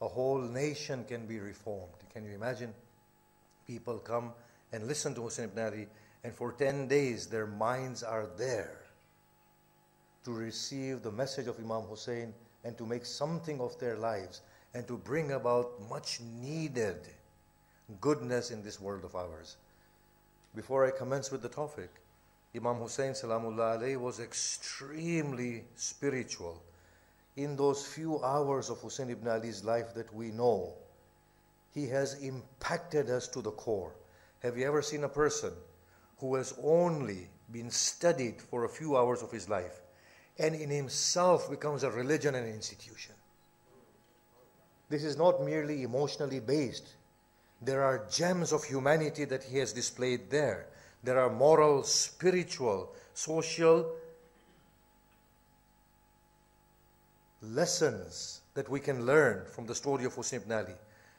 a 0.00 0.08
whole 0.08 0.40
nation 0.40 1.04
can 1.04 1.26
be 1.26 1.38
reformed. 1.38 1.92
Can 2.12 2.24
you 2.24 2.32
imagine? 2.32 2.72
People 3.66 3.98
come 3.98 4.32
and 4.72 4.86
listen 4.86 5.14
to 5.14 5.22
Hussein 5.22 5.46
ibn 5.46 5.64
Ali, 5.64 5.86
and 6.24 6.34
for 6.34 6.52
10 6.52 6.88
days 6.88 7.26
their 7.26 7.46
minds 7.46 8.02
are 8.02 8.26
there 8.36 8.87
to 10.28 10.34
receive 10.34 11.02
the 11.02 11.10
message 11.10 11.46
of 11.46 11.58
Imam 11.58 11.84
Hussein 11.88 12.34
and 12.62 12.76
to 12.76 12.84
make 12.84 13.06
something 13.06 13.62
of 13.62 13.78
their 13.78 13.96
lives 13.96 14.42
and 14.74 14.86
to 14.86 14.98
bring 14.98 15.32
about 15.32 15.80
much 15.88 16.20
needed 16.20 16.98
goodness 18.02 18.50
in 18.50 18.62
this 18.62 18.78
world 18.78 19.06
of 19.06 19.16
ours. 19.16 19.56
Before 20.54 20.84
I 20.86 20.90
commence 20.90 21.30
with 21.30 21.40
the 21.40 21.48
topic, 21.48 21.88
Imam 22.54 22.76
Hussein 22.76 23.12
alayhi 23.12 23.96
was 23.96 24.20
extremely 24.20 25.64
spiritual. 25.76 26.62
In 27.36 27.56
those 27.56 27.86
few 27.86 28.22
hours 28.22 28.68
of 28.68 28.82
Hussein 28.82 29.08
ibn 29.08 29.28
Ali's 29.28 29.64
life 29.64 29.94
that 29.94 30.12
we 30.14 30.30
know, 30.30 30.74
he 31.72 31.86
has 31.86 32.22
impacted 32.22 33.08
us 33.08 33.28
to 33.28 33.40
the 33.40 33.52
core. 33.52 33.94
Have 34.40 34.58
you 34.58 34.66
ever 34.66 34.82
seen 34.82 35.04
a 35.04 35.08
person 35.08 35.54
who 36.18 36.34
has 36.34 36.52
only 36.62 37.30
been 37.50 37.70
studied 37.70 38.42
for 38.42 38.64
a 38.64 38.68
few 38.68 38.94
hours 38.94 39.22
of 39.22 39.32
his 39.32 39.48
life 39.48 39.80
and 40.38 40.54
in 40.54 40.70
himself 40.70 41.50
becomes 41.50 41.82
a 41.82 41.90
religion 41.90 42.34
and 42.34 42.46
an 42.46 42.52
institution? 42.52 43.14
This 44.88 45.04
is 45.04 45.16
not 45.16 45.44
merely 45.44 45.82
emotionally 45.82 46.40
based. 46.40 46.94
There 47.60 47.82
are 47.82 48.06
gems 48.10 48.52
of 48.52 48.64
humanity 48.64 49.24
that 49.26 49.42
he 49.42 49.58
has 49.58 49.72
displayed 49.72 50.30
there. 50.30 50.66
There 51.02 51.18
are 51.18 51.30
moral, 51.30 51.82
spiritual, 51.82 52.94
social 53.14 53.92
lessons 57.42 58.40
that 58.54 58.68
we 58.68 58.80
can 58.80 59.06
learn 59.06 59.44
from 59.52 59.66
the 59.66 59.74
story 59.74 60.04
of 60.04 60.14
Hussein 60.14 60.40
ibn 60.40 60.52
Ali. 60.52 60.74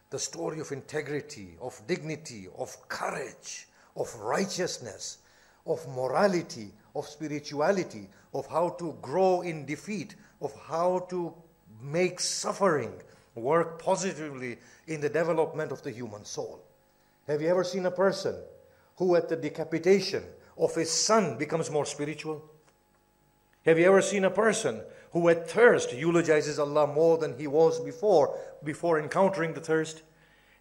The 0.09 0.19
story 0.19 0.59
of 0.59 0.71
integrity, 0.71 1.55
of 1.61 1.79
dignity, 1.87 2.47
of 2.57 2.75
courage, 2.89 3.67
of 3.95 4.13
righteousness, 4.15 5.19
of 5.65 5.87
morality, 5.89 6.71
of 6.99 7.07
spirituality, 7.07 8.07
of 8.33 8.45
how 8.47 8.69
to 8.69 8.95
grow 9.01 9.41
in 9.41 9.65
defeat, 9.65 10.15
of 10.41 10.53
how 10.67 10.99
to 11.09 11.33
make 11.81 12.19
suffering 12.19 12.93
work 13.35 13.81
positively 13.81 14.57
in 14.87 14.99
the 15.01 15.09
development 15.09 15.71
of 15.71 15.81
the 15.81 15.91
human 15.91 16.25
soul. 16.25 16.61
Have 17.27 17.41
you 17.41 17.47
ever 17.47 17.63
seen 17.63 17.85
a 17.85 17.91
person 17.91 18.35
who, 18.97 19.15
at 19.15 19.29
the 19.29 19.35
decapitation 19.35 20.23
of 20.57 20.75
his 20.75 20.91
son, 20.91 21.37
becomes 21.37 21.71
more 21.71 21.85
spiritual? 21.85 22.43
Have 23.65 23.79
you 23.79 23.85
ever 23.85 24.01
seen 24.01 24.25
a 24.25 24.29
person 24.29 24.81
who, 25.11 25.29
at 25.29 25.49
thirst, 25.49 25.93
eulogizes 25.93 26.59
Allah 26.59 26.87
more 26.87 27.17
than 27.17 27.37
he 27.37 27.47
was 27.47 27.79
before, 27.79 28.37
before 28.63 28.99
encountering 28.99 29.53
the 29.53 29.61
thirst? 29.61 30.01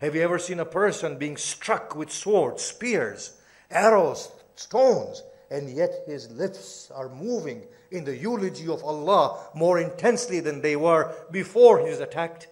Have 0.00 0.14
you 0.14 0.22
ever 0.22 0.38
seen 0.38 0.60
a 0.60 0.64
person 0.64 1.18
being 1.18 1.36
struck 1.36 1.96
with 1.96 2.12
swords, 2.12 2.62
spears, 2.62 3.40
arrows, 3.70 4.30
stones, 4.54 5.22
and 5.50 5.70
yet 5.70 6.02
his 6.06 6.30
lips 6.30 6.90
are 6.94 7.08
moving 7.08 7.62
in 7.90 8.04
the 8.04 8.16
eulogy 8.16 8.68
of 8.68 8.84
Allah 8.84 9.38
more 9.54 9.78
intensely 9.78 10.40
than 10.40 10.60
they 10.60 10.76
were 10.76 11.14
before 11.30 11.80
he 11.80 11.88
was 11.88 12.00
attacked? 12.00 12.48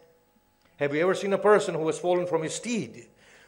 Have 0.76 0.94
you 0.94 1.02
ever 1.02 1.14
seen 1.14 1.32
a 1.32 1.38
person 1.38 1.74
who 1.74 1.86
has 1.86 1.98
fallen 1.98 2.26
from 2.26 2.42
his 2.42 2.54
steed, 2.54 3.06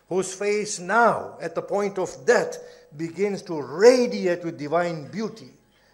whose 0.09 0.35
face 0.35 0.79
now, 0.79 1.37
at 1.41 1.55
the 1.55 1.63
point 1.63 1.99
of 1.99 2.27
death, 2.27 2.59
begins 2.97 3.43
to 3.43 3.61
radiate 3.61 4.45
with 4.45 4.59
divine 4.59 5.11
beauty 5.11 5.51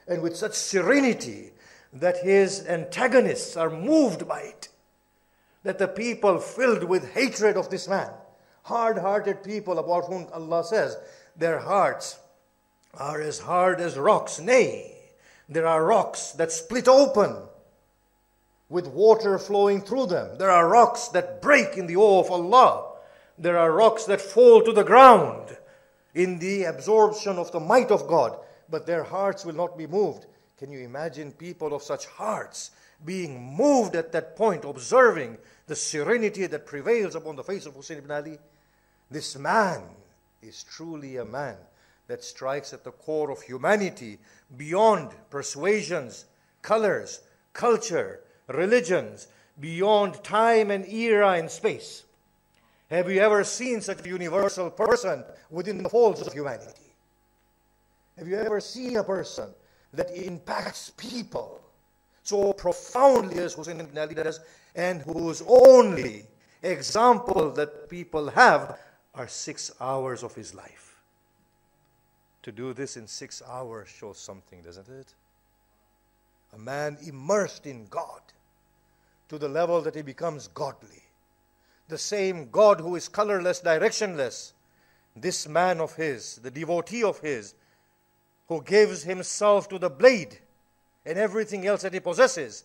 and 0.07 0.23
with 0.23 0.37
such 0.37 0.55
serenity 0.55 1.51
that 1.93 2.19
his 2.19 2.67
antagonists 2.67 3.57
are 3.57 3.71
moved 3.71 4.27
by 4.27 4.41
it? 4.41 4.69
That 5.63 5.79
the 5.79 5.89
people 5.89 6.39
filled 6.39 6.85
with 6.85 7.15
hatred 7.15 7.57
of 7.57 7.71
this 7.71 7.89
man, 7.89 8.11
hard 8.65 8.99
hearted 8.99 9.43
people 9.43 9.79
about 9.79 10.07
whom 10.07 10.27
Allah 10.33 10.65
says, 10.65 10.97
their 11.37 11.59
hearts 11.59 12.19
are 12.99 13.21
as 13.21 13.41
hard 13.41 13.81
as 13.81 13.97
rocks. 13.97 14.41
Nay, 14.41 14.95
there 15.49 15.67
are 15.67 15.85
rocks 15.85 16.33
that 16.33 16.53
split 16.53 16.89
open 16.89 17.37
with 18.69 18.87
water 18.87 19.39
flowing 19.39 19.81
through 19.81 20.07
them. 20.07 20.39
There 20.39 20.51
are 20.51 20.69
rocks 20.69 21.09
that 21.09 21.43
break 21.43 21.77
in 21.77 21.87
the 21.87 21.97
awe 21.97 22.21
of 22.21 22.31
Allah. 22.31 22.93
There 23.39 23.59
are 23.59 23.73
rocks 23.73 24.05
that 24.05 24.21
fall 24.21 24.63
to 24.63 24.73
the 24.73 24.85
ground 24.85 25.57
in 26.15 26.39
the 26.39 26.65
absorption 26.65 27.39
of 27.39 27.53
the 27.53 27.61
might 27.61 27.91
of 27.91 28.07
God, 28.07 28.39
but 28.71 28.87
their 28.87 29.05
hearts 29.05 29.45
will 29.45 29.55
not 29.55 29.77
be 29.77 29.87
moved. 29.87 30.27
Can 30.59 30.71
you 30.71 30.81
imagine 30.81 31.33
people 31.33 31.75
of 31.75 31.83
such 31.83 32.07
hearts 32.07 32.71
being 33.05 33.55
moved 33.57 33.97
at 33.97 34.13
that 34.13 34.37
point, 34.37 34.65
observing 34.65 35.37
the 35.67 35.77
serenity 35.77 36.47
that 36.47 36.67
prevails 36.67 37.15
upon 37.15 37.37
the 37.37 37.45
face 37.45 37.67
of 37.67 37.75
Hussein 37.75 37.99
ibn 37.99 38.11
Ali? 38.11 38.39
This 39.11 39.37
man 39.37 39.83
is 40.43 40.65
truly 40.65 41.17
a 41.17 41.25
man 41.25 41.57
that 42.07 42.23
strikes 42.23 42.73
at 42.73 42.85
the 42.85 42.91
core 42.91 43.31
of 43.31 43.43
humanity 43.43 44.19
beyond 44.57 45.11
persuasions, 45.31 46.27
colors, 46.63 47.21
culture, 47.53 48.21
religions, 48.49 49.29
beyond 49.61 50.23
time 50.23 50.71
and 50.71 50.87
era 50.89 51.33
and 51.33 51.51
space. 51.51 52.05
Have 52.91 53.11
you 53.11 53.21
ever 53.21 53.45
seen 53.45 53.81
such 53.81 54.05
a 54.05 54.09
universal 54.09 54.71
person 54.71 55.25
within 55.51 55.83
the 55.83 55.89
folds 55.89 56.21
of 56.21 56.33
humanity? 56.33 56.93
Have 58.19 58.29
you 58.29 58.37
ever 58.37 58.61
seen 58.61 58.97
a 58.97 59.05
person 59.05 59.49
that 59.93 60.11
impacts 60.15 60.91
people 60.91 61.61
so 62.23 62.53
profoundly 62.53 63.39
as 63.39 63.55
Hussein 63.55 63.81
ibn 63.81 63.97
Ali 63.99 64.15
does, 64.15 64.41
and 64.75 65.03
whose 65.03 65.43
only 65.47 66.27
example 66.63 67.51
that 67.53 67.89
people 67.89 68.31
have 68.31 68.79
are 69.15 69.29
six 69.29 69.73
hours 69.81 70.23
of 70.23 70.35
his 70.35 70.55
life? 70.55 70.84
To 72.45 72.53
do 72.53 72.75
this 72.75 72.99
in 72.99 73.07
six 73.07 73.43
hours 73.49 73.89
shows 73.89 74.19
something, 74.19 74.61
doesn't 74.61 74.89
it? 74.89 75.15
A 76.53 76.59
man 76.59 76.99
immersed 77.07 77.67
in 77.67 77.87
God 77.87 78.21
to 79.31 79.39
the 79.39 79.49
level 79.49 79.81
that 79.81 79.95
he 79.95 80.03
becomes 80.03 80.49
godly. 80.49 81.05
The 81.89 81.97
same 81.97 82.51
God 82.51 82.81
who 82.81 82.97
is 82.97 83.09
colorless, 83.09 83.63
directionless, 83.63 84.53
this 85.17 85.49
man 85.49 85.81
of 85.81 85.97
his, 85.97 86.37
the 86.37 86.51
devotee 86.51 87.03
of 87.03 87.19
his, 87.21 87.55
who 88.49 88.63
gives 88.63 89.05
himself 89.05 89.67
to 89.71 89.79
the 89.79 89.89
blade 89.89 90.39
and 91.07 91.19
everything 91.19 91.67
else 91.67 91.81
that 91.81 91.95
he 91.95 92.01
possesses, 92.01 92.65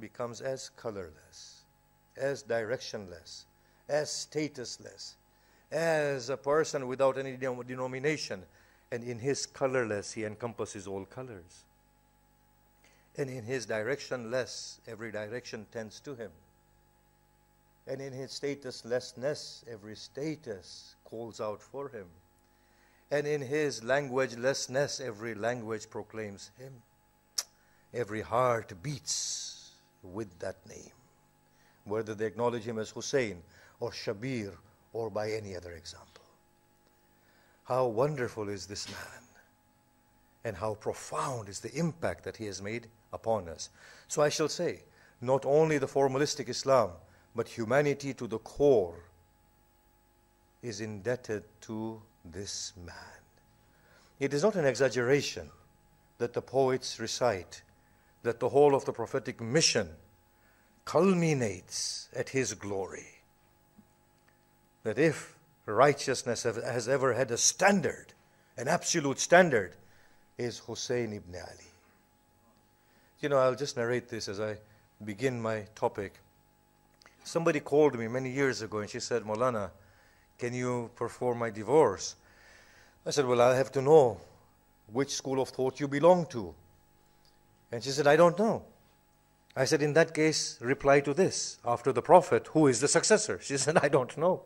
becomes 0.00 0.40
as 0.40 0.70
colorless, 0.70 1.62
as 2.16 2.42
directionless, 2.42 3.44
as 3.88 4.08
statusless, 4.10 5.14
as 5.70 6.30
a 6.30 6.36
person 6.36 6.88
without 6.88 7.16
any 7.16 7.36
denomination. 7.36 8.42
And 8.94 9.02
in 9.02 9.18
his 9.18 9.44
colorless, 9.44 10.12
he 10.12 10.22
encompasses 10.22 10.86
all 10.86 11.04
colors. 11.04 11.64
And 13.18 13.28
in 13.28 13.42
his 13.42 13.66
directionless, 13.66 14.78
every 14.86 15.10
direction 15.10 15.66
tends 15.72 15.98
to 16.02 16.14
him. 16.14 16.30
And 17.88 18.00
in 18.00 18.12
his 18.12 18.30
statuslessness, 18.30 19.64
every 19.68 19.96
status 19.96 20.94
calls 21.04 21.40
out 21.40 21.60
for 21.60 21.88
him. 21.88 22.06
And 23.10 23.26
in 23.26 23.42
his 23.42 23.80
languagelessness, 23.80 25.00
every 25.00 25.34
language 25.34 25.90
proclaims 25.90 26.52
him. 26.56 26.74
Every 27.92 28.20
heart 28.20 28.74
beats 28.80 29.72
with 30.04 30.38
that 30.38 30.64
name, 30.68 30.94
whether 31.84 32.14
they 32.14 32.26
acknowledge 32.26 32.62
him 32.62 32.78
as 32.78 32.90
Hussein 32.90 33.42
or 33.80 33.90
Shabir 33.90 34.52
or 34.92 35.10
by 35.10 35.32
any 35.32 35.56
other 35.56 35.72
example. 35.72 36.13
How 37.64 37.86
wonderful 37.86 38.48
is 38.48 38.66
this 38.66 38.88
man 38.88 39.22
and 40.44 40.56
how 40.56 40.74
profound 40.74 41.48
is 41.48 41.60
the 41.60 41.74
impact 41.74 42.24
that 42.24 42.36
he 42.36 42.44
has 42.44 42.60
made 42.60 42.86
upon 43.12 43.48
us. 43.48 43.70
So 44.08 44.22
I 44.22 44.28
shall 44.28 44.48
say, 44.48 44.80
not 45.20 45.46
only 45.46 45.78
the 45.78 45.86
formalistic 45.86 46.48
Islam, 46.48 46.90
but 47.34 47.48
humanity 47.48 48.12
to 48.14 48.26
the 48.26 48.38
core 48.38 49.04
is 50.62 50.80
indebted 50.80 51.44
to 51.62 52.00
this 52.24 52.72
man. 52.84 52.94
It 54.20 54.34
is 54.34 54.42
not 54.42 54.54
an 54.54 54.66
exaggeration 54.66 55.50
that 56.18 56.32
the 56.32 56.42
poets 56.42 57.00
recite 57.00 57.62
that 58.22 58.40
the 58.40 58.48
whole 58.48 58.74
of 58.74 58.84
the 58.84 58.92
prophetic 58.92 59.40
mission 59.40 59.88
culminates 60.84 62.08
at 62.14 62.28
his 62.30 62.54
glory. 62.54 63.06
That 64.82 64.98
if 64.98 65.33
righteousness 65.66 66.42
has 66.42 66.88
ever 66.88 67.14
had 67.14 67.30
a 67.30 67.36
standard, 67.36 68.12
an 68.56 68.68
absolute 68.68 69.18
standard, 69.18 69.74
is 70.36 70.58
Hussein 70.58 71.12
ibn 71.12 71.34
Ali. 71.34 71.70
You 73.20 73.28
know, 73.28 73.38
I'll 73.38 73.54
just 73.54 73.76
narrate 73.76 74.08
this 74.08 74.28
as 74.28 74.40
I 74.40 74.56
begin 75.04 75.40
my 75.40 75.66
topic. 75.74 76.14
Somebody 77.22 77.60
called 77.60 77.98
me 77.98 78.08
many 78.08 78.30
years 78.30 78.60
ago 78.60 78.78
and 78.78 78.90
she 78.90 79.00
said, 79.00 79.22
Molana, 79.22 79.70
can 80.38 80.52
you 80.52 80.90
perform 80.94 81.38
my 81.38 81.50
divorce? 81.50 82.16
I 83.06 83.10
said, 83.10 83.26
Well, 83.26 83.40
I 83.40 83.56
have 83.56 83.72
to 83.72 83.82
know 83.82 84.20
which 84.92 85.14
school 85.14 85.40
of 85.40 85.48
thought 85.48 85.80
you 85.80 85.88
belong 85.88 86.26
to. 86.26 86.54
And 87.72 87.82
she 87.82 87.90
said, 87.90 88.06
I 88.06 88.16
don't 88.16 88.38
know. 88.38 88.64
I 89.56 89.64
said, 89.64 89.82
In 89.82 89.92
that 89.94 90.12
case, 90.14 90.58
reply 90.60 91.00
to 91.00 91.14
this. 91.14 91.58
After 91.64 91.92
the 91.92 92.02
Prophet, 92.02 92.48
who 92.48 92.66
is 92.66 92.80
the 92.80 92.88
successor? 92.88 93.38
She 93.40 93.56
said, 93.56 93.78
I 93.78 93.88
don't 93.88 94.16
know. 94.18 94.42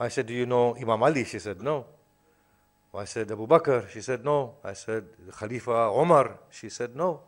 I 0.00 0.08
said, 0.08 0.26
Do 0.26 0.32
you 0.32 0.46
know 0.46 0.74
Imam 0.76 1.02
Ali? 1.02 1.24
She 1.24 1.38
said, 1.38 1.60
No. 1.60 1.84
I 2.94 3.04
said, 3.04 3.30
Abu 3.30 3.46
Bakr? 3.46 3.88
She 3.90 4.00
said, 4.00 4.24
No. 4.24 4.54
I 4.64 4.72
said, 4.72 5.04
Khalifa 5.38 5.70
Omar? 5.70 6.38
She 6.50 6.70
said, 6.70 6.96
No. 6.96 7.20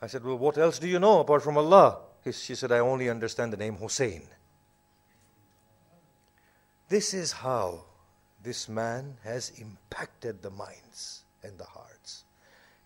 I 0.00 0.06
said, 0.06 0.24
Well, 0.24 0.38
what 0.38 0.56
else 0.56 0.78
do 0.78 0.86
you 0.86 1.00
know 1.00 1.20
apart 1.20 1.42
from 1.42 1.58
Allah? 1.58 1.98
She 2.30 2.54
said, 2.54 2.70
I 2.70 2.78
only 2.78 3.10
understand 3.10 3.52
the 3.52 3.56
name 3.56 3.76
Hussein. 3.76 4.22
This 6.88 7.12
is 7.12 7.32
how 7.32 7.84
this 8.42 8.68
man 8.68 9.16
has 9.24 9.50
impacted 9.58 10.40
the 10.42 10.50
minds 10.50 11.22
and 11.42 11.58
the 11.58 11.64
hearts. 11.64 12.24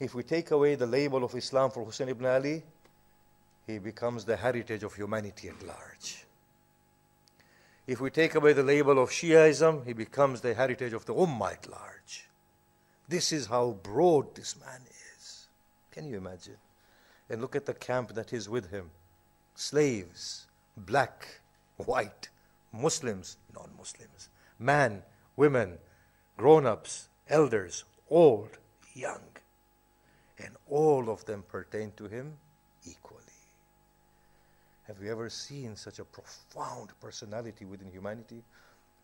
If 0.00 0.14
we 0.14 0.22
take 0.22 0.50
away 0.50 0.74
the 0.74 0.86
label 0.86 1.22
of 1.22 1.34
Islam 1.34 1.70
for 1.70 1.84
Hussein 1.84 2.08
ibn 2.08 2.26
Ali, 2.26 2.62
he 3.66 3.78
becomes 3.78 4.24
the 4.24 4.36
heritage 4.36 4.82
of 4.82 4.94
humanity 4.94 5.48
at 5.48 5.62
large. 5.66 6.24
If 7.86 8.00
we 8.00 8.10
take 8.10 8.34
away 8.34 8.52
the 8.52 8.62
label 8.62 8.98
of 8.98 9.10
Shiaism, 9.10 9.86
he 9.86 9.92
becomes 9.92 10.40
the 10.40 10.54
heritage 10.54 10.92
of 10.92 11.04
the 11.04 11.14
Ummah 11.14 11.54
at 11.54 11.70
large. 11.70 12.28
This 13.08 13.32
is 13.32 13.46
how 13.46 13.76
broad 13.82 14.34
this 14.34 14.56
man 14.60 14.82
is. 15.18 15.48
Can 15.90 16.06
you 16.06 16.16
imagine? 16.16 16.58
And 17.28 17.40
look 17.40 17.56
at 17.56 17.66
the 17.66 17.74
camp 17.74 18.14
that 18.14 18.32
is 18.32 18.48
with 18.48 18.70
him 18.70 18.90
slaves, 19.54 20.46
black, 20.76 21.40
white, 21.76 22.28
Muslims, 22.72 23.36
non 23.54 23.70
Muslims, 23.76 24.28
man, 24.58 25.02
women, 25.36 25.78
grown 26.36 26.66
ups, 26.66 27.08
elders, 27.28 27.84
old, 28.08 28.58
young. 28.94 29.22
And 30.38 30.56
all 30.70 31.10
of 31.10 31.24
them 31.24 31.44
pertain 31.46 31.92
to 31.96 32.06
him 32.06 32.34
equally. 32.86 33.21
Have 34.88 35.00
you 35.02 35.10
ever 35.12 35.30
seen 35.30 35.76
such 35.76 35.98
a 35.98 36.04
profound 36.04 36.90
personality 37.00 37.64
within 37.64 37.90
humanity? 37.90 38.42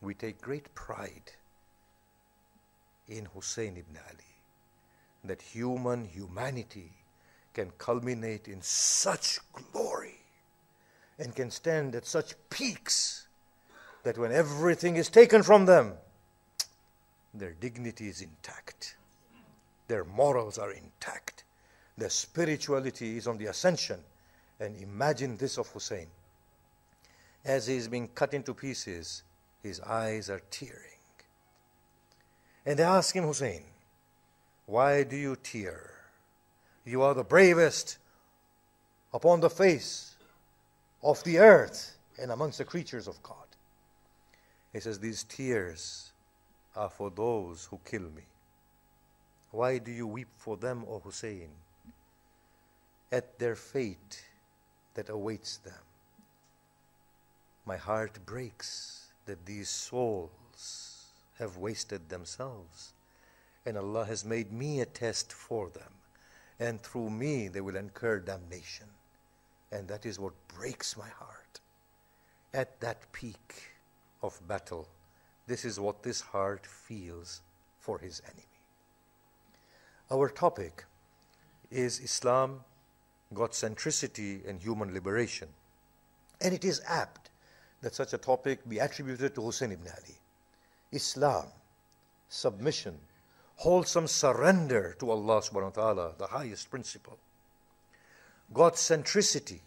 We 0.01 0.15
take 0.15 0.41
great 0.41 0.75
pride 0.75 1.33
in 3.09 3.27
Hussein 3.27 3.77
ibn 3.77 3.99
Ali, 4.09 4.35
that 5.25 5.41
human 5.41 6.05
humanity 6.05 6.93
can 7.55 7.71
culminate 7.79 8.49
in 8.49 8.61
such 8.61 9.39
glory 9.53 10.21
and 11.19 11.35
can 11.35 11.51
stand 11.51 11.95
at 11.95 12.07
such 12.07 12.35
peaks 12.51 13.27
that 14.03 14.19
when 14.19 14.33
everything 14.33 14.97
is 14.97 15.09
taken 15.09 15.43
from 15.43 15.67
them, 15.67 15.95
their 17.35 17.53
dignity 17.53 18.09
is 18.09 18.21
intact, 18.21 18.97
their 19.87 20.05
morals 20.05 20.59
are 20.59 20.73
intact, 20.73 21.45
their 21.97 22.11
spirituality 22.11 23.17
is 23.17 23.27
on 23.27 23.39
the 23.39 23.47
ascension. 23.47 24.01
And 24.61 24.77
imagine 24.77 25.37
this 25.37 25.59
of 25.59 25.69
Hussein. 25.69 26.09
As 27.45 27.67
he 27.67 27.77
is 27.77 27.89
being 27.89 28.09
cut 28.09 28.35
into 28.35 28.55
pieces, 28.55 29.23
his 29.63 29.81
eyes 29.81 30.29
are 30.29 30.43
tearing. 30.51 30.75
And 32.67 32.79
they 32.79 32.83
ask 32.83 33.15
him, 33.15 33.25
Hussein, 33.25 33.63
why 34.67 35.03
do 35.05 35.17
you 35.17 35.37
tear? 35.37 35.91
You 36.85 37.03
are 37.03 37.15
the 37.15 37.25
bravest 37.25 37.99
upon 39.15 39.41
the 39.41 39.51
face 39.51 40.17
of 41.03 41.23
the 41.25 41.39
earth 41.39 41.97
and 42.21 42.31
amongst 42.31 42.59
the 42.59 42.65
creatures 42.65 43.09
of 43.09 43.23
God. 43.23 43.37
He 44.73 44.81
says, 44.81 44.99
These 44.99 45.25
tears 45.25 46.13
are 46.77 46.91
for 46.91 47.11
those 47.11 47.67
who 47.71 47.81
kill 47.85 48.03
me. 48.03 48.27
Why 49.51 49.79
do 49.79 49.91
you 49.91 50.07
weep 50.07 50.29
for 50.37 50.57
them, 50.57 50.85
O 50.89 50.99
Hussein? 50.99 51.49
At 53.11 53.39
their 53.39 53.55
fate 53.55 54.25
that 54.99 55.11
awaits 55.11 55.59
them. 55.59 55.85
My 57.65 57.77
heart 57.77 58.19
breaks 58.27 59.13
that 59.27 59.47
these 59.47 59.69
souls 59.69 61.13
have 61.39 61.57
wasted 61.57 62.09
themselves, 62.09 62.95
and 63.65 63.79
Allah 63.79 64.05
has 64.07 64.25
made 64.25 64.51
me 64.51 64.81
a 64.81 64.87
test 64.87 65.33
for 65.33 65.71
them, 65.71 65.93
and 66.59 66.83
through 66.83 67.11
me 67.11 67.47
they 67.47 67.61
will 67.61 67.77
incur 67.77 68.19
damnation. 68.19 68.89
And 69.71 69.87
that 69.87 70.05
is 70.05 70.19
what 70.19 70.33
breaks 70.49 70.97
my 70.97 71.11
heart. 71.11 71.61
At 72.53 72.81
that 72.81 73.13
peak 73.13 73.77
of 74.21 74.41
battle, 74.49 74.89
this 75.47 75.65
is 75.65 75.79
what 75.79 76.03
this 76.03 76.21
heart 76.21 76.67
feels 76.67 77.41
for 77.79 78.01
his 78.01 78.21
enemy. 78.25 78.59
Our 80.11 80.29
topic 80.29 80.87
is 81.71 82.01
Islam, 82.01 82.65
God 83.35 83.53
centricity, 83.53 84.49
and 84.49 84.61
human 84.61 84.95
liberation. 84.95 85.49
And 86.41 86.55
it 86.55 86.65
is 86.65 86.81
apt 86.87 87.31
that 87.83 87.95
such 87.95 88.13
a 88.13 88.19
topic 88.19 88.69
be 88.69 88.79
attributed 88.79 89.35
to 89.35 89.43
Hussein 89.43 89.73
ibn 89.73 89.87
Ali. 89.87 90.17
Islam, 90.93 91.47
submission, 92.29 92.99
wholesome 93.57 94.07
surrender 94.07 94.97
to 94.99 95.11
Allah 95.11 95.43
subhanahu 95.43 95.77
wa 95.77 95.83
ta'ala, 95.83 96.13
the 96.17 96.27
highest 96.27 96.71
principle. 96.71 97.19
God's 98.53 98.81
centricity, 98.81 99.61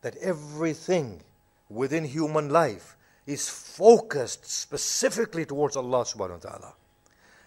that 0.00 0.16
everything 0.16 1.20
within 1.68 2.04
human 2.04 2.48
life 2.48 2.96
is 3.26 3.48
focused 3.48 4.46
specifically 4.46 5.44
towards 5.44 5.76
Allah 5.76 6.04
subhanahu 6.04 6.44
wa 6.44 6.50
ta'ala. 6.50 6.74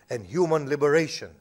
And 0.09 0.25
human 0.25 0.69
liberation 0.69 1.31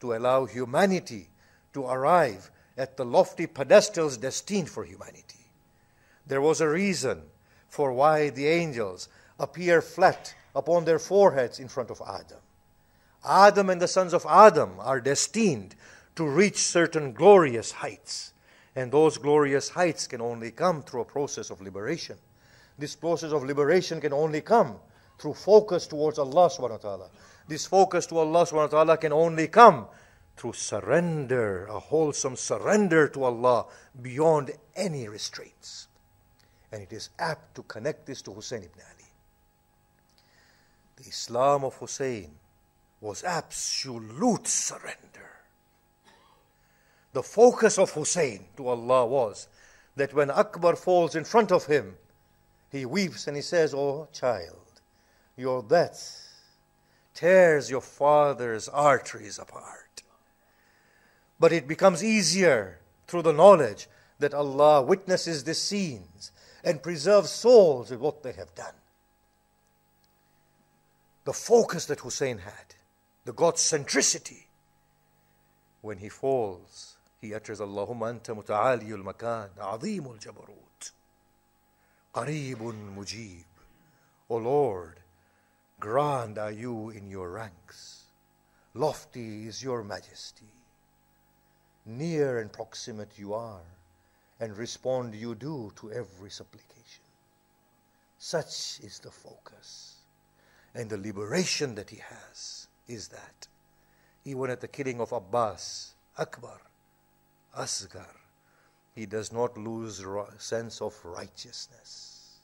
to 0.00 0.14
allow 0.14 0.46
humanity 0.46 1.28
to 1.72 1.86
arrive 1.86 2.50
at 2.76 2.96
the 2.96 3.04
lofty 3.04 3.46
pedestals 3.46 4.16
destined 4.16 4.68
for 4.68 4.84
humanity. 4.84 5.46
There 6.26 6.40
was 6.40 6.60
a 6.60 6.68
reason 6.68 7.22
for 7.68 7.92
why 7.92 8.30
the 8.30 8.46
angels 8.46 9.08
appear 9.38 9.82
flat 9.82 10.34
upon 10.54 10.84
their 10.84 10.98
foreheads 10.98 11.58
in 11.58 11.68
front 11.68 11.90
of 11.90 12.02
Adam. 12.06 12.38
Adam 13.26 13.70
and 13.70 13.80
the 13.80 13.88
sons 13.88 14.14
of 14.14 14.26
Adam 14.28 14.74
are 14.78 15.00
destined 15.00 15.74
to 16.16 16.24
reach 16.24 16.58
certain 16.58 17.12
glorious 17.12 17.72
heights. 17.72 18.32
And 18.76 18.92
those 18.92 19.18
glorious 19.18 19.68
heights 19.68 20.06
can 20.06 20.20
only 20.20 20.50
come 20.50 20.82
through 20.82 21.02
a 21.02 21.04
process 21.04 21.50
of 21.50 21.60
liberation. 21.60 22.16
This 22.78 22.94
process 22.94 23.32
of 23.32 23.44
liberation 23.44 24.00
can 24.00 24.12
only 24.12 24.40
come 24.40 24.76
through 25.18 25.34
focus 25.34 25.86
towards 25.86 26.18
Allah 26.18 26.48
subhanahu 26.48 26.70
wa 26.70 26.76
ta'ala. 26.76 27.10
This 27.46 27.66
focus 27.66 28.06
to 28.06 28.18
Allah 28.18 28.46
subhanahu 28.46 28.72
wa 28.72 28.84
ta'ala 28.84 28.96
can 28.96 29.12
only 29.12 29.48
come 29.48 29.86
through 30.40 30.54
surrender, 30.54 31.66
a 31.66 31.78
wholesome 31.78 32.34
surrender 32.34 33.06
to 33.08 33.24
Allah 33.24 33.66
beyond 34.00 34.52
any 34.74 35.06
restraints. 35.06 35.86
And 36.72 36.82
it 36.82 36.92
is 36.94 37.10
apt 37.18 37.54
to 37.56 37.62
connect 37.64 38.06
this 38.06 38.22
to 38.22 38.32
Hussein 38.32 38.62
ibn 38.62 38.82
Ali. 38.82 39.10
The 40.96 41.10
Islam 41.10 41.64
of 41.64 41.74
Hussein 41.74 42.30
was 43.02 43.22
absolute 43.22 44.48
surrender. 44.48 45.30
The 47.12 47.22
focus 47.22 47.78
of 47.78 47.90
Hussein 47.90 48.46
to 48.56 48.68
Allah 48.68 49.04
was 49.06 49.46
that 49.96 50.14
when 50.14 50.30
Akbar 50.30 50.74
falls 50.74 51.16
in 51.16 51.24
front 51.24 51.52
of 51.52 51.66
him, 51.66 51.96
he 52.72 52.86
weeps 52.86 53.26
and 53.26 53.36
he 53.36 53.42
says, 53.42 53.74
Oh 53.74 54.08
child, 54.10 54.80
your 55.36 55.62
death 55.62 56.28
tears 57.12 57.68
your 57.68 57.82
father's 57.82 58.68
arteries 58.68 59.38
apart. 59.38 59.89
But 61.40 61.52
it 61.52 61.66
becomes 61.66 62.04
easier 62.04 62.78
through 63.08 63.22
the 63.22 63.32
knowledge 63.32 63.88
that 64.20 64.34
Allah 64.34 64.82
witnesses 64.82 65.42
the 65.42 65.54
scenes 65.54 66.30
and 66.62 66.82
preserves 66.82 67.30
souls 67.30 67.90
with 67.90 67.98
what 67.98 68.22
they 68.22 68.32
have 68.32 68.54
done. 68.54 68.74
the 71.24 71.32
focus 71.32 71.86
that 71.86 72.00
Hussein 72.00 72.38
had, 72.38 72.74
the 73.24 73.32
God 73.32 73.54
centricity. 73.54 74.46
When 75.82 75.98
he 75.98 76.08
falls, 76.08 76.96
he 77.20 77.34
utters 77.34 77.60
Allahumma 77.60 78.14
anta 78.14 78.34
muta'aliyul 78.34 79.04
makan, 79.04 79.50
azimul 79.58 80.18
jabarut, 80.18 80.90
qaribun 82.14 82.96
mujib. 82.96 83.44
O 84.28 84.36
Lord, 84.36 85.00
grand 85.78 86.38
are 86.38 86.50
you 86.50 86.90
in 86.90 87.08
your 87.08 87.30
ranks, 87.30 88.04
lofty 88.74 89.46
is 89.46 89.62
your 89.62 89.84
majesty, 89.84 90.52
near 91.86 92.38
and 92.38 92.52
proximate 92.52 93.18
you 93.18 93.34
are, 93.34 93.62
and 94.38 94.56
respond 94.56 95.14
you 95.14 95.34
do 95.34 95.72
to 95.76 95.92
every 95.92 96.30
supplication. 96.30 97.04
Such 98.18 98.80
is 98.82 99.00
the 99.02 99.10
focus. 99.10 99.96
And 100.74 100.88
the 100.88 100.98
liberation 100.98 101.74
that 101.74 101.90
he 101.90 101.96
has 101.96 102.68
is 102.86 103.08
that. 103.08 103.48
Even 104.24 104.50
at 104.50 104.60
the 104.60 104.68
killing 104.68 105.00
of 105.00 105.12
Abbas, 105.12 105.94
Akbar, 106.18 106.60
Asghar, 107.56 108.14
he 108.94 109.06
does 109.06 109.32
not 109.32 109.56
lose 109.56 110.04
sense 110.38 110.80
of 110.80 110.94
righteousness 111.04 112.38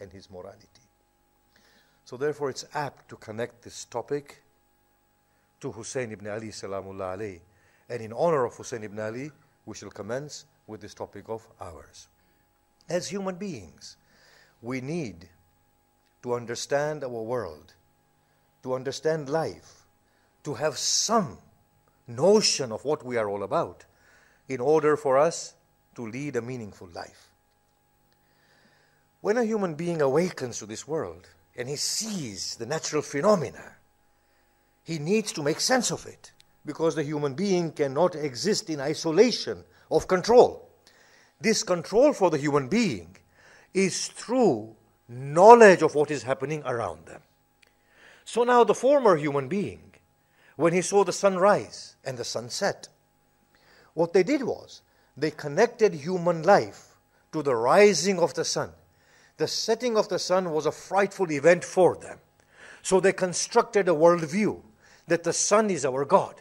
and 0.00 0.12
his 0.12 0.30
morality. 0.30 0.66
So 2.04 2.16
therefore 2.16 2.50
it's 2.50 2.64
apt 2.74 3.08
to 3.10 3.16
connect 3.16 3.62
this 3.62 3.84
topic 3.84 4.42
to 5.60 5.70
Hussein 5.70 6.10
ibn 6.10 6.26
Ali 6.26 6.48
salamullah 6.48 7.16
alayhi. 7.16 7.40
And 7.90 8.00
in 8.00 8.12
honor 8.12 8.44
of 8.44 8.54
Hussein 8.54 8.84
ibn 8.84 9.00
Ali, 9.00 9.32
we 9.66 9.74
shall 9.74 9.90
commence 9.90 10.46
with 10.68 10.80
this 10.80 10.94
topic 10.94 11.28
of 11.28 11.46
ours. 11.60 12.06
As 12.88 13.08
human 13.08 13.34
beings, 13.34 13.96
we 14.62 14.80
need 14.80 15.28
to 16.22 16.34
understand 16.34 17.02
our 17.02 17.10
world, 17.10 17.74
to 18.62 18.74
understand 18.74 19.28
life, 19.28 19.86
to 20.44 20.54
have 20.54 20.78
some 20.78 21.38
notion 22.06 22.70
of 22.70 22.84
what 22.84 23.04
we 23.04 23.16
are 23.16 23.28
all 23.28 23.42
about 23.42 23.84
in 24.48 24.60
order 24.60 24.96
for 24.96 25.18
us 25.18 25.54
to 25.96 26.06
lead 26.06 26.36
a 26.36 26.42
meaningful 26.42 26.88
life. 26.94 27.30
When 29.20 29.36
a 29.36 29.44
human 29.44 29.74
being 29.74 30.00
awakens 30.00 30.58
to 30.58 30.66
this 30.66 30.86
world 30.86 31.28
and 31.56 31.68
he 31.68 31.76
sees 31.76 32.54
the 32.54 32.66
natural 32.66 33.02
phenomena, 33.02 33.76
he 34.84 34.98
needs 34.98 35.32
to 35.32 35.42
make 35.42 35.60
sense 35.60 35.90
of 35.90 36.06
it 36.06 36.32
because 36.64 36.94
the 36.94 37.02
human 37.02 37.34
being 37.34 37.72
cannot 37.72 38.14
exist 38.14 38.70
in 38.70 38.80
isolation 38.80 39.64
of 39.90 40.06
control. 40.06 40.68
This 41.40 41.62
control 41.62 42.12
for 42.12 42.30
the 42.30 42.38
human 42.38 42.68
being 42.68 43.16
is 43.72 44.08
through 44.08 44.74
knowledge 45.08 45.82
of 45.82 45.94
what 45.94 46.10
is 46.10 46.22
happening 46.22 46.62
around 46.64 47.06
them. 47.06 47.22
So 48.24 48.44
now 48.44 48.62
the 48.64 48.74
former 48.74 49.16
human 49.16 49.48
being, 49.48 49.92
when 50.56 50.72
he 50.72 50.82
saw 50.82 51.04
the 51.04 51.12
sun 51.12 51.38
rise 51.38 51.96
and 52.04 52.18
the 52.18 52.24
sun 52.24 52.50
set, 52.50 52.88
what 53.94 54.12
they 54.12 54.22
did 54.22 54.42
was 54.42 54.82
they 55.16 55.30
connected 55.30 55.94
human 55.94 56.42
life 56.42 56.96
to 57.32 57.42
the 57.42 57.54
rising 57.54 58.18
of 58.18 58.34
the 58.34 58.44
sun. 58.44 58.70
The 59.38 59.48
setting 59.48 59.96
of 59.96 60.08
the 60.08 60.18
sun 60.18 60.50
was 60.50 60.66
a 60.66 60.72
frightful 60.72 61.32
event 61.32 61.64
for 61.64 61.96
them. 61.96 62.18
So 62.82 63.00
they 63.00 63.12
constructed 63.12 63.88
a 63.88 63.92
worldview 63.92 64.60
that 65.08 65.24
the 65.24 65.32
sun 65.32 65.70
is 65.70 65.84
our 65.84 66.04
God. 66.04 66.34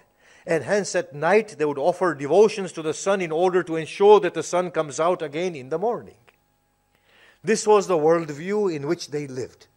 And 0.50 0.64
hence 0.64 0.96
at 0.96 1.14
night 1.14 1.60
they 1.60 1.66
would 1.66 1.78
offer 1.78 2.16
devotions 2.16 2.72
to 2.72 2.82
the 2.82 2.96
sun 2.96 3.22
in 3.22 3.32
order 3.32 3.62
to 3.62 3.76
ensure 3.76 4.20
that 4.22 4.34
the 4.34 4.42
sun 4.42 4.72
comes 4.72 5.00
out 5.00 5.22
again 5.22 5.54
in 5.56 5.70
the 5.70 5.78
morning. 5.78 6.18
This 7.44 7.68
was 7.68 7.86
the 7.86 8.00
worldview 8.00 8.76
in 8.76 8.88
which 8.88 9.12
they 9.12 9.28
lived. 9.28 9.68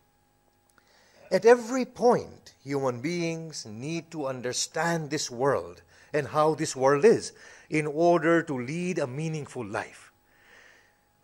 At 1.31 1.45
every 1.45 1.85
point, 1.85 2.55
human 2.65 3.03
beings 3.03 3.67
need 3.67 4.11
to 4.13 4.27
understand 4.27 5.11
this 5.11 5.31
world 5.31 5.83
and 6.11 6.29
how 6.29 6.55
this 6.55 6.75
world 6.75 7.05
is 7.05 7.33
in 7.69 7.87
order 7.87 8.43
to 8.43 8.59
lead 8.59 8.99
a 8.99 9.07
meaningful 9.07 9.67
life. 9.67 10.11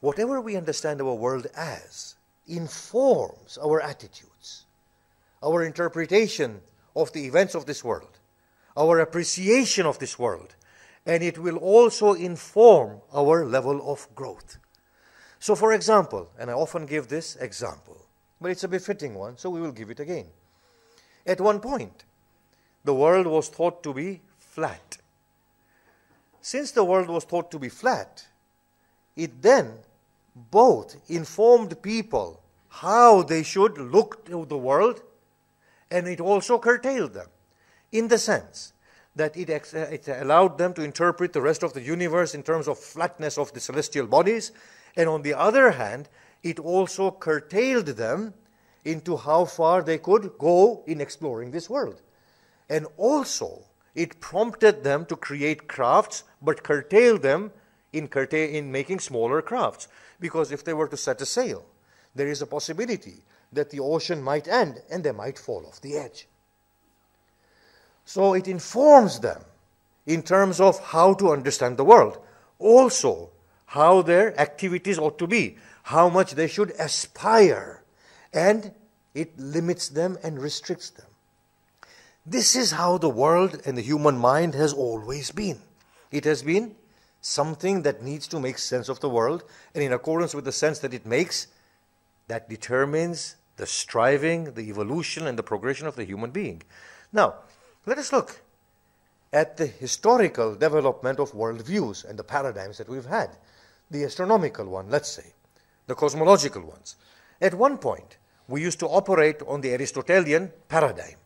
Whatever 0.00 0.42
we 0.42 0.56
understand 0.56 1.00
our 1.00 1.14
world 1.14 1.46
as 1.56 2.16
informs 2.46 3.56
our 3.56 3.80
attitudes, 3.80 4.66
our 5.42 5.64
interpretation 5.64 6.60
of 6.94 7.12
the 7.14 7.24
events 7.24 7.54
of 7.54 7.64
this 7.64 7.82
world, 7.82 8.17
our 8.78 9.00
appreciation 9.00 9.84
of 9.86 9.98
this 9.98 10.18
world, 10.18 10.54
and 11.04 11.22
it 11.22 11.38
will 11.38 11.56
also 11.56 12.12
inform 12.12 13.00
our 13.12 13.44
level 13.44 13.92
of 13.92 14.06
growth. 14.14 14.58
So, 15.40 15.54
for 15.56 15.72
example, 15.72 16.30
and 16.38 16.50
I 16.50 16.54
often 16.54 16.86
give 16.86 17.08
this 17.08 17.36
example, 17.36 18.06
but 18.40 18.50
it's 18.50 18.64
a 18.64 18.68
befitting 18.68 19.14
one, 19.14 19.36
so 19.36 19.50
we 19.50 19.60
will 19.60 19.72
give 19.72 19.90
it 19.90 20.00
again. 20.00 20.26
At 21.26 21.40
one 21.40 21.60
point, 21.60 22.04
the 22.84 22.94
world 22.94 23.26
was 23.26 23.48
thought 23.48 23.82
to 23.82 23.92
be 23.92 24.20
flat. 24.38 24.98
Since 26.40 26.70
the 26.70 26.84
world 26.84 27.08
was 27.08 27.24
thought 27.24 27.50
to 27.50 27.58
be 27.58 27.68
flat, 27.68 28.26
it 29.16 29.42
then 29.42 29.72
both 30.34 30.96
informed 31.10 31.82
people 31.82 32.40
how 32.68 33.22
they 33.22 33.42
should 33.42 33.76
look 33.76 34.24
to 34.26 34.46
the 34.46 34.56
world 34.56 35.02
and 35.90 36.06
it 36.06 36.20
also 36.20 36.58
curtailed 36.58 37.14
them 37.14 37.28
in 37.92 38.08
the 38.08 38.18
sense 38.18 38.72
that 39.16 39.36
it, 39.36 39.50
uh, 39.50 39.78
it 39.78 40.06
allowed 40.08 40.58
them 40.58 40.72
to 40.74 40.82
interpret 40.82 41.32
the 41.32 41.42
rest 41.42 41.62
of 41.62 41.72
the 41.72 41.82
universe 41.82 42.34
in 42.34 42.42
terms 42.42 42.68
of 42.68 42.78
flatness 42.78 43.38
of 43.38 43.52
the 43.52 43.60
celestial 43.60 44.06
bodies 44.06 44.52
and 44.98 45.08
on 45.08 45.22
the 45.22 45.34
other 45.34 45.70
hand, 45.70 46.08
it 46.42 46.58
also 46.58 47.12
curtailed 47.12 47.86
them 47.86 48.34
into 48.84 49.16
how 49.16 49.44
far 49.44 49.82
they 49.82 49.98
could 49.98 50.32
go 50.38 50.82
in 50.86 51.00
exploring 51.00 51.52
this 51.52 51.70
world. 51.70 52.02
And 52.68 52.86
also, 52.96 53.62
it 53.94 54.20
prompted 54.20 54.82
them 54.82 55.06
to 55.06 55.16
create 55.16 55.68
crafts, 55.68 56.24
but 56.42 56.64
curtailed 56.64 57.22
them 57.22 57.52
in, 57.92 58.08
curta- 58.08 58.52
in 58.52 58.72
making 58.72 59.00
smaller 59.00 59.40
crafts. 59.40 59.88
Because 60.18 60.50
if 60.50 60.64
they 60.64 60.74
were 60.74 60.88
to 60.88 60.96
set 60.96 61.20
a 61.20 61.26
sail, 61.26 61.64
there 62.14 62.28
is 62.28 62.42
a 62.42 62.46
possibility 62.46 63.24
that 63.52 63.70
the 63.70 63.80
ocean 63.80 64.20
might 64.20 64.48
end 64.48 64.82
and 64.90 65.04
they 65.04 65.12
might 65.12 65.38
fall 65.38 65.64
off 65.66 65.80
the 65.80 65.96
edge. 65.96 66.28
So 68.08 68.32
it 68.32 68.48
informs 68.48 69.20
them 69.20 69.44
in 70.06 70.22
terms 70.22 70.62
of 70.62 70.82
how 70.82 71.12
to 71.12 71.30
understand 71.30 71.76
the 71.76 71.84
world. 71.84 72.16
Also, 72.58 73.28
how 73.66 74.00
their 74.00 74.32
activities 74.40 74.98
ought 74.98 75.18
to 75.18 75.26
be, 75.26 75.58
how 75.82 76.08
much 76.08 76.32
they 76.32 76.48
should 76.48 76.70
aspire, 76.78 77.82
and 78.32 78.72
it 79.14 79.38
limits 79.38 79.90
them 79.90 80.16
and 80.22 80.40
restricts 80.40 80.88
them. 80.88 81.04
This 82.24 82.56
is 82.56 82.70
how 82.70 82.96
the 82.96 83.10
world 83.10 83.60
and 83.66 83.76
the 83.76 83.82
human 83.82 84.16
mind 84.16 84.54
has 84.54 84.72
always 84.72 85.30
been. 85.30 85.60
It 86.10 86.24
has 86.24 86.42
been 86.42 86.76
something 87.20 87.82
that 87.82 88.02
needs 88.02 88.26
to 88.28 88.40
make 88.40 88.56
sense 88.56 88.88
of 88.88 89.00
the 89.00 89.10
world, 89.10 89.44
and 89.74 89.84
in 89.84 89.92
accordance 89.92 90.34
with 90.34 90.46
the 90.46 90.52
sense 90.52 90.78
that 90.78 90.94
it 90.94 91.04
makes, 91.04 91.48
that 92.26 92.48
determines 92.48 93.36
the 93.58 93.66
striving, 93.66 94.54
the 94.54 94.70
evolution, 94.70 95.26
and 95.26 95.38
the 95.38 95.42
progression 95.42 95.86
of 95.86 95.96
the 95.96 96.06
human 96.06 96.30
being. 96.30 96.62
Now, 97.12 97.34
let 97.88 97.98
us 97.98 98.12
look 98.12 98.42
at 99.32 99.56
the 99.56 99.66
historical 99.66 100.54
development 100.54 101.18
of 101.18 101.32
worldviews 101.32 102.08
and 102.08 102.18
the 102.18 102.24
paradigms 102.24 102.78
that 102.78 102.88
we've 102.88 103.06
had 103.06 103.30
the 103.90 104.04
astronomical 104.04 104.66
one, 104.66 104.90
let's 104.90 105.08
say, 105.08 105.32
the 105.86 105.94
cosmological 105.94 106.62
ones. 106.62 106.96
At 107.40 107.54
one 107.54 107.78
point, 107.78 108.18
we 108.46 108.60
used 108.60 108.80
to 108.80 108.86
operate 108.86 109.40
on 109.46 109.62
the 109.62 109.72
Aristotelian 109.72 110.52
paradigm 110.68 111.16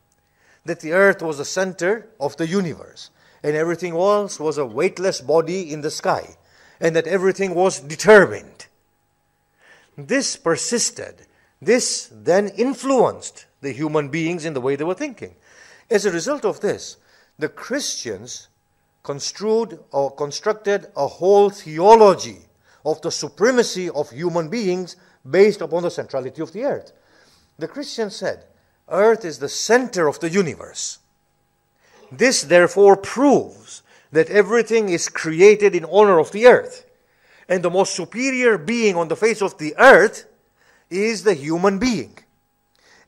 that 0.65 0.81
the 0.81 0.93
earth 0.93 1.23
was 1.23 1.39
the 1.39 1.45
center 1.45 2.09
of 2.21 2.37
the 2.37 2.47
universe 2.47 3.11
and 3.43 3.57
everything 3.57 3.95
else 3.95 4.39
was 4.39 4.59
a 4.59 4.67
weightless 4.67 5.21
body 5.21 5.73
in 5.73 5.81
the 5.81 5.91
sky 5.91 6.37
and 6.81 6.95
that 6.95 7.07
everything 7.07 7.55
was 7.55 7.81
determined. 7.81 8.67
This 9.97 10.37
persisted. 10.37 11.27
This 11.61 12.09
then 12.13 12.49
influenced 12.49 13.47
the 13.61 13.73
human 13.73 14.09
beings 14.09 14.45
in 14.45 14.55
the 14.55 14.61
way 14.61 14.77
they 14.77 14.85
were 14.85 14.95
thinking. 14.95 15.35
As 15.91 16.07
a 16.07 16.11
result 16.11 16.45
of 16.45 16.61
this, 16.61 16.97
the 17.39 17.49
Christians 17.49 18.49
construed 19.03 19.79
or 19.91 20.11
constructed 20.15 20.87
a 20.97 21.07
whole 21.07 21.51
theology 21.51 22.39
of 22.85 23.01
the 23.03 23.11
supremacy 23.11 23.91
of 23.91 24.11
human 24.11 24.49
beings 24.49 24.97
based 25.29 25.61
upon 25.61 25.83
the 25.83 25.91
centrality 25.91 26.43
of 26.43 26.53
the 26.53 26.65
earth. 26.65 26.93
The 27.59 27.69
Christians 27.69 28.17
said, 28.17 28.45
Earth 28.89 29.25
is 29.25 29.39
the 29.39 29.49
center 29.49 30.09
of 30.09 30.21
the 30.21 30.29
universe. 30.29 30.99
This 32.11 32.43
therefore 32.43 32.97
proves 32.97 33.83
that 34.11 34.29
everything 34.29 34.89
is 34.89 35.09
created 35.09 35.75
in 35.75 35.85
honor 35.87 36.19
of 36.19 36.33
the 36.33 36.47
earth. 36.47 36.85
And 37.49 37.63
the 37.63 37.71
most 37.71 37.95
superior 37.95 38.59
being 38.59 38.97
on 38.97 39.09
the 39.09 39.17
face 39.17 39.41
of 39.41 39.59
the 39.59 39.75
earth 39.79 40.27
is 40.91 41.25
the 41.25 41.35
human 41.35 41.79
being. 41.79 42.19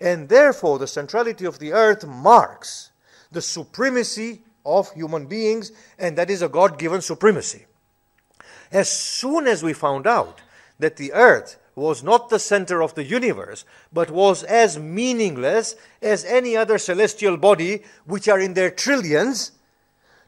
And 0.05 0.29
therefore, 0.29 0.79
the 0.79 0.87
centrality 0.87 1.47
of 1.47 1.59
the 1.59 1.73
earth 1.73 2.07
marks 2.07 2.91
the 3.33 3.41
supremacy 3.41 4.43
of 4.63 4.93
human 4.93 5.25
beings, 5.25 5.73
and 5.99 6.19
that 6.19 6.29
is 6.29 6.43
a 6.43 6.49
God 6.49 6.79
given 6.79 7.01
supremacy. 7.01 7.65
As 8.71 8.91
soon 8.91 9.47
as 9.47 9.63
we 9.63 9.73
found 9.73 10.07
out 10.07 10.43
that 10.79 10.99
the 10.99 11.15
earth 11.15 11.59
was 11.75 12.03
not 12.03 12.29
the 12.29 12.39
center 12.39 12.83
of 12.83 12.95
the 12.95 13.03
universe, 13.03 13.65
but 13.95 14.11
was 14.11 14.45
as 14.45 14.79
meaningless 14.79 15.75
as 16.03 16.27
any 16.27 16.55
other 16.55 16.77
celestial 16.77 17.39
body, 17.39 17.83
which 18.05 18.29
are 18.29 18.39
in 18.39 18.53
their 18.53 18.71
trillions, 18.71 19.53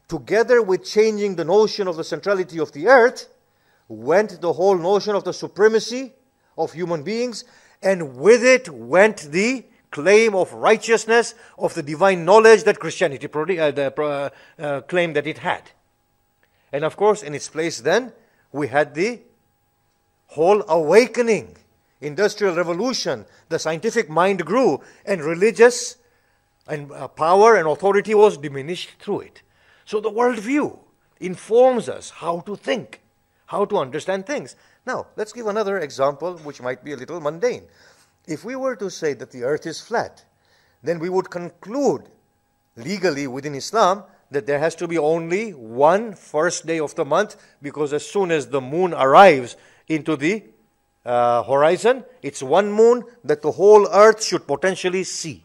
together 0.07 0.59
with 0.59 0.83
changing 0.83 1.35
the 1.35 1.45
notion 1.45 1.87
of 1.87 1.97
the 1.97 2.03
centrality 2.03 2.59
of 2.59 2.71
the 2.71 2.87
earth, 2.87 3.29
went 3.87 4.41
the 4.41 4.53
whole 4.53 4.75
notion 4.75 5.13
of 5.13 5.23
the 5.23 5.33
supremacy 5.33 6.13
of 6.57 6.73
human 6.73 7.03
beings, 7.03 7.45
and 7.81 8.17
with 8.17 8.43
it 8.43 8.69
went 8.69 9.31
the 9.31 9.65
claim 9.91 10.35
of 10.35 10.53
righteousness 10.53 11.33
of 11.57 11.73
the 11.73 11.83
divine 11.83 12.25
knowledge 12.25 12.63
that 12.63 12.79
Christianity 12.79 13.27
uh, 13.27 13.71
uh, 13.71 14.29
uh, 14.59 14.81
claimed 14.81 15.15
that 15.15 15.27
it 15.27 15.39
had. 15.39 15.71
And 16.71 16.83
of 16.83 16.97
course, 16.97 17.23
in 17.23 17.33
its 17.33 17.47
place 17.47 17.81
then, 17.81 18.11
we 18.51 18.67
had 18.67 18.93
the 18.93 19.21
whole 20.27 20.63
awakening, 20.67 21.55
industrial 22.01 22.55
revolution, 22.55 23.25
the 23.49 23.59
scientific 23.59 24.09
mind 24.09 24.45
grew, 24.45 24.81
and 25.05 25.23
religious 25.23 25.97
and 26.67 26.91
uh, 26.91 27.07
power 27.07 27.55
and 27.55 27.67
authority 27.67 28.13
was 28.13 28.37
diminished 28.37 28.91
through 28.99 29.21
it. 29.21 29.41
So 29.85 30.01
the 30.01 30.11
worldview 30.11 30.77
informs 31.19 31.87
us 31.87 32.09
how 32.09 32.41
to 32.41 32.55
think, 32.55 33.01
how 33.47 33.65
to 33.65 33.77
understand 33.77 34.25
things. 34.25 34.55
Now, 34.85 35.07
let's 35.15 35.33
give 35.33 35.47
another 35.47 35.79
example 35.79 36.37
which 36.43 36.61
might 36.61 36.83
be 36.83 36.93
a 36.93 36.97
little 36.97 37.19
mundane. 37.19 37.63
If 38.27 38.45
we 38.45 38.55
were 38.55 38.75
to 38.75 38.89
say 38.89 39.13
that 39.13 39.31
the 39.31 39.43
earth 39.43 39.65
is 39.65 39.81
flat, 39.81 40.23
then 40.83 40.99
we 40.99 41.09
would 41.09 41.29
conclude 41.29 42.03
legally 42.75 43.25
within 43.25 43.55
Islam 43.55 44.03
that 44.29 44.45
there 44.45 44.59
has 44.59 44.75
to 44.75 44.87
be 44.87 44.97
only 44.97 45.51
one 45.51 46.13
first 46.13 46.67
day 46.67 46.79
of 46.79 46.93
the 46.95 47.05
month 47.05 47.37
because 47.61 47.93
as 47.93 48.05
soon 48.05 48.31
as 48.31 48.47
the 48.47 48.61
moon 48.61 48.93
arrives 48.93 49.55
into 49.87 50.17
the 50.17 50.43
uh, 51.05 51.43
horizon, 51.43 52.03
it's 52.21 52.43
one 52.43 52.71
moon 52.71 53.03
that 53.23 53.41
the 53.41 53.51
whole 53.51 53.87
earth 53.93 54.21
should 54.21 54.45
potentially 54.45 55.05
see. 55.05 55.43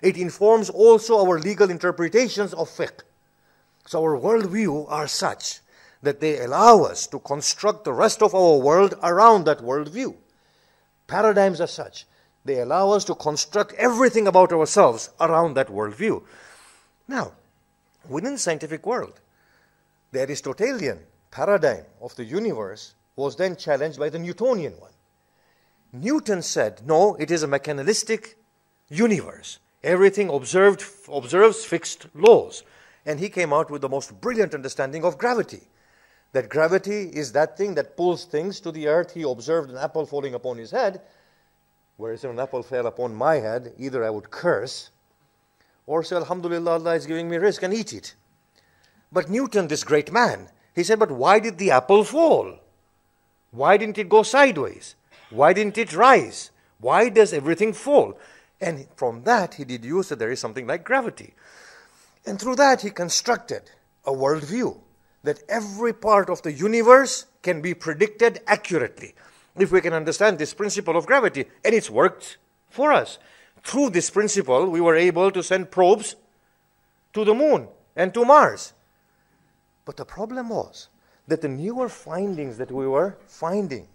It 0.00 0.16
informs 0.16 0.70
also 0.70 1.18
our 1.26 1.38
legal 1.38 1.70
interpretations 1.70 2.54
of 2.54 2.68
fiqh. 2.70 3.00
So 3.86 4.02
our 4.02 4.18
worldview 4.18 4.90
are 4.90 5.06
such 5.06 5.60
that 6.06 6.20
they 6.20 6.40
allow 6.40 6.82
us 6.82 7.06
to 7.08 7.18
construct 7.18 7.84
the 7.84 7.92
rest 7.92 8.22
of 8.22 8.34
our 8.34 8.58
world 8.58 8.94
around 9.02 9.44
that 9.44 9.58
worldview. 9.58 10.14
Paradigms 11.06 11.60
are 11.60 11.66
such. 11.66 12.06
They 12.44 12.60
allow 12.60 12.90
us 12.90 13.04
to 13.06 13.14
construct 13.14 13.74
everything 13.74 14.26
about 14.26 14.52
ourselves 14.52 15.10
around 15.20 15.54
that 15.54 15.68
worldview. 15.68 16.22
Now, 17.08 17.32
within 18.08 18.34
the 18.34 18.38
scientific 18.38 18.86
world, 18.86 19.20
the 20.12 20.20
Aristotelian 20.20 21.00
paradigm 21.30 21.84
of 22.00 22.14
the 22.16 22.24
universe 22.24 22.94
was 23.16 23.36
then 23.36 23.56
challenged 23.56 23.98
by 23.98 24.08
the 24.08 24.18
Newtonian 24.18 24.74
one. 24.78 24.92
Newton 25.92 26.42
said, 26.42 26.82
no, 26.86 27.14
it 27.16 27.30
is 27.30 27.42
a 27.42 27.48
mechanistic 27.48 28.36
universe. 28.88 29.58
Everything 29.82 30.28
observed, 30.28 30.84
observes 31.08 31.64
fixed 31.64 32.06
laws. 32.14 32.62
And 33.04 33.20
he 33.20 33.28
came 33.28 33.52
out 33.52 33.70
with 33.70 33.82
the 33.82 33.88
most 33.88 34.20
brilliant 34.20 34.54
understanding 34.54 35.04
of 35.04 35.16
gravity. 35.16 35.62
That 36.32 36.48
gravity 36.48 37.04
is 37.04 37.32
that 37.32 37.56
thing 37.56 37.74
that 37.76 37.96
pulls 37.96 38.24
things 38.24 38.60
to 38.60 38.72
the 38.72 38.88
earth. 38.88 39.14
He 39.14 39.22
observed 39.22 39.70
an 39.70 39.78
apple 39.78 40.06
falling 40.06 40.34
upon 40.34 40.58
his 40.58 40.70
head, 40.70 41.00
whereas 41.96 42.24
if 42.24 42.30
an 42.30 42.40
apple 42.40 42.62
fell 42.62 42.86
upon 42.86 43.14
my 43.14 43.36
head, 43.36 43.72
either 43.78 44.04
I 44.04 44.10
would 44.10 44.30
curse 44.30 44.90
or 45.86 46.02
say, 46.02 46.16
Alhamdulillah, 46.16 46.72
Allah 46.72 46.94
is 46.94 47.06
giving 47.06 47.30
me 47.30 47.36
rizq 47.36 47.62
and 47.62 47.72
eat 47.72 47.92
it. 47.92 48.14
But 49.12 49.30
Newton, 49.30 49.68
this 49.68 49.84
great 49.84 50.12
man, 50.12 50.48
he 50.74 50.82
said, 50.82 50.98
But 50.98 51.10
why 51.10 51.38
did 51.38 51.58
the 51.58 51.70
apple 51.70 52.04
fall? 52.04 52.58
Why 53.50 53.76
didn't 53.76 53.98
it 53.98 54.08
go 54.08 54.22
sideways? 54.22 54.94
Why 55.30 55.52
didn't 55.52 55.78
it 55.78 55.94
rise? 55.94 56.50
Why 56.78 57.08
does 57.08 57.32
everything 57.32 57.72
fall? 57.72 58.18
And 58.60 58.86
from 58.96 59.24
that, 59.24 59.54
he 59.54 59.64
deduced 59.64 60.10
that 60.10 60.18
there 60.18 60.30
is 60.30 60.40
something 60.40 60.66
like 60.66 60.84
gravity. 60.84 61.34
And 62.26 62.40
through 62.40 62.56
that, 62.56 62.82
he 62.82 62.90
constructed 62.90 63.70
a 64.04 64.12
worldview 64.12 64.78
that 65.26 65.42
every 65.48 65.92
part 65.92 66.30
of 66.30 66.42
the 66.42 66.52
universe 66.52 67.26
can 67.42 67.60
be 67.60 67.74
predicted 67.74 68.40
accurately 68.46 69.14
if 69.56 69.70
we 69.70 69.80
can 69.80 69.92
understand 69.92 70.38
this 70.38 70.54
principle 70.54 70.96
of 70.96 71.06
gravity. 71.06 71.44
And 71.64 71.74
it's 71.74 71.90
worked 71.90 72.38
for 72.70 72.92
us 72.92 73.18
through 73.66 73.90
this 73.90 74.10
principle, 74.10 74.70
we 74.70 74.80
were 74.80 74.94
able 74.94 75.30
to 75.32 75.42
send 75.42 75.70
probes 75.70 76.14
to 77.12 77.24
the 77.24 77.34
moon 77.34 77.68
and 77.96 78.14
to 78.14 78.24
Mars. 78.24 78.72
But 79.84 79.96
the 79.96 80.04
problem 80.04 80.50
was 80.50 80.88
that 81.26 81.42
the 81.42 81.48
newer 81.48 81.88
findings 81.88 82.58
that 82.58 82.70
we 82.70 82.86
were 82.86 83.18
finding 83.26 83.88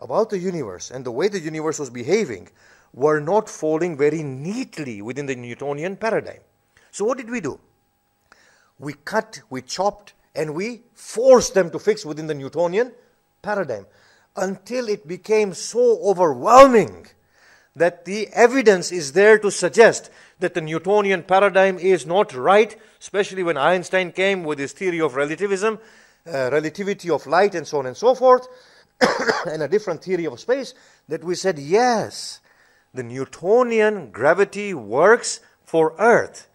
about 0.00 0.30
the 0.30 0.38
universe 0.38 0.90
and 0.90 1.04
the 1.04 1.12
way 1.12 1.28
the 1.28 1.40
universe 1.40 1.78
was 1.78 1.90
behaving 1.90 2.48
were 2.94 3.20
not 3.20 3.50
falling 3.50 3.96
very 3.96 4.22
neatly 4.22 5.02
within 5.02 5.26
the 5.26 5.36
Newtonian 5.36 5.96
paradigm. 5.96 6.40
So, 6.90 7.04
what 7.04 7.18
did 7.18 7.28
we 7.28 7.40
do? 7.40 7.60
We 8.78 8.94
cut, 8.94 9.42
we 9.50 9.60
chopped, 9.60 10.14
and 10.36 10.54
we 10.54 10.82
forced 10.94 11.54
them 11.54 11.70
to 11.70 11.78
fix 11.78 12.04
within 12.04 12.26
the 12.26 12.34
Newtonian 12.34 12.92
paradigm 13.42 13.86
until 14.36 14.88
it 14.88 15.08
became 15.08 15.54
so 15.54 15.98
overwhelming 16.02 17.06
that 17.74 18.04
the 18.04 18.28
evidence 18.32 18.92
is 18.92 19.12
there 19.12 19.38
to 19.38 19.50
suggest 19.50 20.10
that 20.38 20.54
the 20.54 20.60
Newtonian 20.60 21.22
paradigm 21.22 21.78
is 21.78 22.06
not 22.06 22.34
right, 22.34 22.76
especially 23.00 23.42
when 23.42 23.56
Einstein 23.56 24.12
came 24.12 24.44
with 24.44 24.58
his 24.58 24.72
theory 24.72 25.00
of 25.00 25.14
relativism, 25.14 25.78
uh, 26.26 26.50
relativity 26.52 27.10
of 27.10 27.26
light, 27.26 27.54
and 27.54 27.66
so 27.66 27.78
on 27.78 27.86
and 27.86 27.96
so 27.96 28.14
forth, 28.14 28.46
and 29.46 29.62
a 29.62 29.68
different 29.68 30.02
theory 30.02 30.26
of 30.26 30.40
space, 30.40 30.74
that 31.08 31.24
we 31.24 31.34
said, 31.34 31.58
yes, 31.58 32.40
the 32.92 33.02
Newtonian 33.02 34.10
gravity 34.10 34.74
works 34.74 35.40
for 35.64 35.94
Earth, 35.98 36.48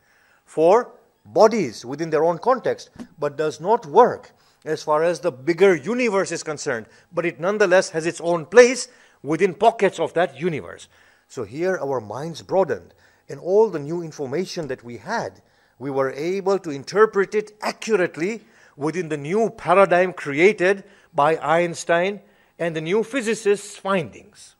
for 0.45 0.91
bodies 1.25 1.85
within 1.85 2.09
their 2.09 2.23
own 2.23 2.37
context, 2.37 2.89
but 3.19 3.37
does 3.37 3.59
not 3.59 3.85
work 3.85 4.31
as 4.63 4.83
far 4.83 5.03
as 5.03 5.19
the 5.19 5.31
bigger 5.31 5.75
universe 5.75 6.31
is 6.31 6.43
concerned, 6.43 6.85
but 7.11 7.25
it 7.25 7.39
nonetheless 7.39 7.89
has 7.89 8.05
its 8.05 8.21
own 8.21 8.45
place 8.45 8.87
within 9.23 9.53
pockets 9.53 9.99
of 9.99 10.13
that 10.13 10.39
universe. 10.39 10.87
So 11.27 11.43
here 11.43 11.79
our 11.81 11.99
minds 11.99 12.41
broadened, 12.41 12.93
and 13.29 13.39
all 13.39 13.69
the 13.69 13.79
new 13.79 14.03
information 14.03 14.67
that 14.67 14.83
we 14.83 14.97
had, 14.97 15.41
we 15.79 15.89
were 15.89 16.11
able 16.11 16.59
to 16.59 16.69
interpret 16.69 17.33
it 17.33 17.53
accurately 17.61 18.41
within 18.75 19.09
the 19.09 19.17
new 19.17 19.49
paradigm 19.49 20.13
created 20.13 20.83
by 21.13 21.37
Einstein 21.37 22.21
and 22.59 22.75
the 22.75 22.81
new 22.81 23.03
physicists' 23.03 23.77
findings. 23.77 24.55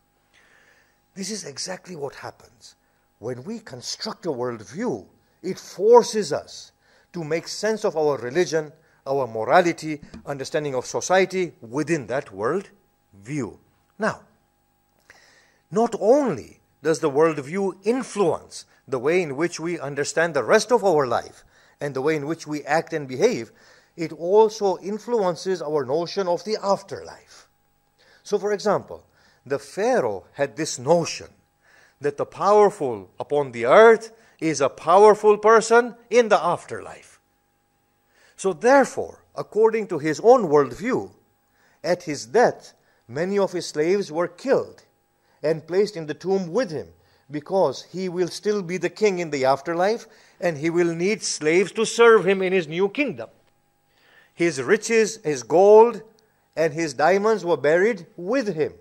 This 1.14 1.30
is 1.30 1.46
exactly 1.46 1.96
what 1.96 2.16
happens. 2.16 2.76
When 3.20 3.44
we 3.44 3.60
construct 3.60 4.26
a 4.26 4.30
worldview, 4.30 5.06
it 5.42 5.60
forces 5.60 6.32
us 6.32 6.72
to 7.14 7.24
make 7.24 7.48
sense 7.48 7.84
of 7.84 7.98
our 7.98 8.18
religion, 8.18 8.72
our 9.06 9.28
morality, 9.28 10.02
understanding 10.26 10.76
of 10.76 10.86
society 10.86 11.54
within 11.62 12.08
that 12.08 12.32
world 12.32 12.70
view. 13.14 13.60
Now, 13.98 14.22
not 15.70 15.96
only 16.00 16.60
does 16.84 17.00
the 17.00 17.10
worldview 17.10 17.78
influence 17.84 18.66
the 18.88 19.00
way 19.00 19.22
in 19.22 19.36
which 19.36 19.60
we 19.60 19.80
understand 19.80 20.34
the 20.34 20.44
rest 20.44 20.72
of 20.72 20.84
our 20.84 21.08
life 21.08 21.44
and 21.80 21.94
the 21.94 22.02
way 22.02 22.16
in 22.16 22.28
which 22.28 22.46
we 22.46 22.64
act 22.64 22.94
and 22.94 23.08
behave, 23.08 23.52
it 23.96 24.12
also 24.12 24.78
influences 24.80 25.62
our 25.62 25.86
notion 25.86 26.28
of 26.28 26.44
the 26.44 26.58
afterlife. 26.62 27.48
So, 28.24 28.38
for 28.38 28.54
example, 28.54 29.04
the 29.46 29.60
Pharaoh 29.60 30.26
had 30.34 30.56
this 30.56 30.78
notion 30.78 31.28
that 32.00 32.18
the 32.18 32.26
powerful 32.26 33.10
upon 33.20 33.52
the 33.52 33.66
earth 33.66 34.12
is 34.42 34.60
a 34.60 34.70
powerful 34.70 35.38
person 35.38 35.96
in 36.10 36.28
the 36.30 36.44
afterlife. 36.44 37.20
So, 38.36 38.54
therefore, 38.54 39.24
according 39.36 39.88
to 39.88 40.00
his 40.00 40.20
own 40.20 40.48
worldview, 40.48 41.12
at 41.84 42.04
his 42.04 42.26
death, 42.26 42.74
many 43.08 43.38
of 43.38 43.52
his 43.52 43.68
slaves 43.68 44.12
were 44.12 44.28
killed 44.28 44.84
and 45.44 45.68
placed 45.68 45.96
in 45.96 46.08
the 46.08 46.14
tomb 46.14 46.52
with 46.52 46.72
him 46.72 46.88
because 47.30 47.84
he 47.92 48.10
will 48.10 48.28
still 48.28 48.62
be 48.62 48.78
the 48.78 48.90
king 48.90 49.20
in 49.20 49.30
the 49.30 49.46
afterlife 49.46 50.06
and 50.40 50.58
he 50.58 50.70
will 50.70 50.94
need 50.94 51.24
slaves 51.24 51.72
to 51.72 51.86
serve 51.86 52.28
him 52.28 52.42
in 52.42 52.52
his 52.52 52.68
new 52.68 52.90
kingdom. 52.90 53.30
His 54.34 54.62
riches, 54.62 55.20
his 55.24 55.44
gold, 55.44 56.02
and 56.56 56.74
his 56.74 56.94
diamonds 56.94 57.46
were 57.46 57.58
buried 57.58 58.08
with 58.18 58.56
him. 58.56 58.74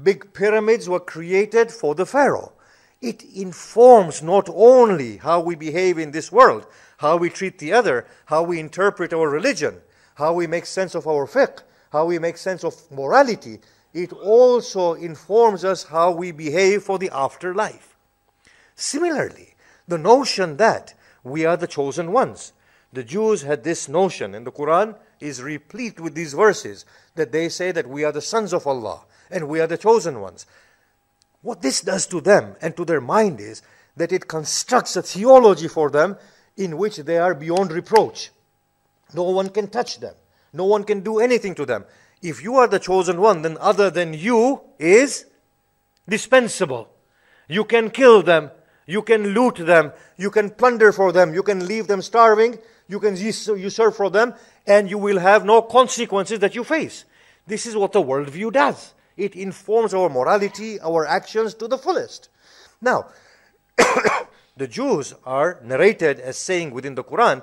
Big 0.00 0.32
pyramids 0.32 0.88
were 0.88 1.00
created 1.00 1.70
for 1.70 1.94
the 1.94 2.06
Pharaoh. 2.06 2.52
It 3.00 3.22
informs 3.22 4.22
not 4.22 4.48
only 4.48 5.18
how 5.18 5.40
we 5.40 5.54
behave 5.54 5.98
in 5.98 6.12
this 6.12 6.32
world, 6.32 6.66
how 6.98 7.16
we 7.16 7.28
treat 7.28 7.58
the 7.58 7.72
other, 7.72 8.06
how 8.26 8.42
we 8.42 8.58
interpret 8.58 9.12
our 9.12 9.28
religion, 9.28 9.82
how 10.14 10.32
we 10.32 10.46
make 10.46 10.66
sense 10.66 10.94
of 10.94 11.06
our 11.06 11.26
fiqh, 11.26 11.62
how 11.92 12.06
we 12.06 12.18
make 12.18 12.38
sense 12.38 12.64
of 12.64 12.90
morality, 12.90 13.60
it 13.92 14.12
also 14.12 14.94
informs 14.94 15.64
us 15.64 15.84
how 15.84 16.10
we 16.10 16.32
behave 16.32 16.82
for 16.82 16.98
the 16.98 17.10
afterlife. 17.12 17.96
Similarly, 18.74 19.54
the 19.88 19.98
notion 19.98 20.56
that 20.56 20.94
we 21.22 21.44
are 21.44 21.56
the 21.56 21.66
chosen 21.66 22.12
ones. 22.12 22.52
The 22.92 23.04
Jews 23.04 23.42
had 23.42 23.64
this 23.64 23.88
notion, 23.88 24.34
and 24.34 24.46
the 24.46 24.52
Quran 24.52 24.96
is 25.20 25.42
replete 25.42 26.00
with 26.00 26.14
these 26.14 26.34
verses 26.34 26.84
that 27.14 27.32
they 27.32 27.48
say 27.48 27.72
that 27.72 27.88
we 27.88 28.04
are 28.04 28.12
the 28.12 28.20
sons 28.20 28.52
of 28.52 28.66
Allah. 28.66 29.04
and 29.30 29.48
we 29.48 29.60
are 29.60 29.66
the 29.66 29.78
chosen 29.78 30.20
ones. 30.20 30.46
What 31.42 31.62
this 31.62 31.80
does 31.80 32.06
to 32.08 32.20
them 32.20 32.56
and 32.60 32.76
to 32.76 32.84
their 32.84 33.00
mind 33.00 33.40
is 33.40 33.62
that 33.96 34.12
it 34.12 34.28
constructs 34.28 34.96
a 34.96 35.02
theology 35.02 35.68
for 35.68 35.90
them 35.90 36.16
in 36.56 36.76
which 36.76 36.96
they 36.96 37.18
are 37.18 37.34
beyond 37.34 37.72
reproach. 37.72 38.30
No 39.14 39.22
one 39.24 39.50
can 39.50 39.68
touch 39.68 40.00
them, 40.00 40.14
no 40.52 40.64
one 40.64 40.84
can 40.84 41.00
do 41.00 41.20
anything 41.20 41.54
to 41.54 41.66
them. 41.66 41.84
If 42.22 42.42
you 42.42 42.56
are 42.56 42.66
the 42.66 42.78
chosen 42.78 43.20
one, 43.20 43.42
then 43.42 43.56
other 43.60 43.90
than 43.90 44.14
you 44.14 44.60
is 44.78 45.26
dispensable. 46.08 46.88
You 47.48 47.64
can 47.64 47.90
kill 47.90 48.22
them, 48.22 48.50
you 48.86 49.02
can 49.02 49.28
loot 49.28 49.56
them, 49.56 49.92
you 50.16 50.30
can 50.30 50.50
plunder 50.50 50.92
for 50.92 51.12
them, 51.12 51.34
you 51.34 51.42
can 51.42 51.66
leave 51.66 51.86
them 51.86 52.02
starving, 52.02 52.58
you 52.88 52.98
can 52.98 53.16
usurp 53.16 53.94
for 53.94 54.10
them, 54.10 54.34
and 54.66 54.90
you 54.90 54.98
will 54.98 55.18
have 55.18 55.44
no 55.44 55.62
consequences 55.62 56.38
that 56.40 56.54
you 56.54 56.64
face. 56.64 57.04
This 57.46 57.66
is 57.66 57.76
what 57.76 57.92
the 57.92 58.02
worldview 58.02 58.52
does. 58.52 58.94
It 59.16 59.34
informs 59.34 59.94
our 59.94 60.08
morality, 60.08 60.78
our 60.80 61.06
actions 61.06 61.54
to 61.54 61.68
the 61.68 61.78
fullest. 61.78 62.28
Now, 62.80 63.06
the 64.56 64.68
Jews 64.68 65.14
are 65.24 65.58
narrated 65.62 66.20
as 66.20 66.36
saying 66.36 66.70
within 66.70 66.94
the 66.94 67.04
Quran 67.04 67.42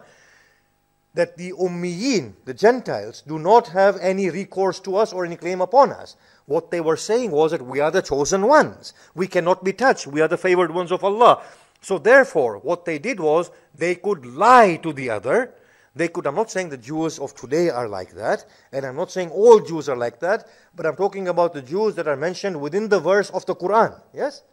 that 1.14 1.38
the 1.38 1.52
Ummiyin, 1.54 2.34
the 2.46 2.54
Gentiles, 2.54 3.24
do 3.26 3.38
not 3.38 3.68
have 3.70 3.98
any 3.98 4.30
recourse 4.30 4.80
to 4.82 4.96
us 4.96 5.14
or 5.14 5.26
any 5.26 5.36
claim 5.36 5.62
upon 5.62 5.92
us. 5.92 6.16
What 6.46 6.72
they 6.72 6.82
were 6.82 6.98
saying 6.98 7.32
was 7.32 7.52
that 7.52 7.66
we 7.66 7.80
are 7.80 7.92
the 7.92 8.02
chosen 8.02 8.48
ones. 8.48 8.94
We 9.14 9.28
cannot 9.28 9.64
be 9.64 9.74
touched. 9.74 10.08
We 10.08 10.22
are 10.22 10.28
the 10.28 10.38
favored 10.38 10.72
ones 10.72 10.92
of 10.92 11.04
Allah. 11.04 11.42
So 11.82 11.98
therefore, 11.98 12.58
what 12.58 12.86
they 12.86 12.98
did 12.98 13.20
was 13.20 13.52
they 13.76 13.96
could 13.96 14.26
lie 14.26 14.78
to 14.78 14.92
the 14.92 15.10
other. 15.10 15.54
They 15.96 16.08
could, 16.08 16.26
I'm 16.26 16.36
not 16.36 16.50
saying 16.50 16.70
the 16.70 16.78
Jews 16.78 17.20
of 17.20 17.36
today 17.36 17.70
are 17.70 17.88
like 17.88 18.14
that, 18.16 18.46
and 18.72 18.86
I'm 18.86 18.96
not 18.96 19.12
saying 19.12 19.30
all 19.30 19.60
Jews 19.60 19.88
are 19.90 19.96
like 19.96 20.20
that, 20.22 20.48
but 20.76 20.88
I'm 20.88 20.96
talking 20.96 21.28
about 21.28 21.54
the 21.54 21.62
Jews 21.62 21.94
that 21.96 22.08
are 22.08 22.16
mentioned 22.16 22.60
within 22.60 22.90
the 22.90 23.00
verse 23.00 23.30
of 23.30 23.46
the 23.46 23.56
Quran. 23.56 24.00
Yes? 24.14 24.44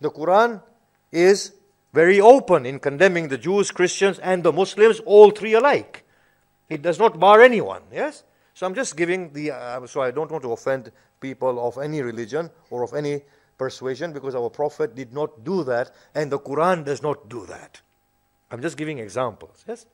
The 0.00 0.10
Quran 0.10 0.62
is 1.10 1.52
very 1.92 2.20
open 2.20 2.64
in 2.64 2.78
condemning 2.78 3.28
the 3.28 3.38
Jews, 3.38 3.72
Christians, 3.72 4.20
and 4.20 4.44
the 4.44 4.52
Muslims, 4.52 5.00
all 5.00 5.30
three 5.30 5.54
alike. 5.54 6.04
It 6.68 6.82
does 6.82 6.98
not 6.98 7.18
bar 7.18 7.40
anyone. 7.40 7.82
Yes? 7.92 8.22
So 8.54 8.64
I'm 8.64 8.74
just 8.74 8.96
giving 8.96 9.32
the, 9.32 9.50
uh, 9.50 9.86
so 9.86 10.00
I 10.00 10.12
don't 10.12 10.30
want 10.30 10.44
to 10.44 10.52
offend 10.52 10.92
people 11.20 11.66
of 11.66 11.76
any 11.78 12.02
religion 12.02 12.50
or 12.70 12.84
of 12.84 12.94
any 12.94 13.22
persuasion 13.58 14.12
because 14.12 14.34
our 14.34 14.50
Prophet 14.50 14.94
did 14.94 15.12
not 15.12 15.44
do 15.44 15.64
that 15.64 15.90
and 16.14 16.30
the 16.30 16.38
Quran 16.38 16.84
does 16.84 17.02
not 17.02 17.28
do 17.28 17.46
that. 17.46 17.80
I'm 18.50 18.62
just 18.62 18.76
giving 18.76 18.98
examples. 18.98 19.64
Yes? 19.66 19.86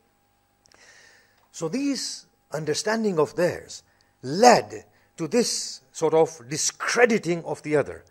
So 1.52 1.68
these 1.68 2.26
understanding 2.52 3.18
of 3.18 3.36
theirs 3.36 3.82
led 4.22 4.84
to 5.16 5.28
this 5.28 5.80
sort 5.92 6.14
of 6.14 6.40
discrediting 6.48 7.44
of 7.44 7.62
the 7.62 7.76
other. 7.76 8.04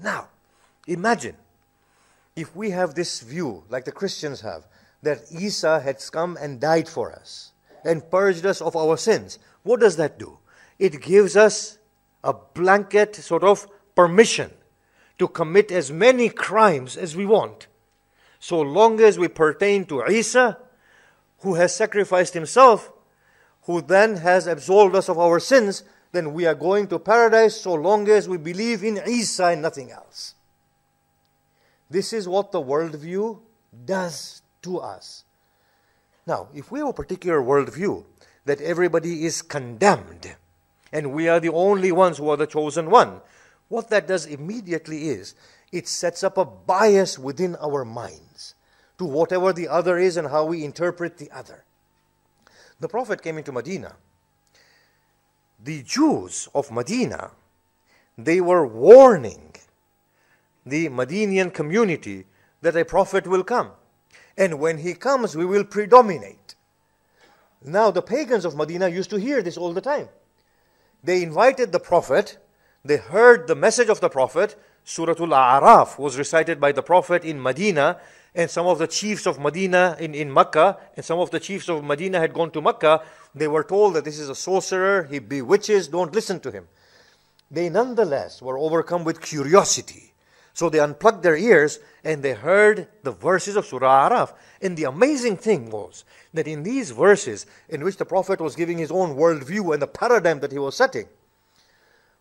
Now, 0.00 0.28
imagine 0.86 1.36
if 2.34 2.54
we 2.54 2.70
have 2.70 2.94
this 2.94 3.20
view, 3.20 3.64
like 3.68 3.84
the 3.84 3.92
Christians 3.92 4.40
have, 4.42 4.66
that 5.02 5.22
Isa 5.30 5.80
had 5.80 6.02
come 6.10 6.36
and 6.40 6.60
died 6.60 6.88
for 6.88 7.12
us 7.12 7.52
and 7.84 8.10
purged 8.10 8.44
us 8.44 8.60
of 8.60 8.76
our 8.76 8.96
sins, 8.96 9.38
what 9.62 9.80
does 9.80 9.96
that 9.96 10.18
do? 10.18 10.38
It 10.78 11.00
gives 11.00 11.36
us 11.36 11.78
a 12.24 12.32
blanket 12.32 13.14
sort 13.14 13.44
of 13.44 13.66
permission 13.94 14.50
to 15.18 15.28
commit 15.28 15.70
as 15.72 15.90
many 15.90 16.28
crimes 16.28 16.96
as 16.96 17.16
we 17.16 17.24
want, 17.24 17.68
so 18.38 18.60
long 18.60 19.00
as 19.00 19.18
we 19.18 19.28
pertain 19.28 19.86
to 19.86 20.04
Isa, 20.06 20.58
who 21.40 21.54
has 21.54 21.74
sacrificed 21.74 22.34
himself, 22.34 22.90
who 23.62 23.80
then 23.80 24.16
has 24.16 24.46
absolved 24.46 24.94
us 24.94 25.08
of 25.08 25.18
our 25.18 25.40
sins, 25.40 25.82
then 26.12 26.32
we 26.32 26.46
are 26.46 26.54
going 26.54 26.86
to 26.88 26.98
paradise 26.98 27.60
so 27.60 27.74
long 27.74 28.08
as 28.08 28.28
we 28.28 28.36
believe 28.36 28.82
in 28.82 29.00
Isa 29.06 29.46
and 29.46 29.62
nothing 29.62 29.90
else. 29.90 30.34
This 31.90 32.12
is 32.12 32.28
what 32.28 32.52
the 32.52 32.62
worldview 32.62 33.40
does 33.84 34.42
to 34.62 34.78
us. 34.78 35.24
Now, 36.26 36.48
if 36.54 36.72
we 36.72 36.80
have 36.80 36.88
a 36.88 36.92
particular 36.92 37.40
worldview 37.40 38.04
that 38.44 38.60
everybody 38.60 39.24
is 39.24 39.42
condemned 39.42 40.36
and 40.92 41.12
we 41.12 41.28
are 41.28 41.40
the 41.40 41.52
only 41.52 41.92
ones 41.92 42.18
who 42.18 42.28
are 42.30 42.36
the 42.36 42.46
chosen 42.46 42.90
one, 42.90 43.20
what 43.68 43.90
that 43.90 44.06
does 44.06 44.26
immediately 44.26 45.08
is 45.08 45.34
it 45.72 45.88
sets 45.88 46.22
up 46.24 46.38
a 46.38 46.44
bias 46.44 47.18
within 47.18 47.56
our 47.56 47.84
minds 47.84 48.54
to 48.98 49.04
whatever 49.04 49.52
the 49.52 49.68
other 49.68 49.98
is 49.98 50.16
and 50.16 50.28
how 50.28 50.44
we 50.44 50.64
interpret 50.64 51.18
the 51.18 51.30
other. 51.30 51.64
The 52.80 52.88
Prophet 52.88 53.22
came 53.22 53.38
into 53.38 53.52
Medina. 53.52 53.96
The 55.62 55.82
Jews 55.82 56.48
of 56.54 56.70
Medina, 56.70 57.30
they 58.16 58.40
were 58.40 58.66
warning 58.66 59.54
the 60.64 60.88
Medinian 60.88 61.52
community 61.52 62.26
that 62.60 62.76
a 62.76 62.84
prophet 62.84 63.26
will 63.26 63.44
come. 63.44 63.70
And 64.36 64.58
when 64.58 64.78
he 64.78 64.94
comes, 64.94 65.36
we 65.36 65.46
will 65.46 65.64
predominate. 65.64 66.54
Now, 67.64 67.90
the 67.90 68.02
pagans 68.02 68.44
of 68.44 68.56
Medina 68.56 68.88
used 68.88 69.10
to 69.10 69.16
hear 69.16 69.42
this 69.42 69.56
all 69.56 69.72
the 69.72 69.80
time. 69.80 70.08
They 71.02 71.22
invited 71.22 71.72
the 71.72 71.80
prophet 71.80 72.38
they 72.86 72.98
heard 72.98 73.48
the 73.48 73.56
message 73.56 73.88
of 73.88 74.00
the 74.00 74.08
Prophet. 74.08 74.54
Surah 74.84 75.16
Al-A'raf 75.18 75.98
was 75.98 76.16
recited 76.16 76.60
by 76.60 76.70
the 76.70 76.82
Prophet 76.82 77.24
in 77.24 77.42
Medina, 77.42 77.98
and 78.36 78.50
some 78.50 78.66
of 78.66 78.78
the 78.78 78.86
chiefs 78.86 79.26
of 79.26 79.40
Medina 79.40 79.96
in, 79.98 80.14
in 80.14 80.32
Mecca, 80.32 80.76
and 80.94 81.04
some 81.04 81.18
of 81.18 81.30
the 81.30 81.40
chiefs 81.40 81.70
of 81.70 81.82
Medina 81.82 82.20
had 82.20 82.34
gone 82.34 82.50
to 82.50 82.60
Mecca. 82.60 83.02
They 83.34 83.48
were 83.48 83.64
told 83.64 83.94
that 83.94 84.04
this 84.04 84.18
is 84.18 84.28
a 84.28 84.34
sorcerer, 84.34 85.04
he 85.04 85.18
bewitches, 85.18 85.88
don't 85.88 86.14
listen 86.14 86.38
to 86.40 86.50
him. 86.50 86.68
They 87.50 87.70
nonetheless 87.70 88.42
were 88.42 88.58
overcome 88.58 89.04
with 89.04 89.22
curiosity. 89.22 90.12
So 90.52 90.68
they 90.68 90.80
unplugged 90.80 91.22
their 91.22 91.36
ears 91.36 91.78
and 92.04 92.22
they 92.22 92.34
heard 92.34 92.88
the 93.02 93.10
verses 93.10 93.56
of 93.56 93.66
Surah 93.66 94.08
Araf. 94.08 94.34
And 94.60 94.76
the 94.76 94.84
amazing 94.84 95.38
thing 95.38 95.70
was 95.70 96.04
that 96.34 96.46
in 96.46 96.62
these 96.62 96.90
verses, 96.90 97.46
in 97.68 97.84
which 97.84 97.96
the 97.96 98.04
Prophet 98.04 98.40
was 98.40 98.54
giving 98.54 98.78
his 98.78 98.90
own 98.90 99.16
worldview 99.16 99.72
and 99.72 99.80
the 99.80 99.86
paradigm 99.86 100.40
that 100.40 100.52
he 100.52 100.58
was 100.58 100.76
setting, 100.76 101.08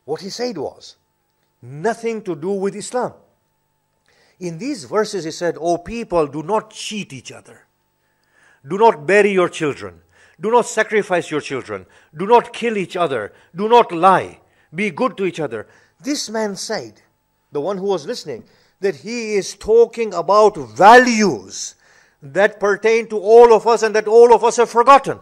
what 0.06 0.22
he 0.22 0.30
said 0.30 0.58
was 0.58 0.96
nothing 1.62 2.22
to 2.24 2.36
do 2.36 2.52
with 2.52 2.76
Islam. 2.76 3.14
In 4.40 4.58
these 4.58 4.84
verses, 4.84 5.24
he 5.24 5.32
said, 5.32 5.58
O 5.60 5.78
people, 5.78 6.28
do 6.28 6.44
not 6.44 6.72
cheat 6.72 7.14
each 7.14 7.32
other. 7.32 7.66
Do 8.68 8.78
not 8.78 9.06
bury 9.06 9.32
your 9.32 9.50
children. 9.50 10.02
Do 10.40 10.52
not 10.52 10.66
sacrifice 10.66 11.32
your 11.32 11.42
children. 11.42 11.86
Do 12.16 12.26
not 12.26 12.52
kill 12.52 12.78
each 12.78 12.98
other. 12.98 13.32
Do 13.56 13.70
not 13.70 13.92
lie. 13.92 14.40
Be 14.74 14.90
good 14.92 15.16
to 15.18 15.26
each 15.26 15.40
other. 15.40 15.68
This 16.02 16.30
man 16.30 16.56
said, 16.56 17.02
the 17.52 17.62
one 17.62 17.78
who 17.78 17.86
was 17.86 18.06
listening, 18.06 18.44
that 18.82 18.98
he 18.98 19.36
is 19.36 19.56
talking 19.56 20.14
about 20.14 20.58
values 20.58 21.76
that 22.22 22.60
pertain 22.60 23.08
to 23.08 23.18
all 23.18 23.54
of 23.54 23.66
us 23.66 23.84
and 23.84 23.96
that 23.96 24.08
all 24.08 24.34
of 24.34 24.44
us 24.44 24.58
have 24.58 24.70
forgotten. 24.70 25.20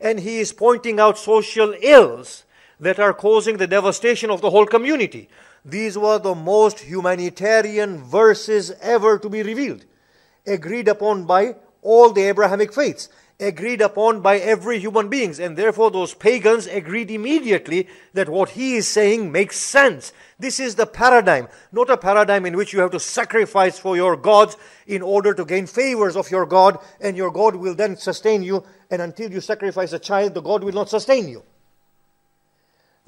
And 0.00 0.20
he 0.20 0.38
is 0.38 0.52
pointing 0.52 0.98
out 0.98 1.18
social 1.18 1.74
ills 1.80 2.44
that 2.80 2.98
are 2.98 3.12
causing 3.12 3.56
the 3.56 3.66
devastation 3.66 4.30
of 4.30 4.40
the 4.40 4.50
whole 4.50 4.66
community. 4.66 5.28
These 5.64 5.98
were 5.98 6.18
the 6.18 6.34
most 6.34 6.80
humanitarian 6.80 8.02
verses 8.02 8.70
ever 8.80 9.18
to 9.18 9.28
be 9.28 9.42
revealed, 9.42 9.84
agreed 10.46 10.88
upon 10.88 11.24
by 11.24 11.56
all 11.82 12.12
the 12.12 12.22
Abrahamic 12.22 12.72
faiths, 12.72 13.08
agreed 13.40 13.80
upon 13.80 14.20
by 14.20 14.38
every 14.38 14.78
human 14.78 15.08
beings, 15.08 15.38
and 15.38 15.56
therefore 15.56 15.90
those 15.90 16.14
pagans 16.14 16.66
agreed 16.66 17.10
immediately 17.10 17.88
that 18.12 18.28
what 18.28 18.50
he 18.50 18.76
is 18.76 18.88
saying 18.88 19.30
makes 19.30 19.56
sense. 19.56 20.12
This 20.38 20.58
is 20.58 20.74
the 20.74 20.86
paradigm, 20.86 21.48
not 21.70 21.90
a 21.90 21.96
paradigm 21.96 22.46
in 22.46 22.56
which 22.56 22.72
you 22.72 22.80
have 22.80 22.90
to 22.90 23.00
sacrifice 23.00 23.78
for 23.78 23.96
your 23.96 24.16
gods 24.16 24.56
in 24.86 25.02
order 25.02 25.34
to 25.34 25.44
gain 25.44 25.66
favors 25.66 26.16
of 26.16 26.30
your 26.30 26.46
God, 26.46 26.78
and 27.00 27.16
your 27.16 27.30
God 27.30 27.54
will 27.54 27.74
then 27.74 27.96
sustain 27.96 28.42
you, 28.42 28.64
and 28.90 29.00
until 29.00 29.30
you 29.30 29.40
sacrifice 29.40 29.92
a 29.92 29.98
child, 29.98 30.34
the 30.34 30.42
God 30.42 30.64
will 30.64 30.72
not 30.72 30.88
sustain 30.88 31.28
you. 31.28 31.44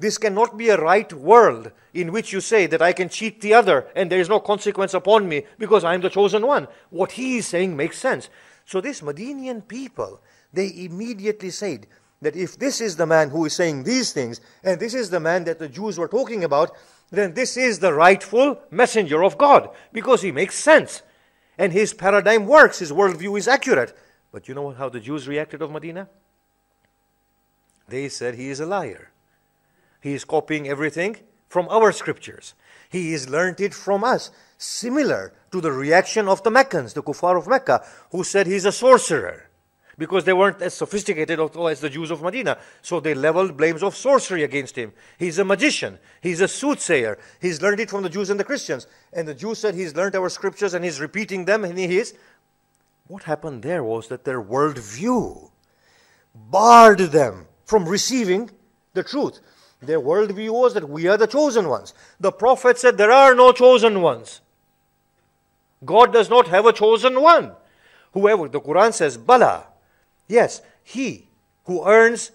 This 0.01 0.17
cannot 0.17 0.57
be 0.57 0.69
a 0.69 0.81
right 0.81 1.13
world 1.13 1.71
in 1.93 2.11
which 2.11 2.33
you 2.33 2.41
say 2.41 2.65
that 2.65 2.81
I 2.81 2.91
can 2.91 3.07
cheat 3.07 3.39
the 3.39 3.53
other 3.53 3.85
and 3.95 4.11
there 4.11 4.19
is 4.19 4.29
no 4.29 4.39
consequence 4.39 4.95
upon 4.95 5.29
me 5.29 5.43
because 5.59 5.83
I 5.83 5.93
am 5.93 6.01
the 6.01 6.09
chosen 6.09 6.47
one. 6.47 6.67
What 6.89 7.11
he 7.11 7.37
is 7.37 7.47
saying 7.47 7.77
makes 7.77 7.99
sense. 7.99 8.27
So, 8.65 8.81
this 8.81 9.01
Medinian 9.01 9.61
people, 9.67 10.19
they 10.51 10.73
immediately 10.75 11.51
said 11.51 11.85
that 12.19 12.35
if 12.35 12.57
this 12.57 12.81
is 12.81 12.95
the 12.95 13.05
man 13.05 13.29
who 13.29 13.45
is 13.45 13.55
saying 13.55 13.83
these 13.83 14.11
things, 14.11 14.41
and 14.63 14.79
this 14.79 14.95
is 14.95 15.11
the 15.11 15.19
man 15.19 15.43
that 15.43 15.59
the 15.59 15.69
Jews 15.69 15.99
were 15.99 16.07
talking 16.07 16.43
about, 16.43 16.75
then 17.11 17.35
this 17.35 17.55
is 17.55 17.77
the 17.77 17.93
rightful 17.93 18.59
messenger 18.71 19.23
of 19.23 19.37
God 19.37 19.69
because 19.93 20.23
he 20.23 20.31
makes 20.31 20.55
sense. 20.55 21.03
And 21.59 21.71
his 21.71 21.93
paradigm 21.93 22.47
works, 22.47 22.79
his 22.79 22.91
worldview 22.91 23.37
is 23.37 23.47
accurate. 23.47 23.95
But 24.31 24.47
you 24.47 24.55
know 24.55 24.71
how 24.71 24.89
the 24.89 24.99
Jews 24.99 25.27
reacted 25.27 25.61
of 25.61 25.69
Medina? 25.69 26.09
They 27.87 28.09
said 28.09 28.33
he 28.33 28.49
is 28.49 28.59
a 28.59 28.65
liar. 28.65 29.10
He 30.01 30.13
is 30.13 30.25
copying 30.25 30.67
everything 30.67 31.17
from 31.47 31.67
our 31.69 31.91
scriptures. 31.91 32.53
He 32.89 33.13
has 33.13 33.29
learned 33.29 33.61
it 33.61 33.73
from 33.73 34.03
us, 34.03 34.31
similar 34.57 35.33
to 35.51 35.61
the 35.61 35.71
reaction 35.71 36.27
of 36.27 36.43
the 36.43 36.51
Meccans, 36.51 36.93
the 36.93 37.03
kuffar 37.03 37.37
of 37.37 37.47
Mecca, 37.47 37.85
who 38.11 38.23
said 38.23 38.47
he's 38.47 38.65
a 38.65 38.71
sorcerer 38.71 39.51
because 39.97 40.23
they 40.23 40.33
weren't 40.33 40.61
as 40.63 40.73
sophisticated 40.73 41.39
as 41.39 41.79
the 41.79 41.89
Jews 41.89 42.09
of 42.09 42.23
Medina. 42.23 42.57
So 42.81 42.99
they 42.99 43.13
leveled 43.13 43.55
blames 43.55 43.83
of 43.83 43.95
sorcery 43.95 44.43
against 44.43 44.75
him. 44.75 44.93
He's 45.19 45.37
a 45.37 45.45
magician. 45.45 45.99
He's 46.21 46.41
a 46.41 46.47
soothsayer. 46.47 47.19
He's 47.39 47.61
learned 47.61 47.81
it 47.81 47.91
from 47.91 48.01
the 48.01 48.09
Jews 48.09 48.31
and 48.31 48.39
the 48.39 48.43
Christians. 48.43 48.87
And 49.13 49.27
the 49.27 49.35
Jews 49.35 49.59
said 49.59 49.75
he's 49.75 49.95
learned 49.95 50.15
our 50.15 50.29
scriptures 50.29 50.73
and 50.73 50.83
he's 50.83 50.99
repeating 50.99 51.45
them 51.45 51.63
and 51.63 51.77
he 51.77 51.99
is. 51.99 52.15
What 53.07 53.23
happened 53.23 53.61
there 53.61 53.83
was 53.83 54.07
that 54.07 54.23
their 54.23 54.41
worldview 54.41 55.51
barred 56.33 56.99
them 56.99 57.45
from 57.65 57.87
receiving 57.87 58.49
the 58.93 59.03
truth. 59.03 59.39
Their 59.81 59.99
worldview 59.99 60.51
was 60.51 60.75
that 60.75 60.87
we 60.87 61.07
are 61.07 61.17
the 61.17 61.27
chosen 61.27 61.67
ones. 61.67 61.93
The 62.19 62.31
prophet 62.31 62.77
said 62.77 62.97
there 62.97 63.11
are 63.11 63.33
no 63.33 63.51
chosen 63.51 64.01
ones. 64.01 64.41
God 65.83 66.13
does 66.13 66.29
not 66.29 66.47
have 66.49 66.67
a 66.67 66.73
chosen 66.73 67.19
one. 67.21 67.53
Whoever, 68.13 68.47
the 68.47 68.61
Quran 68.61 68.93
says, 68.93 69.17
Bala. 69.17 69.65
Yes, 70.27 70.61
he 70.83 71.29
who 71.65 71.87
earns 71.87 72.31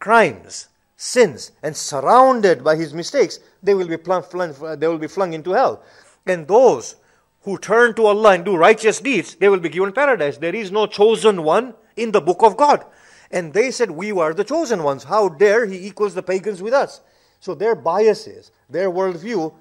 crimes, 0.00 0.68
sins, 0.96 1.52
and 1.62 1.76
surrounded 1.76 2.64
by 2.64 2.74
his 2.74 2.92
mistakes, 2.92 3.38
they 3.62 3.74
will 3.74 3.86
be, 3.86 3.96
flung, 3.96 4.54
they 4.78 4.88
will 4.88 4.98
be 4.98 5.06
flung 5.06 5.34
into 5.34 5.52
hell. 5.52 5.82
And 6.26 6.48
those 6.48 6.96
who 7.42 7.58
turn 7.58 7.94
to 7.94 8.06
Allah 8.06 8.34
and 8.34 8.44
do 8.44 8.56
righteous 8.56 9.00
deeds, 9.00 9.36
they 9.36 9.48
will 9.48 9.60
be 9.60 9.68
given 9.68 9.92
paradise. 9.92 10.38
There 10.38 10.54
is 10.54 10.72
no 10.72 10.86
chosen 10.86 11.44
one 11.44 11.74
in 11.96 12.10
the 12.12 12.20
book 12.20 12.42
of 12.42 12.56
God. 12.56 12.84
And 13.30 13.52
they 13.52 13.70
said, 13.70 13.90
We 13.92 14.12
were 14.12 14.34
the 14.34 14.44
chosen 14.44 14.82
ones. 14.82 15.04
How 15.04 15.28
dare 15.28 15.66
he 15.66 15.86
equals 15.86 16.14
the 16.14 16.22
pagans 16.22 16.62
with 16.62 16.74
us? 16.74 17.00
So 17.38 17.54
their 17.54 17.74
biases, 17.74 18.50
their 18.68 18.90
worldview, 18.90 19.54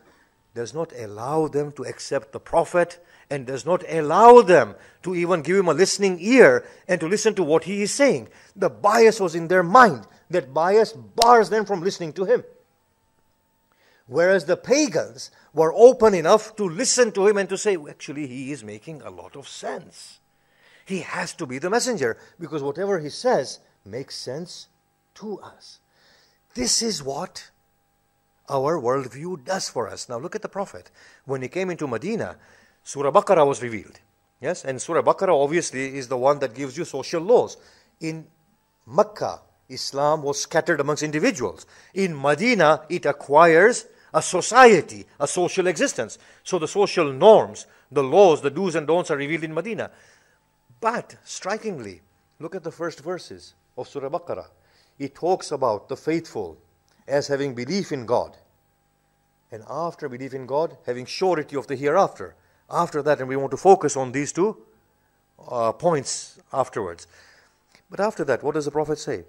does 0.56 0.74
not 0.74 0.92
allow 0.98 1.48
them 1.48 1.72
to 1.74 1.84
accept 1.84 2.32
the 2.32 2.40
Prophet 2.40 3.04
and 3.30 3.46
does 3.46 3.66
not 3.66 3.84
allow 3.88 4.42
them 4.42 4.76
to 5.04 5.16
even 5.16 5.42
give 5.42 5.58
him 5.58 5.68
a 5.68 5.74
listening 5.74 6.18
ear 6.20 6.66
and 6.88 7.00
to 7.00 7.08
listen 7.08 7.36
to 7.36 7.44
what 7.44 7.66
he 7.66 7.84
is 7.84 7.94
saying. 7.94 8.28
The 8.56 8.70
bias 8.70 9.20
was 9.20 9.36
in 9.36 9.48
their 9.48 9.64
mind. 9.64 10.08
That 10.30 10.54
bias 10.54 10.94
bars 10.94 11.50
them 11.50 11.66
from 11.66 11.82
listening 11.82 12.14
to 12.14 12.26
him. 12.26 12.44
Whereas 14.08 14.46
the 14.46 14.58
pagans 14.58 15.30
were 15.54 15.72
open 15.74 16.16
enough 16.16 16.56
to 16.56 16.64
listen 16.68 17.12
to 17.12 17.28
him 17.28 17.38
and 17.38 17.48
to 17.50 17.58
say, 17.58 17.78
actually, 17.88 18.26
he 18.26 18.52
is 18.52 18.64
making 18.64 19.04
a 19.04 19.12
lot 19.12 19.36
of 19.36 19.48
sense. 19.48 20.19
He 20.90 21.02
has 21.02 21.34
to 21.34 21.46
be 21.46 21.60
the 21.60 21.70
messenger 21.70 22.18
because 22.40 22.64
whatever 22.64 22.98
he 22.98 23.10
says 23.10 23.60
makes 23.86 24.16
sense 24.16 24.70
to 25.22 25.40
us. 25.40 25.78
This 26.56 26.82
is 26.82 27.04
what 27.04 27.52
our 28.50 28.82
worldview 28.82 29.46
does 29.46 29.70
for 29.70 29.88
us. 29.88 30.10
Now 30.10 30.18
look 30.18 30.36
at 30.36 30.42
the 30.42 30.50
Prophet. 30.50 30.90
When 31.26 31.44
he 31.44 31.48
came 31.48 31.70
into 31.70 31.88
Medina, 31.88 32.38
Surah 32.84 33.12
Baqarah 33.12 33.46
was 33.46 33.62
revealed. 33.62 34.00
Yes, 34.42 34.66
and 34.66 34.82
Surah 34.82 35.04
Baqarah 35.04 35.44
obviously 35.44 35.96
is 35.96 36.08
the 36.08 36.18
one 36.18 36.40
that 36.40 36.56
gives 36.56 36.76
you 36.76 36.86
social 36.86 37.22
laws. 37.22 37.58
In 38.00 38.26
Mecca, 38.88 39.42
Islam 39.70 40.24
was 40.24 40.42
scattered 40.42 40.80
amongst 40.80 41.04
individuals. 41.04 41.68
In 41.94 42.20
Medina, 42.20 42.82
it 42.90 43.06
acquires 43.06 43.86
a 44.12 44.24
society, 44.24 45.06
a 45.20 45.28
social 45.28 45.68
existence. 45.68 46.18
So 46.44 46.58
the 46.58 46.68
social 46.68 47.14
norms, 47.14 47.68
the 47.92 48.02
laws, 48.02 48.42
the 48.42 48.50
do's 48.50 48.74
and 48.74 48.88
don'ts 48.88 49.12
are 49.12 49.18
revealed 49.18 49.44
in 49.44 49.54
Medina. 49.54 49.92
But 50.82 51.16
strikingly, 51.24 52.02
look 52.40 52.56
at 52.56 52.64
the 52.64 52.72
first 52.72 53.02
verses 53.02 53.54
of 53.78 53.88
Surah 53.88 54.10
Baqarah. 54.10 54.48
It 54.98 55.16
talks 55.16 55.52
about 55.52 55.90
the 55.90 55.98
faithful 55.98 56.58
as 57.08 57.28
having 57.28 57.56
belief 57.56 57.92
in 57.92 58.06
God. 58.06 58.38
And 59.52 59.64
after 59.70 60.08
belief 60.08 60.34
in 60.34 60.46
God, 60.46 60.78
having 60.86 61.06
surety 61.06 61.56
of 61.56 61.68
the 61.68 61.76
hereafter. 61.76 62.36
After 62.70 63.02
that, 63.02 63.20
and 63.20 63.28
we 63.28 63.36
want 63.36 63.52
to 63.52 63.58
focus 63.58 63.98
on 63.98 64.12
these 64.12 64.32
two 64.32 64.58
uh, 65.48 65.72
points 65.72 66.40
afterwards. 66.54 67.08
But 67.90 68.00
after 68.00 68.24
that, 68.26 68.44
what 68.44 68.54
does 68.56 68.66
the 68.66 68.72
Prophet 68.72 69.00
say? 69.00 69.24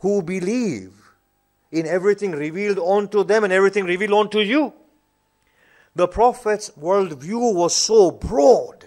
Who 0.00 0.22
believe 0.22 1.08
in 1.70 1.86
everything 1.86 2.32
revealed 2.32 2.78
unto 2.78 3.24
them 3.24 3.44
and 3.44 3.52
everything 3.52 3.84
revealed 3.84 4.26
unto 4.26 4.40
you. 4.40 4.72
The 5.94 6.08
Prophet's 6.08 6.70
worldview 6.70 7.54
was 7.54 7.74
so 7.74 8.10
broad, 8.10 8.77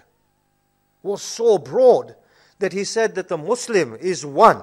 was 1.03 1.21
so 1.21 1.57
broad, 1.57 2.15
that 2.59 2.73
he 2.73 2.83
said 2.83 3.15
that 3.15 3.27
the 3.27 3.37
Muslim 3.37 3.95
is 3.95 4.25
one 4.25 4.61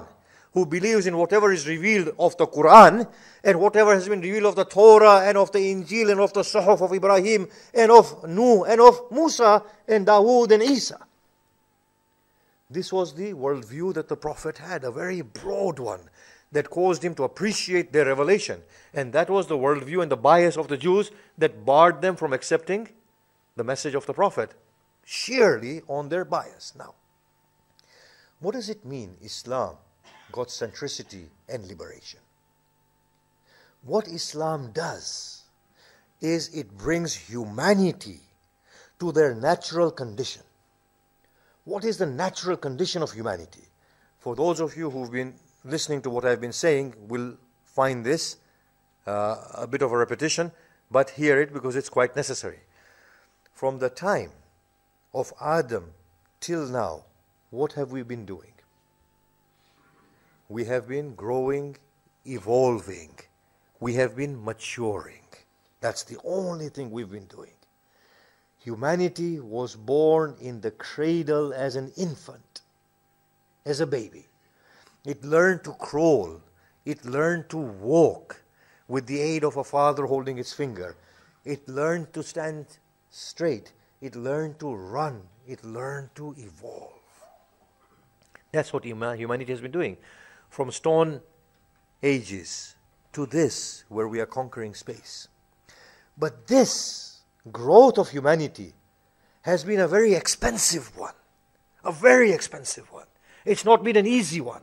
who 0.53 0.65
believes 0.65 1.05
in 1.05 1.17
whatever 1.17 1.51
is 1.51 1.67
revealed 1.67 2.13
of 2.17 2.35
the 2.37 2.47
Quran 2.47 3.07
and 3.43 3.59
whatever 3.59 3.93
has 3.93 4.09
been 4.09 4.21
revealed 4.21 4.45
of 4.45 4.55
the 4.55 4.65
Torah 4.65 5.21
and 5.27 5.37
of 5.37 5.51
the 5.51 5.59
Injil 5.59 6.11
and 6.11 6.19
of 6.19 6.33
the 6.33 6.41
Suhuf 6.41 6.81
of 6.81 6.93
Ibrahim 6.93 7.47
and 7.73 7.91
of 7.91 8.27
Nuh 8.27 8.63
and 8.63 8.81
of 8.81 9.11
Musa 9.11 9.63
and 9.87 10.07
Dawood 10.07 10.51
and 10.51 10.63
Isa. 10.63 10.99
This 12.69 12.91
was 12.91 13.13
the 13.13 13.33
worldview 13.33 13.93
that 13.95 14.07
the 14.07 14.15
Prophet 14.15 14.57
had, 14.57 14.83
a 14.83 14.91
very 14.91 15.21
broad 15.21 15.79
one 15.79 16.01
that 16.51 16.69
caused 16.69 17.03
him 17.03 17.13
to 17.15 17.23
appreciate 17.23 17.93
their 17.93 18.05
revelation. 18.05 18.61
And 18.93 19.13
that 19.13 19.29
was 19.29 19.47
the 19.47 19.57
worldview 19.57 20.01
and 20.01 20.11
the 20.11 20.17
bias 20.17 20.57
of 20.57 20.67
the 20.67 20.77
Jews 20.77 21.11
that 21.37 21.65
barred 21.65 22.01
them 22.01 22.15
from 22.15 22.33
accepting 22.33 22.89
the 23.55 23.63
message 23.63 23.93
of 23.93 24.05
the 24.05 24.13
Prophet, 24.13 24.53
sheerly 25.09 25.81
on 25.87 26.07
their 26.07 26.23
bias. 26.23 26.73
Now, 26.77 26.93
what 28.39 28.53
does 28.53 28.69
it 28.69 28.85
mean, 28.85 29.17
Islam? 29.23 29.75
God 30.31 30.49
centricity 30.49 31.25
and 31.47 31.67
liberation. 31.67 32.19
What 33.81 34.07
Islam 34.07 34.71
does 34.71 35.45
is 36.21 36.55
it 36.55 36.77
brings 36.77 37.15
humanity 37.15 38.19
to 38.99 39.11
their 39.11 39.33
natural 39.33 39.89
condition. 39.89 40.43
What 41.65 41.83
is 41.85 41.97
the 41.97 42.05
natural 42.05 42.57
condition 42.57 43.01
of 43.01 43.11
humanity? 43.11 43.65
For 44.19 44.35
those 44.35 44.59
of 44.59 44.77
you 44.77 44.91
who've 44.91 45.11
been 45.11 45.33
listening 45.65 46.03
to 46.03 46.11
what 46.11 46.23
I've 46.23 46.41
been 46.41 46.53
saying, 46.53 46.93
will 47.07 47.35
find 47.65 48.05
this 48.05 48.37
uh, 49.07 49.37
a 49.55 49.65
bit 49.65 49.81
of 49.81 49.91
a 49.91 49.97
repetition, 49.97 50.51
but 50.91 51.09
hear 51.09 51.41
it 51.41 51.51
because 51.51 51.75
it's 51.75 51.89
quite 51.89 52.15
necessary. 52.15 52.59
From 53.53 53.79
the 53.79 53.89
time 53.89 54.31
of 55.13 55.33
Adam 55.41 55.93
till 56.39 56.67
now, 56.67 57.05
what 57.49 57.73
have 57.73 57.91
we 57.91 58.03
been 58.03 58.25
doing? 58.25 58.53
we 60.49 60.65
have 60.65 60.87
been 60.87 61.13
growing, 61.13 61.77
evolving. 62.25 63.11
We 63.79 63.93
have 63.93 64.15
been 64.15 64.43
maturing. 64.43 65.23
That's 65.79 66.03
the 66.03 66.17
only 66.25 66.69
thing 66.69 66.89
we've 66.89 67.11
been 67.11 67.27
doing. 67.27 67.53
Humanity 68.57 69.39
was 69.39 69.75
born 69.75 70.35
in 70.41 70.59
the 70.59 70.71
cradle 70.71 71.53
as 71.53 71.75
an 71.75 71.93
infant, 71.95 72.61
as 73.65 73.79
a 73.79 73.87
baby. 73.87 74.27
It 75.05 75.23
learned 75.23 75.63
to 75.63 75.73
crawl, 75.73 76.41
it 76.83 77.05
learned 77.05 77.47
to 77.49 77.57
walk 77.57 78.41
with 78.87 79.05
the 79.05 79.21
aid 79.21 79.43
of 79.43 79.55
a 79.55 79.63
father 79.63 80.07
holding 80.07 80.39
its 80.39 80.51
finger. 80.51 80.97
It 81.45 81.69
learned 81.69 82.11
to 82.13 82.23
stand 82.23 82.65
straight, 83.11 83.71
it 84.01 84.15
learned 84.15 84.59
to 84.59 84.73
run, 84.73 85.21
it 85.47 85.63
learned 85.63 86.09
to 86.15 86.33
evolve. 86.37 86.93
That's 88.51 88.73
what 88.73 88.83
humanity 88.83 89.51
has 89.51 89.61
been 89.61 89.71
doing 89.71 89.97
from 90.49 90.71
stone 90.71 91.21
ages 92.01 92.75
to 93.13 93.25
this, 93.25 93.83
where 93.89 94.07
we 94.07 94.19
are 94.19 94.25
conquering 94.25 94.73
space. 94.73 95.27
But 96.17 96.47
this 96.47 97.21
growth 97.51 97.97
of 97.97 98.09
humanity 98.09 98.73
has 99.41 99.63
been 99.63 99.79
a 99.79 99.87
very 99.87 100.13
expensive 100.13 100.95
one. 100.97 101.13
A 101.83 101.91
very 101.91 102.31
expensive 102.31 102.91
one. 102.91 103.05
It's 103.45 103.65
not 103.65 103.83
been 103.83 103.95
an 103.95 104.05
easy 104.05 104.41
one. 104.41 104.61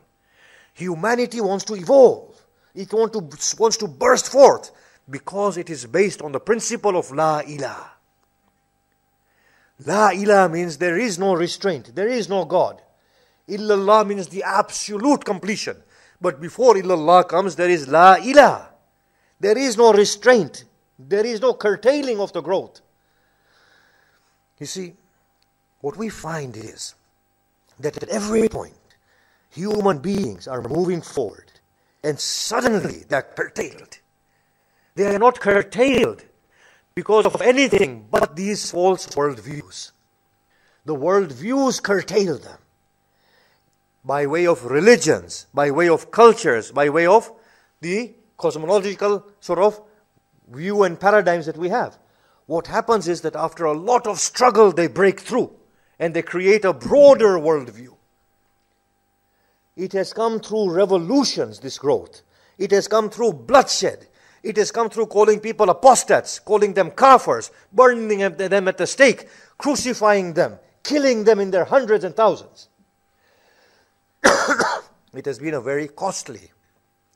Humanity 0.75 1.41
wants 1.41 1.65
to 1.65 1.75
evolve, 1.75 2.39
it 2.75 2.93
want 2.93 3.13
to, 3.15 3.21
wants 3.59 3.79
to 3.79 3.89
burst 3.89 4.31
forth 4.31 4.71
because 5.09 5.57
it 5.57 5.71
is 5.71 5.87
based 5.87 6.21
on 6.21 6.33
the 6.33 6.41
principle 6.41 6.97
of 6.97 7.11
La 7.11 7.41
ilaha. 7.41 7.96
La 9.85 10.11
ilaha 10.11 10.49
means 10.49 10.79
there 10.79 10.99
is 10.99 11.19
no 11.19 11.35
restraint, 11.35 11.95
there 11.95 12.09
is 12.09 12.29
no 12.29 12.45
God. 12.45 12.81
Illallah 13.49 14.07
means 14.07 14.29
the 14.29 14.43
absolute 14.43 15.25
completion. 15.25 15.77
But 16.21 16.41
before 16.41 16.75
illallah 16.75 17.29
comes, 17.29 17.57
there 17.57 17.69
is 17.69 17.87
la 17.89 18.17
ilah. 18.17 18.69
There 19.39 19.59
is 19.59 19.77
no 19.77 19.93
restraint. 19.93 20.65
There 20.99 21.27
is 21.27 21.41
no 21.41 21.53
curtailing 21.53 22.21
of 22.21 22.33
the 22.33 22.41
growth. 22.41 22.81
You 24.59 24.67
see, 24.67 24.95
what 25.81 25.99
we 25.99 26.09
find 26.09 26.57
is 26.57 26.95
that 27.79 28.03
at 28.03 28.09
every 28.09 28.49
point, 28.49 28.75
human 29.51 29.99
beings 29.99 30.49
are 30.49 30.63
moving 30.63 31.03
forward, 31.03 31.53
and 32.03 32.19
suddenly 32.19 33.05
they're 33.09 33.23
curtailed. 33.23 33.99
They 34.95 35.15
are 35.15 35.19
not 35.19 35.41
curtailed 35.41 36.25
because 36.97 37.27
of 37.27 37.43
anything 37.43 38.07
but 38.11 38.35
these 38.35 38.71
false 38.71 39.07
worldviews. 39.09 39.93
The 40.87 40.95
worldviews 40.95 41.83
curtail 41.83 42.39
them 42.39 42.59
by 44.03 44.27
way 44.27 44.47
of 44.47 44.65
religions, 44.65 45.47
by 45.53 45.71
way 45.71 45.91
of 45.91 46.11
cultures, 46.11 46.73
by 46.73 46.89
way 46.89 47.07
of 47.07 47.31
the 47.83 48.15
cosmological 48.39 49.27
sort 49.41 49.59
of 49.59 49.79
view 50.49 50.85
and 50.85 50.99
paradigms 50.99 51.45
that 51.45 51.59
we 51.59 51.69
have. 51.69 51.99
What 52.47 52.69
happens 52.69 53.09
is 53.09 53.21
that 53.23 53.37
after 53.37 53.67
a 53.67 53.77
lot 53.77 54.07
of 54.07 54.19
struggle, 54.19 54.73
they 54.73 54.87
break 54.87 55.21
through 55.21 55.53
and 55.99 56.15
they 56.15 56.23
create 56.23 56.65
a 56.65 56.73
broader 56.73 57.39
worldview. 57.39 57.95
It 59.77 59.93
has 59.93 60.15
come 60.15 60.41
through 60.41 60.73
revolutions, 60.73 61.61
this 61.61 61.77
growth. 61.77 62.23
It 62.57 62.71
has 62.71 62.89
come 62.89 63.11
through 63.11 63.35
bloodshed. 63.35 64.07
It 64.47 64.57
has 64.59 64.71
come 64.71 64.91
through 64.91 65.07
calling 65.07 65.41
people 65.41 65.69
apostates, 65.71 66.39
calling 66.39 66.73
them 66.73 66.93
kafirs, 66.93 67.51
burning 67.73 68.19
them 68.19 68.69
at 68.69 68.79
the 68.79 68.87
stake, 68.87 69.27
crucifying 69.59 70.35
them, 70.35 70.61
killing 70.85 71.25
them 71.25 71.41
in 71.41 71.51
their 71.51 71.65
hundreds 71.65 72.05
and 72.05 72.15
thousands. 72.15 72.69
it 74.23 75.27
has 75.27 75.41
been 75.41 75.55
a 75.55 75.61
very 75.61 75.89
costly, 75.89 76.53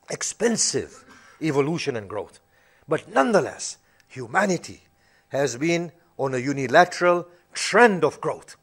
expensive 0.09 1.05
evolution 1.41 1.95
and 1.95 2.09
growth. 2.09 2.41
But 2.85 3.07
nonetheless, 3.07 3.77
humanity 4.09 4.81
has 5.29 5.55
been 5.55 5.93
on 6.17 6.33
a 6.33 6.37
unilateral 6.37 7.29
trend 7.53 8.03
of 8.03 8.19
growth. 8.19 8.57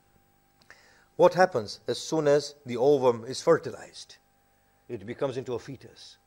What 1.17 1.33
happens 1.33 1.81
as 1.89 1.99
soon 1.99 2.29
as 2.29 2.55
the 2.67 2.77
ovum 2.77 3.25
is 3.27 3.41
fertilized? 3.41 4.17
It 4.91 5.07
becomes 5.07 5.39
into 5.39 5.55
a 5.55 5.59
fetus. 5.59 6.19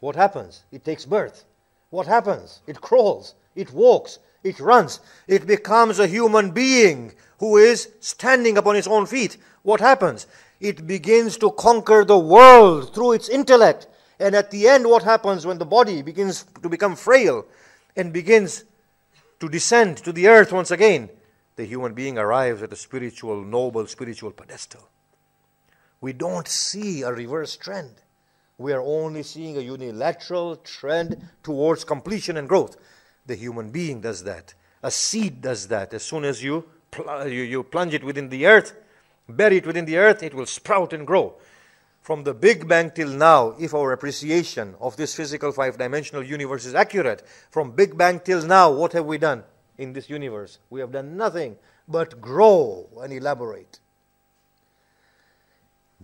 What 0.00 0.14
happens? 0.16 0.64
It 0.70 0.84
takes 0.84 1.06
birth. 1.06 1.46
What 1.90 2.06
happens? 2.06 2.62
It 2.66 2.80
crawls, 2.80 3.34
it 3.54 3.72
walks, 3.72 4.18
it 4.42 4.58
runs. 4.58 5.00
It 5.26 5.46
becomes 5.46 5.98
a 5.98 6.06
human 6.06 6.52
being 6.52 7.12
who 7.38 7.56
is 7.56 7.90
standing 8.00 8.56
upon 8.56 8.76
its 8.76 8.86
own 8.86 9.06
feet. 9.06 9.36
What 9.62 9.80
happens? 9.80 10.26
It 10.60 10.86
begins 10.86 11.36
to 11.38 11.50
conquer 11.50 12.04
the 12.04 12.18
world 12.18 12.94
through 12.94 13.12
its 13.12 13.28
intellect. 13.28 13.86
And 14.18 14.34
at 14.34 14.50
the 14.50 14.68
end, 14.68 14.86
what 14.86 15.02
happens 15.02 15.46
when 15.46 15.58
the 15.58 15.66
body 15.66 16.02
begins 16.02 16.44
to 16.62 16.68
become 16.68 16.96
frail 16.96 17.46
and 17.96 18.12
begins 18.12 18.64
to 19.40 19.48
descend 19.48 19.98
to 19.98 20.12
the 20.12 20.28
earth 20.28 20.52
once 20.52 20.70
again? 20.70 21.10
The 21.56 21.64
human 21.64 21.94
being 21.94 22.18
arrives 22.18 22.62
at 22.62 22.72
a 22.72 22.76
spiritual, 22.76 23.42
noble 23.42 23.86
spiritual 23.86 24.30
pedestal. 24.30 24.88
We 26.00 26.12
don't 26.12 26.48
see 26.48 27.02
a 27.02 27.12
reverse 27.12 27.56
trend. 27.56 27.96
We 28.60 28.74
are 28.74 28.82
only 28.82 29.22
seeing 29.22 29.56
a 29.56 29.62
unilateral 29.62 30.56
trend 30.56 31.26
towards 31.42 31.82
completion 31.82 32.36
and 32.36 32.46
growth. 32.46 32.76
The 33.24 33.34
human 33.34 33.70
being 33.70 34.02
does 34.02 34.22
that. 34.24 34.52
A 34.82 34.90
seed 34.90 35.40
does 35.40 35.68
that. 35.68 35.94
As 35.94 36.02
soon 36.02 36.26
as 36.26 36.44
you, 36.44 36.66
pl- 36.90 37.26
you, 37.26 37.40
you 37.40 37.62
plunge 37.62 37.94
it 37.94 38.04
within 38.04 38.28
the 38.28 38.46
earth, 38.46 38.74
bury 39.26 39.56
it 39.56 39.66
within 39.66 39.86
the 39.86 39.96
earth, 39.96 40.22
it 40.22 40.34
will 40.34 40.44
sprout 40.44 40.92
and 40.92 41.06
grow. 41.06 41.36
From 42.02 42.22
the 42.22 42.34
Big 42.34 42.68
Bang 42.68 42.90
till 42.90 43.08
now, 43.08 43.54
if 43.58 43.72
our 43.72 43.92
appreciation 43.92 44.74
of 44.78 44.94
this 44.94 45.14
physical 45.14 45.52
five 45.52 45.78
dimensional 45.78 46.22
universe 46.22 46.66
is 46.66 46.74
accurate, 46.74 47.26
from 47.50 47.70
Big 47.70 47.96
Bang 47.96 48.20
till 48.20 48.44
now, 48.44 48.70
what 48.70 48.92
have 48.92 49.06
we 49.06 49.16
done 49.16 49.42
in 49.78 49.94
this 49.94 50.10
universe? 50.10 50.58
We 50.68 50.80
have 50.80 50.92
done 50.92 51.16
nothing 51.16 51.56
but 51.88 52.20
grow 52.20 52.90
and 53.00 53.10
elaborate. 53.10 53.79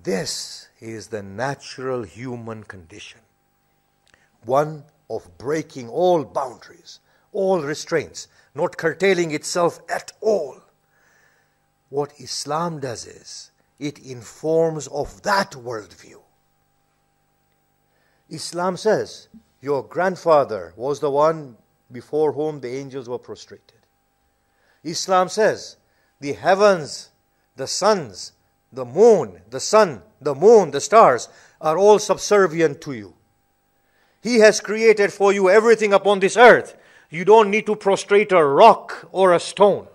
This 0.02 0.68
is 0.78 1.08
the 1.08 1.22
natural 1.22 2.02
human 2.02 2.64
condition. 2.64 3.20
One 4.44 4.84
of 5.08 5.38
breaking 5.38 5.88
all 5.88 6.24
boundaries, 6.24 7.00
all 7.32 7.62
restraints, 7.62 8.28
not 8.54 8.76
curtailing 8.76 9.32
itself 9.32 9.80
at 9.88 10.12
all. 10.20 10.60
What 11.88 12.12
Islam 12.18 12.80
does 12.80 13.06
is, 13.06 13.50
it 13.78 13.98
informs 13.98 14.86
of 14.88 15.22
that 15.22 15.52
worldview. 15.52 16.20
Islam 18.28 18.76
says, 18.76 19.28
Your 19.60 19.82
grandfather 19.82 20.72
was 20.76 21.00
the 21.00 21.10
one 21.10 21.56
before 21.90 22.32
whom 22.32 22.60
the 22.60 22.74
angels 22.74 23.08
were 23.08 23.18
prostrated. 23.18 23.80
Islam 24.82 25.28
says, 25.28 25.76
The 26.20 26.32
heavens, 26.32 27.10
the 27.54 27.66
suns, 27.66 28.32
the 28.76 28.84
moon, 28.84 29.40
the 29.48 29.58
sun, 29.58 30.02
the 30.20 30.34
moon, 30.34 30.70
the 30.70 30.80
stars 30.80 31.28
are 31.62 31.78
all 31.78 31.98
subservient 31.98 32.78
to 32.82 32.92
you. 32.92 33.14
He 34.22 34.40
has 34.40 34.60
created 34.60 35.12
for 35.12 35.32
you 35.32 35.48
everything 35.48 35.94
upon 35.94 36.20
this 36.20 36.36
earth. 36.36 36.76
You 37.08 37.24
don't 37.24 37.50
need 37.50 37.64
to 37.66 37.74
prostrate 37.74 38.32
a 38.32 38.44
rock 38.44 39.08
or 39.12 39.32
a 39.32 39.40
stone. 39.40 39.86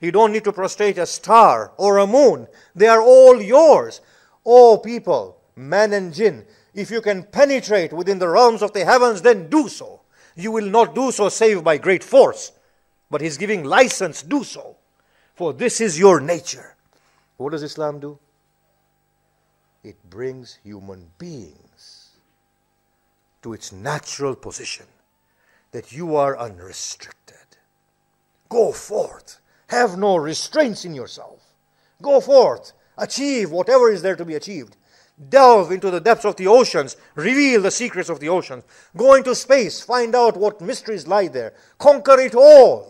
You 0.00 0.12
don't 0.12 0.32
need 0.32 0.44
to 0.44 0.52
prostrate 0.52 0.96
a 0.96 1.06
star 1.06 1.72
or 1.76 1.98
a 1.98 2.06
moon. 2.06 2.46
They 2.74 2.86
are 2.86 3.02
all 3.02 3.42
yours. 3.42 4.00
O 4.46 4.78
people, 4.78 5.36
man 5.56 5.92
and 5.92 6.14
jinn, 6.14 6.46
if 6.72 6.90
you 6.90 7.00
can 7.00 7.24
penetrate 7.24 7.92
within 7.92 8.20
the 8.20 8.28
realms 8.28 8.62
of 8.62 8.72
the 8.72 8.84
heavens, 8.84 9.22
then 9.22 9.50
do 9.50 9.68
so. 9.68 10.02
You 10.36 10.52
will 10.52 10.70
not 10.70 10.94
do 10.94 11.10
so 11.10 11.28
save 11.28 11.64
by 11.64 11.78
great 11.78 12.04
force. 12.04 12.52
But 13.10 13.22
He's 13.22 13.36
giving 13.36 13.64
license, 13.64 14.22
do 14.22 14.44
so. 14.44 14.76
For 15.34 15.52
this 15.52 15.80
is 15.80 15.98
your 15.98 16.20
nature. 16.20 16.76
What 17.40 17.52
does 17.52 17.62
Islam 17.62 18.00
do? 18.00 18.18
It 19.82 19.96
brings 20.10 20.58
human 20.62 21.06
beings 21.16 22.10
to 23.40 23.54
its 23.54 23.72
natural 23.72 24.36
position 24.36 24.84
that 25.70 25.90
you 25.90 26.16
are 26.16 26.36
unrestricted. 26.36 27.56
Go 28.50 28.72
forth. 28.72 29.40
Have 29.68 29.96
no 29.96 30.16
restraints 30.16 30.84
in 30.84 30.94
yourself. 30.94 31.40
Go 32.02 32.20
forth. 32.20 32.74
Achieve 32.98 33.50
whatever 33.50 33.90
is 33.90 34.02
there 34.02 34.16
to 34.16 34.24
be 34.26 34.34
achieved. 34.34 34.76
Delve 35.30 35.72
into 35.72 35.90
the 35.90 36.00
depths 36.00 36.26
of 36.26 36.36
the 36.36 36.46
oceans. 36.46 36.98
Reveal 37.14 37.62
the 37.62 37.70
secrets 37.70 38.10
of 38.10 38.20
the 38.20 38.28
oceans. 38.28 38.64
Go 38.94 39.14
into 39.14 39.34
space. 39.34 39.80
Find 39.80 40.14
out 40.14 40.36
what 40.36 40.60
mysteries 40.60 41.06
lie 41.08 41.28
there. 41.28 41.54
Conquer 41.78 42.20
it 42.20 42.34
all. 42.34 42.89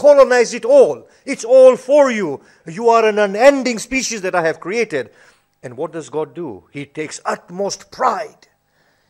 Colonize 0.00 0.54
it 0.54 0.64
all. 0.64 1.06
It's 1.26 1.44
all 1.44 1.76
for 1.76 2.10
you. 2.10 2.40
You 2.66 2.88
are 2.88 3.06
an 3.06 3.18
unending 3.18 3.78
species 3.78 4.22
that 4.22 4.34
I 4.34 4.40
have 4.40 4.58
created. 4.58 5.10
And 5.62 5.76
what 5.76 5.92
does 5.92 6.08
God 6.08 6.32
do? 6.34 6.64
He 6.70 6.86
takes 6.86 7.20
utmost 7.26 7.90
pride 7.90 8.48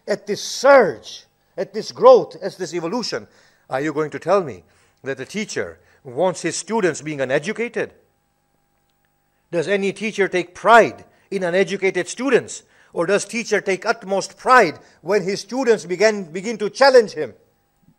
at 0.09 0.27
this 0.27 0.43
surge, 0.43 1.27
at 1.57 1.73
this 1.73 1.93
growth, 1.93 2.35
at 2.43 2.59
this 2.59 2.75
evolution. 2.75 3.29
Are 3.71 3.81
you 3.81 3.93
going 3.93 4.11
to 4.11 4.19
tell 4.19 4.43
me 4.43 4.65
that 5.05 5.17
the 5.17 5.25
teacher 5.25 5.79
wants 6.03 6.43
his 6.43 6.57
students 6.57 7.03
being 7.03 7.21
uneducated? 7.21 7.95
Does 9.53 9.69
any 9.69 9.93
teacher 9.93 10.27
take 10.27 10.57
pride 10.57 11.05
in 11.31 11.45
uneducated 11.45 12.09
students? 12.09 12.65
Or 12.93 13.07
does 13.07 13.25
teacher 13.25 13.61
take 13.61 13.87
utmost 13.87 14.37
pride 14.37 14.81
when 15.03 15.23
his 15.23 15.41
students 15.41 15.87
begin, 15.87 16.33
begin 16.33 16.59
to 16.59 16.69
challenge 16.69 17.13
him 17.13 17.35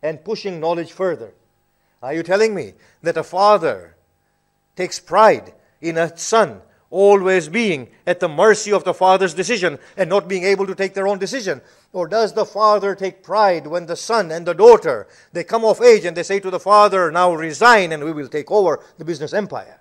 and 0.02 0.22
pushing 0.22 0.60
knowledge 0.60 0.92
further? 0.92 1.32
Are 2.02 2.12
you 2.12 2.22
telling 2.22 2.54
me 2.54 2.74
that 3.02 3.16
a 3.16 3.22
father 3.22 3.94
takes 4.76 4.98
pride 4.98 5.52
in 5.80 5.96
a 5.96 6.16
son 6.16 6.62
always 6.90 7.48
being 7.48 7.88
at 8.06 8.20
the 8.20 8.28
mercy 8.28 8.72
of 8.72 8.84
the 8.84 8.92
father's 8.92 9.34
decision 9.34 9.78
and 9.96 10.10
not 10.10 10.28
being 10.28 10.44
able 10.44 10.66
to 10.66 10.74
take 10.74 10.94
their 10.94 11.08
own 11.08 11.18
decision? 11.18 11.60
Or 11.92 12.08
does 12.08 12.32
the 12.32 12.44
father 12.44 12.94
take 12.94 13.22
pride 13.22 13.66
when 13.66 13.86
the 13.86 13.96
son 13.96 14.30
and 14.30 14.46
the 14.46 14.54
daughter 14.54 15.06
they 15.32 15.44
come 15.44 15.64
of 15.64 15.80
age 15.80 16.04
and 16.04 16.16
they 16.16 16.22
say 16.22 16.40
to 16.40 16.50
the 16.50 16.60
father, 16.60 17.10
"Now 17.10 17.32
resign 17.34 17.92
and 17.92 18.02
we 18.02 18.12
will 18.12 18.28
take 18.28 18.50
over 18.50 18.80
the 18.98 19.04
business 19.04 19.32
empire"? 19.32 19.78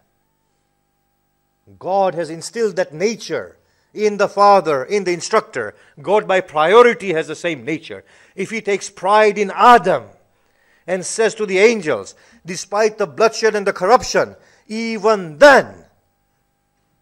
God 1.79 2.15
has 2.15 2.29
instilled 2.29 2.75
that 2.75 2.93
nature 2.93 3.57
in 3.93 4.17
the 4.17 4.29
father, 4.29 4.83
in 4.83 5.03
the 5.03 5.13
instructor. 5.13 5.73
God 6.01 6.27
by 6.27 6.41
priority 6.41 7.13
has 7.13 7.27
the 7.27 7.35
same 7.35 7.65
nature. 7.65 8.03
If 8.35 8.51
he 8.51 8.61
takes 8.61 8.89
pride 8.89 9.37
in 9.37 9.51
Adam 9.51 10.03
and 10.87 11.05
says 11.05 11.35
to 11.35 11.45
the 11.45 11.59
angels, 11.59 12.15
despite 12.45 12.97
the 12.97 13.07
bloodshed 13.07 13.55
and 13.55 13.67
the 13.67 13.73
corruption, 13.73 14.35
even 14.67 15.37
then 15.37 15.85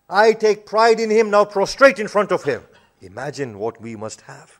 I 0.09 0.33
take 0.33 0.65
pride 0.65 0.99
in 0.99 1.11
him, 1.11 1.29
now 1.29 1.45
prostrate 1.45 1.99
in 1.99 2.07
front 2.07 2.31
of 2.31 2.43
him. 2.43 2.63
Imagine 3.01 3.59
what 3.59 3.79
we 3.79 3.95
must 3.95 4.21
have. 4.21 4.59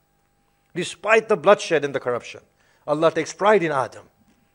Despite 0.75 1.27
the 1.27 1.37
bloodshed 1.37 1.83
and 1.83 1.93
the 1.93 1.99
corruption, 1.99 2.41
Allah 2.87 3.11
takes 3.11 3.33
pride 3.33 3.63
in 3.63 3.71
Adam 3.71 4.05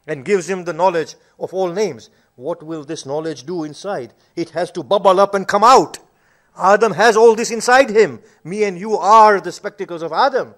and 0.06 0.24
gives 0.24 0.48
him 0.48 0.64
the 0.64 0.72
knowledge 0.72 1.16
of 1.38 1.52
all 1.52 1.72
names. 1.72 2.10
What 2.36 2.62
will 2.62 2.84
this 2.84 3.04
knowledge 3.04 3.44
do 3.44 3.64
inside? 3.64 4.14
It 4.36 4.50
has 4.50 4.70
to 4.72 4.82
bubble 4.82 5.20
up 5.20 5.34
and 5.34 5.46
come 5.46 5.64
out. 5.64 5.98
Adam 6.56 6.92
has 6.92 7.16
all 7.16 7.34
this 7.34 7.50
inside 7.50 7.90
him. 7.90 8.20
Me 8.44 8.64
and 8.64 8.78
you 8.78 8.96
are 8.96 9.40
the 9.40 9.52
spectacles 9.52 10.02
of 10.02 10.12
Adam, 10.12 10.54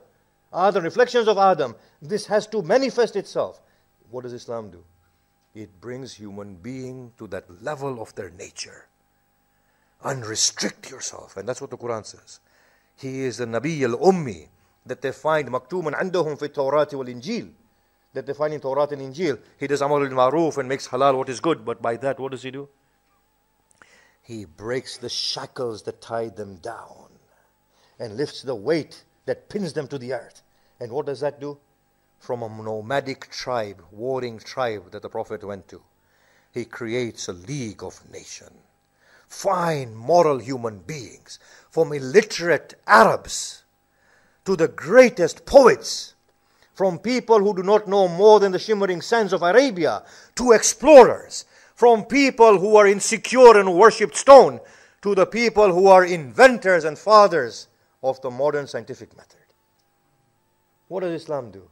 are 0.53 0.71
the 0.71 0.83
reflections 0.83 1.29
of 1.29 1.39
Adam. 1.39 1.75
This 2.03 2.27
has 2.27 2.47
to 2.49 2.63
manifest 2.63 3.17
itself 3.17 3.61
What 4.10 4.24
does 4.24 4.34
Islam 4.34 4.72
do? 4.72 4.84
It 5.54 5.82
brings 5.82 6.14
human 6.14 6.56
being 6.56 7.12
to 7.18 7.28
that 7.28 7.64
level 7.64 8.02
of 8.02 8.16
their 8.16 8.30
nature. 8.30 8.88
Unrestrict 10.04 10.90
yourself. 10.90 11.38
And 11.38 11.48
that's 11.48 11.62
what 11.62 11.70
the 11.70 11.78
Quran 11.78 12.06
says. 12.06 12.40
He 12.98 13.22
is 13.22 13.38
the 13.38 13.46
Nabi 13.46 13.82
al-Ummi 13.84 14.48
that 14.86 15.02
they 15.02 15.12
find 15.12 15.50
maktuman 15.50 15.94
عندهم 15.94 16.38
في 16.38 16.48
التوراة 16.48 16.94
والإنجيل 16.94 17.52
that 18.14 18.26
they 18.26 18.34
find 18.34 18.54
in 18.54 18.60
Torah 18.60 18.88
and 18.92 19.02
Injil. 19.02 19.40
He 19.58 19.68
does 19.68 19.82
amal 19.82 20.04
al-ma'ruf 20.04 20.58
and 20.58 20.68
makes 20.68 20.88
halal 20.88 21.18
what 21.18 21.30
is 21.30 21.40
good. 21.40 21.64
But 21.64 21.82
by 21.82 21.98
that, 21.98 22.20
what 22.20 22.32
does 22.32 22.44
he 22.44 22.52
do? 22.52 22.68
He 24.22 24.46
breaks 24.46 24.98
the 24.98 25.10
shackles 25.10 25.84
that 25.84 26.02
tie 26.02 26.30
them 26.30 26.58
down 26.58 27.10
and 28.00 28.18
lifts 28.18 28.42
the 28.42 28.56
weight 28.56 29.04
that 29.26 29.50
pins 29.50 29.74
them 29.74 29.88
to 29.88 29.98
the 29.98 30.14
earth. 30.14 30.42
And 30.80 30.92
what 30.92 31.06
does 31.06 31.20
that 31.22 31.40
do? 31.40 31.58
From 32.19 32.43
a 32.43 32.49
nomadic 32.49 33.31
tribe, 33.31 33.83
warring 33.91 34.39
tribe 34.39 34.91
that 34.91 35.03
the 35.03 35.09
Prophet 35.09 35.45
went 35.45 35.69
to, 35.69 35.83
he 36.53 36.65
creates 36.65 37.29
a 37.29 37.33
league 37.33 37.83
of 37.83 38.01
nation 38.11 38.53
fine, 39.29 39.95
moral 39.95 40.39
human 40.39 40.79
beings, 40.79 41.39
from 41.71 41.93
illiterate 41.93 42.75
Arabs 42.87 43.65
to 44.45 44.57
the 44.57 44.69
greatest 44.69 45.45
poets, 45.45 46.15
from 46.75 46.99
people 46.99 47.39
who 47.41 47.55
do 47.55 47.63
not 47.63 47.89
know 47.89 48.07
more 48.07 48.39
than 48.39 48.53
the 48.53 48.59
shimmering 48.59 49.01
sands 49.01 49.33
of 49.33 49.43
Arabia 49.43 50.03
to 50.35 50.53
explorers, 50.53 51.45
from 51.75 52.05
people 52.05 52.59
who 52.59 52.77
are 52.77 52.87
insecure 52.87 53.59
and 53.59 53.75
worshipped 53.75 54.17
stone 54.17 54.61
to 55.03 55.15
the 55.15 55.27
people 55.27 55.73
who 55.73 55.89
are 55.89 56.05
inventors 56.05 56.85
and 56.85 56.99
fathers 56.99 57.69
of 58.03 58.21
the 58.23 58.31
modern 58.31 58.67
scientific 58.67 59.15
method. 59.17 59.41
What 60.89 61.01
does 61.01 61.23
Islam 61.23 61.51
do? 61.51 61.69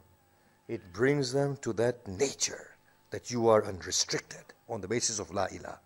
It 0.67 0.93
brings 0.93 1.31
them 1.31 1.57
to 1.61 1.73
that 1.73 2.07
nature 2.07 2.71
that 3.11 3.29
you 3.29 3.47
are 3.49 3.63
unrestricted 3.65 4.43
on 4.67 4.81
the 4.81 4.87
basis 4.87 5.19
of 5.19 5.31
La 5.31 5.45
ilaha. 5.51 5.79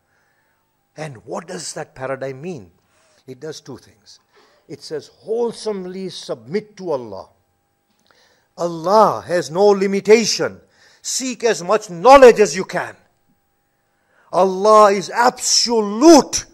And 0.95 1.25
what 1.25 1.47
does 1.47 1.73
that 1.73 1.95
paradigm 1.95 2.41
mean? 2.41 2.71
It 3.27 3.39
does 3.39 3.61
two 3.61 3.77
things. 3.77 4.19
It 4.67 4.81
says, 4.81 5.07
wholesomely 5.07 6.09
submit 6.09 6.77
to 6.77 6.91
Allah. 6.91 7.29
Allah 8.57 9.23
has 9.27 9.49
no 9.49 9.67
limitation. 9.67 10.59
Seek 11.01 11.43
as 11.43 11.63
much 11.63 11.89
knowledge 11.89 12.39
as 12.39 12.55
you 12.55 12.65
can. 12.65 12.95
Allah 14.31 14.91
is 14.91 15.09
absolute 15.09 16.45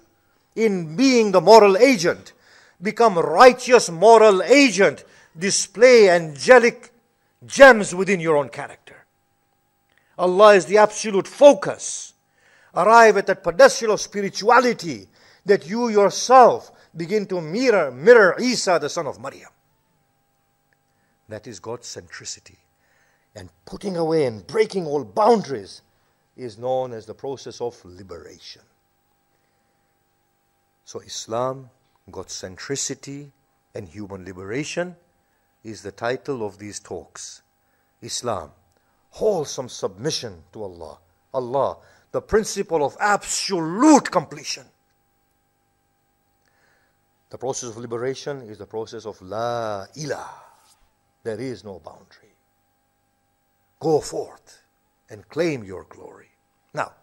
in 0.55 0.95
being 0.95 1.31
the 1.31 1.41
moral 1.41 1.77
agent. 1.77 2.33
Become 2.81 3.17
righteous 3.17 3.89
moral 3.89 4.43
agent. 4.43 5.03
Display 5.37 6.09
angelic 6.09 6.91
gems 7.45 7.93
within 7.93 8.19
your 8.19 8.37
own 8.37 8.49
character. 8.49 9.05
Allah 10.17 10.55
is 10.55 10.65
the 10.65 10.77
absolute 10.77 11.27
focus. 11.27 12.13
Arrive 12.73 13.17
at 13.17 13.27
that 13.27 13.43
pedestal 13.43 13.91
of 13.91 14.01
spirituality 14.01 15.07
that 15.45 15.67
you 15.67 15.89
yourself 15.89 16.71
begin 16.95 17.25
to 17.27 17.41
mirror, 17.41 17.91
mirror 17.91 18.35
Isa, 18.39 18.79
the 18.81 18.89
son 18.89 19.07
of 19.07 19.19
Maryam. 19.19 19.49
That 21.29 21.47
is 21.47 21.59
God's 21.59 21.87
centricity. 21.87 22.57
And 23.35 23.49
putting 23.65 23.97
away 23.97 24.25
and 24.25 24.45
breaking 24.45 24.85
all 24.85 25.03
boundaries 25.03 25.81
is 26.37 26.57
known 26.57 26.93
as 26.93 27.05
the 27.05 27.13
process 27.13 27.61
of 27.61 27.83
liberation. 27.83 28.61
So, 30.85 30.99
Islam, 30.99 31.69
God's 32.11 32.33
centricity, 32.33 33.31
and 33.73 33.89
human 33.89 34.23
liberation 34.23 34.95
is 35.65 35.81
the 35.81 35.91
title 35.91 36.45
of 36.45 36.59
these 36.59 36.79
talks. 36.79 37.41
Islam, 38.01 38.51
wholesome 39.09 39.67
submission 39.67 40.43
to 40.53 40.63
Allah. 40.63 40.99
Allah, 41.33 41.77
the 42.11 42.21
principle 42.21 42.85
of 42.85 42.95
absolute 42.99 44.09
completion. 44.11 44.65
The 47.31 47.39
process 47.39 47.71
of 47.71 47.77
liberation 47.77 48.43
is 48.43 48.59
the 48.59 48.67
process 48.67 49.07
of 49.07 49.19
La 49.21 49.87
ilah. 49.97 50.29
There 51.23 51.39
is 51.39 51.63
no 51.63 51.79
boundary. 51.79 52.35
Go 53.79 53.99
forth 53.99 54.61
and 55.09 55.27
claim 55.27 55.63
your 55.63 55.85
glory. 55.85 56.29
Now, 56.73 56.93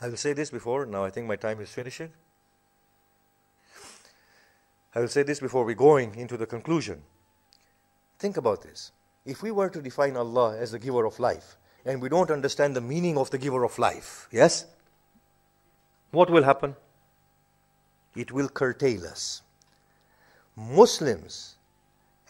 I 0.00 0.08
will 0.08 0.18
say 0.18 0.34
this 0.34 0.50
before, 0.50 0.84
now 0.84 1.04
I 1.04 1.10
think 1.10 1.26
my 1.26 1.36
time 1.36 1.60
is 1.62 1.70
finishing. 1.70 2.12
I 4.94 5.00
will 5.00 5.08
say 5.08 5.22
this 5.22 5.40
before 5.40 5.64
we 5.64 5.74
going 5.74 6.14
into 6.14 6.36
the 6.36 6.46
conclusion. 6.46 7.02
Think 8.18 8.36
about 8.36 8.62
this. 8.62 8.92
If 9.24 9.42
we 9.42 9.50
were 9.50 9.68
to 9.68 9.82
define 9.82 10.16
Allah 10.16 10.56
as 10.56 10.72
the 10.72 10.78
giver 10.78 11.04
of 11.04 11.18
life, 11.18 11.56
and 11.84 12.00
we 12.00 12.08
don't 12.08 12.30
understand 12.30 12.74
the 12.74 12.80
meaning 12.80 13.16
of 13.18 13.30
the 13.30 13.38
giver 13.38 13.64
of 13.64 13.78
life, 13.78 14.28
yes? 14.32 14.66
What 16.10 16.30
will 16.30 16.42
happen? 16.42 16.76
It 18.14 18.32
will 18.32 18.48
curtail 18.48 19.06
us. 19.06 19.42
Muslims, 20.56 21.56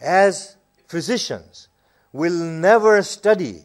as 0.01 0.57
physicians, 0.89 1.69
will 2.13 2.35
never 2.35 3.03
study 3.03 3.63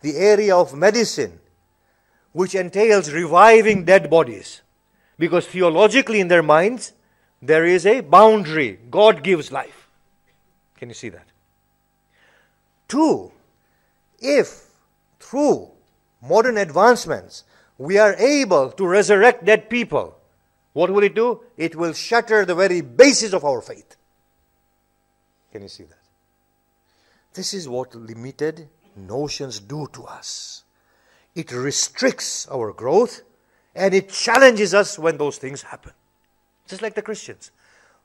the 0.00 0.16
area 0.16 0.54
of 0.56 0.74
medicine 0.74 1.40
which 2.32 2.54
entails 2.54 3.12
reviving 3.12 3.84
dead 3.84 4.10
bodies. 4.10 4.60
Because 5.18 5.46
theologically, 5.46 6.20
in 6.20 6.28
their 6.28 6.42
minds, 6.42 6.92
there 7.40 7.64
is 7.64 7.86
a 7.86 8.00
boundary. 8.00 8.78
God 8.90 9.22
gives 9.22 9.52
life. 9.52 9.83
Can 10.84 10.90
you 10.90 10.94
see 10.94 11.08
that? 11.08 11.24
Two, 12.88 13.32
if 14.20 14.66
through 15.18 15.70
modern 16.20 16.58
advancements 16.58 17.44
we 17.78 17.96
are 17.96 18.12
able 18.16 18.70
to 18.72 18.86
resurrect 18.86 19.46
dead 19.46 19.70
people, 19.70 20.14
what 20.74 20.90
will 20.90 21.02
it 21.02 21.14
do? 21.14 21.40
It 21.56 21.74
will 21.74 21.94
shatter 21.94 22.44
the 22.44 22.54
very 22.54 22.82
basis 22.82 23.32
of 23.32 23.46
our 23.46 23.62
faith. 23.62 23.96
Can 25.52 25.62
you 25.62 25.68
see 25.68 25.84
that? 25.84 26.04
This 27.32 27.54
is 27.54 27.66
what 27.66 27.94
limited 27.94 28.68
notions 28.94 29.60
do 29.60 29.88
to 29.94 30.04
us. 30.04 30.64
It 31.34 31.50
restricts 31.50 32.46
our 32.48 32.74
growth 32.74 33.22
and 33.74 33.94
it 33.94 34.10
challenges 34.10 34.74
us 34.74 34.98
when 34.98 35.16
those 35.16 35.38
things 35.38 35.62
happen. 35.62 35.92
Just 36.68 36.82
like 36.82 36.94
the 36.94 37.00
Christians 37.00 37.52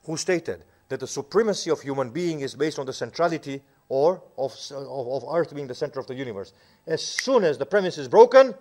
who 0.06 0.16
stated 0.16 0.64
that 0.90 1.00
the 1.00 1.08
supremacy 1.08 1.70
of 1.70 1.82
human 1.82 2.10
being 2.10 2.42
is 2.42 2.56
based 2.56 2.80
on 2.80 2.86
the 2.86 2.94
centrality 2.94 3.62
or 3.88 4.22
of, 4.38 4.56
of, 4.72 5.24
of 5.24 5.36
earth 5.36 5.54
being 5.56 5.68
the 5.68 5.76
center 5.76 6.00
of 6.00 6.08
the 6.08 6.16
universe. 6.16 6.54
As 6.86 7.04
soon 7.04 7.44
as 7.44 7.58
the 7.58 7.66
premise 7.66 7.98
is 7.98 8.08
broken, 8.08 8.54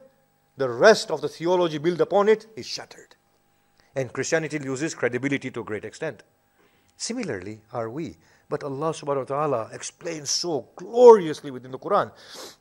the 0.56 0.68
rest 0.68 1.10
of 1.10 1.20
the 1.20 1.28
theology 1.28 1.78
built 1.78 2.00
upon 2.00 2.28
it 2.28 2.46
is 2.56 2.66
shattered. 2.66 3.16
And 3.96 4.12
Christianity 4.12 4.58
loses 4.58 4.94
credibility 4.94 5.50
to 5.50 5.60
a 5.60 5.64
great 5.64 5.84
extent. 5.84 6.22
Similarly, 6.96 7.60
are 7.72 7.88
we. 7.88 8.16
But 8.48 8.64
Allah 8.64 8.90
subhanahu 8.90 9.28
wa 9.28 9.36
ta'ala 9.36 9.70
explains 9.72 10.30
so 10.30 10.68
gloriously 10.76 11.50
within 11.50 11.70
the 11.70 11.78
Quran 11.78 12.10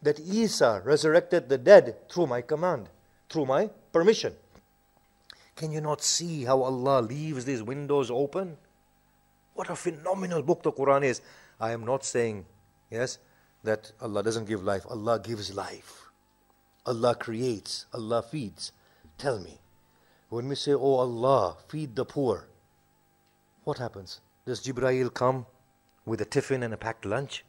that 0.01 0.19
Isa 0.19 0.81
resurrected 0.83 1.47
the 1.47 1.57
dead 1.57 1.95
through 2.09 2.27
my 2.27 2.41
command, 2.41 2.89
through 3.29 3.45
my 3.45 3.69
permission. 3.93 4.35
Can 5.55 5.71
you 5.71 5.81
not 5.81 6.03
see 6.03 6.43
how 6.43 6.61
Allah 6.61 7.01
leaves 7.01 7.45
these 7.45 7.63
windows 7.63 8.11
open? 8.11 8.57
What 9.57 9.71
a 9.71 9.75
phenomenal 9.75 10.43
book 10.43 10.61
the 10.61 10.71
Quran 10.71 11.03
is. 11.03 11.19
I 11.59 11.71
am 11.71 11.83
not 11.83 12.05
saying, 12.05 12.45
yes, 12.91 13.17
that 13.63 13.91
Allah 13.99 14.21
doesn't 14.21 14.45
give 14.45 14.63
life. 14.63 14.85
Allah 14.87 15.19
gives 15.19 15.51
life. 15.51 16.11
Allah 16.85 17.15
creates. 17.15 17.87
Allah 17.91 18.21
feeds. 18.21 18.71
Tell 19.17 19.39
me, 19.39 19.57
when 20.29 20.47
we 20.47 20.53
say, 20.53 20.73
Oh 20.73 20.97
Allah, 20.97 21.57
feed 21.67 21.95
the 21.95 22.05
poor, 22.05 22.47
what 23.63 23.79
happens? 23.79 24.21
Does 24.45 24.61
Jibrail 24.63 25.11
come 25.11 25.47
with 26.05 26.21
a 26.21 26.25
tiffin 26.25 26.61
and 26.61 26.71
a 26.71 26.77
packed 26.77 27.03
lunch? 27.03 27.43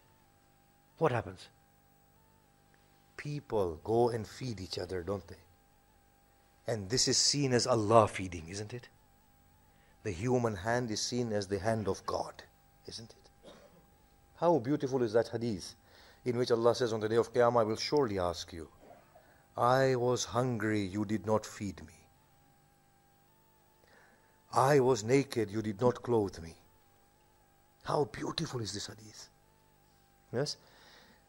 What 0.97 1.13
happens? 1.13 1.49
People 3.19 3.81
go 3.85 4.09
and 4.09 4.27
feed 4.27 4.63
each 4.63 4.79
other, 4.79 5.03
don't 5.03 5.29
they? 5.29 5.43
And 6.67 6.89
this 6.89 7.07
is 7.07 7.19
seen 7.19 7.53
as 7.53 7.67
Allah 7.67 8.09
feeding, 8.09 8.49
isn't 8.49 8.73
it? 8.73 8.89
The 10.03 10.13
human 10.13 10.57
hand 10.57 10.91
is 10.91 11.01
seen 11.01 11.33
as 11.33 11.49
the 11.49 11.59
hand 11.59 11.89
of 11.89 12.05
God, 12.07 12.43
isn't 12.87 13.11
it? 13.11 13.53
How 14.37 14.59
beautiful 14.59 15.03
is 15.03 15.13
that 15.13 15.29
hadith 15.29 15.75
in 16.25 16.37
which 16.37 16.51
Allah 16.51 16.75
says 16.75 16.93
on 16.93 17.01
the 17.01 17.09
day 17.09 17.17
of 17.17 17.33
Qiyamah, 17.33 17.61
I 17.61 17.65
will 17.65 17.77
surely 17.77 18.19
ask 18.19 18.53
you, 18.53 18.69
I 19.57 19.97
was 19.97 20.25
hungry, 20.25 20.83
you 20.83 21.05
did 21.05 21.27
not 21.27 21.45
feed 21.45 21.81
me. 21.87 21.95
I 24.53 24.81
was 24.81 25.05
naked, 25.05 25.51
you 25.51 25.63
did 25.63 25.81
not 25.81 26.03
clothe 26.03 26.39
me. 26.41 26.55
How 27.85 28.05
beautiful 28.05 28.61
is 28.61 28.73
this 28.73 28.87
hadith? 28.87 29.29
Yes? 30.33 30.57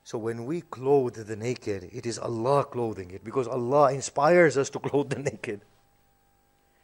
So 0.04 0.18
when 0.18 0.46
we 0.46 0.62
clothe 0.62 1.16
the 1.16 1.36
naked, 1.36 1.90
it 1.92 2.06
is 2.06 2.20
Allah 2.20 2.66
clothing 2.66 3.12
it 3.12 3.24
because 3.24 3.48
Allah 3.48 3.94
inspires 3.94 4.58
us 4.58 4.70
to 4.72 4.80
clothe 4.88 5.10
the 5.10 5.20
naked. 5.20 5.62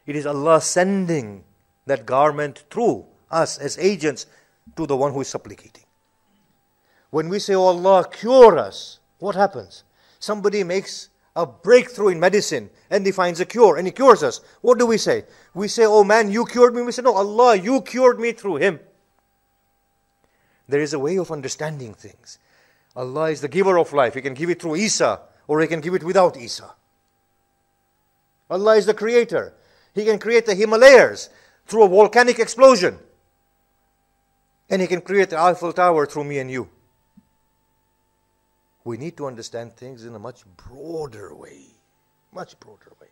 It 0.06 0.16
is 0.16 0.26
Allah 0.26 0.62
sending 0.62 1.44
that 1.86 2.06
garment 2.06 2.64
through 2.70 3.06
us 3.32 3.58
as 3.58 3.78
agents 3.78 4.26
to 4.76 4.86
the 4.86 4.98
one 4.98 5.14
who 5.14 5.22
is 5.22 5.28
supplicating. 5.28 5.84
When 7.10 7.30
we 7.30 7.40
say, 7.40 7.54
Oh 7.56 7.64
Allah, 7.64 8.08
cure 8.12 8.58
us, 8.58 9.00
what 9.20 9.36
happens? 9.36 9.84
Somebody 10.20 10.64
makes 10.64 11.10
a 11.36 11.46
breakthrough 11.46 12.10
in 12.10 12.20
medicine 12.20 12.70
and 12.90 13.06
he 13.06 13.12
finds 13.12 13.40
a 13.40 13.46
cure 13.46 13.78
and 13.78 13.88
he 13.88 13.92
cures 13.92 14.24
us. 14.24 14.42
What 14.62 14.80
do 14.80 14.86
we 14.86 14.98
say? 14.98 15.26
We 15.54 15.68
say, 15.68 15.86
Oh 15.86 16.04
man, 16.04 16.32
you 16.32 16.46
cured 16.46 16.76
me. 16.76 16.82
We 16.82 16.92
say, 16.92 17.02
No, 17.02 17.16
Allah, 17.16 17.56
you 17.56 17.82
cured 17.82 18.20
me 18.20 18.32
through 18.32 18.58
him. 18.58 18.80
There 20.68 20.82
is 20.82 20.94
a 20.94 21.00
way 21.00 21.18
of 21.18 21.32
understanding 21.32 21.94
things. 21.94 22.40
Allah 22.96 23.30
is 23.30 23.42
the 23.42 23.48
giver 23.48 23.78
of 23.78 23.94
life. 23.94 24.16
He 24.16 24.22
can 24.22 24.34
give 24.34 24.50
it 24.50 24.62
through 24.62 24.78
Isa 24.78 25.20
or 25.48 25.62
He 25.62 25.68
can 25.68 25.82
give 25.82 25.94
it 25.94 26.04
without 26.04 26.38
Isa. 26.38 26.74
Allah 28.50 28.76
is 28.76 28.86
the 28.86 28.94
creator. 28.94 29.54
He 29.94 30.06
can 30.06 30.20
create 30.20 30.46
the 30.46 30.56
Himalayas 30.56 31.30
through 31.66 31.84
a 31.84 31.90
volcanic 31.90 32.40
explosion. 32.40 33.00
And 34.70 34.82
He 34.82 34.88
can 34.88 35.02
create 35.02 35.30
the 35.30 35.40
Eiffel 35.40 35.74
Tower 35.74 36.06
through 36.06 36.26
me 36.26 36.40
and 36.40 36.50
you. 36.50 36.70
We 38.84 38.98
need 38.98 39.18
to 39.18 39.26
understand 39.26 39.76
things 39.76 40.06
in 40.06 40.14
a 40.16 40.20
much 40.20 40.44
broader 40.58 41.34
way. 41.36 41.62
Much 42.32 42.60
broader 42.60 42.92
way. 43.02 43.08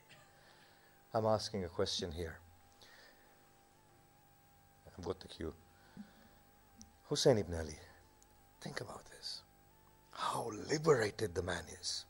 I'm 1.14 1.26
asking 1.26 1.64
a 1.64 1.70
question 1.70 2.12
here. 2.12 2.40
I've 4.98 5.06
got 5.06 5.20
the 5.20 5.28
cue. 5.28 5.54
Hussein 7.10 7.38
ibn 7.38 7.56
Ali, 7.56 7.78
think 8.62 8.82
about 8.82 9.06
this. 9.06 9.42
How 10.12 10.52
liberated 10.70 11.36
the 11.36 11.42
man 11.42 11.64
is. 11.82 12.06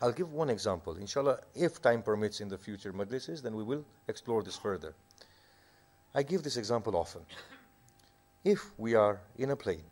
I'll 0.00 0.12
give 0.12 0.32
one 0.32 0.50
example. 0.50 0.96
Inshallah, 0.96 1.38
if 1.54 1.80
time 1.80 2.02
permits 2.02 2.40
in 2.40 2.48
the 2.48 2.58
future 2.58 2.92
majlises, 2.92 3.42
then 3.42 3.54
we 3.54 3.62
will 3.62 3.84
explore 4.08 4.42
this 4.42 4.56
further. 4.56 4.94
I 6.14 6.22
give 6.22 6.42
this 6.42 6.56
example 6.56 6.96
often. 6.96 7.22
If 8.44 8.70
we 8.78 8.94
are 8.94 9.20
in 9.36 9.50
a 9.50 9.56
plane 9.56 9.84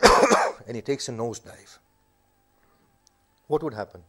and 0.66 0.76
it 0.76 0.86
takes 0.86 1.08
a 1.08 1.12
nosedive, 1.12 1.78
what 3.48 3.62
would 3.62 3.74
happen? 3.74 4.02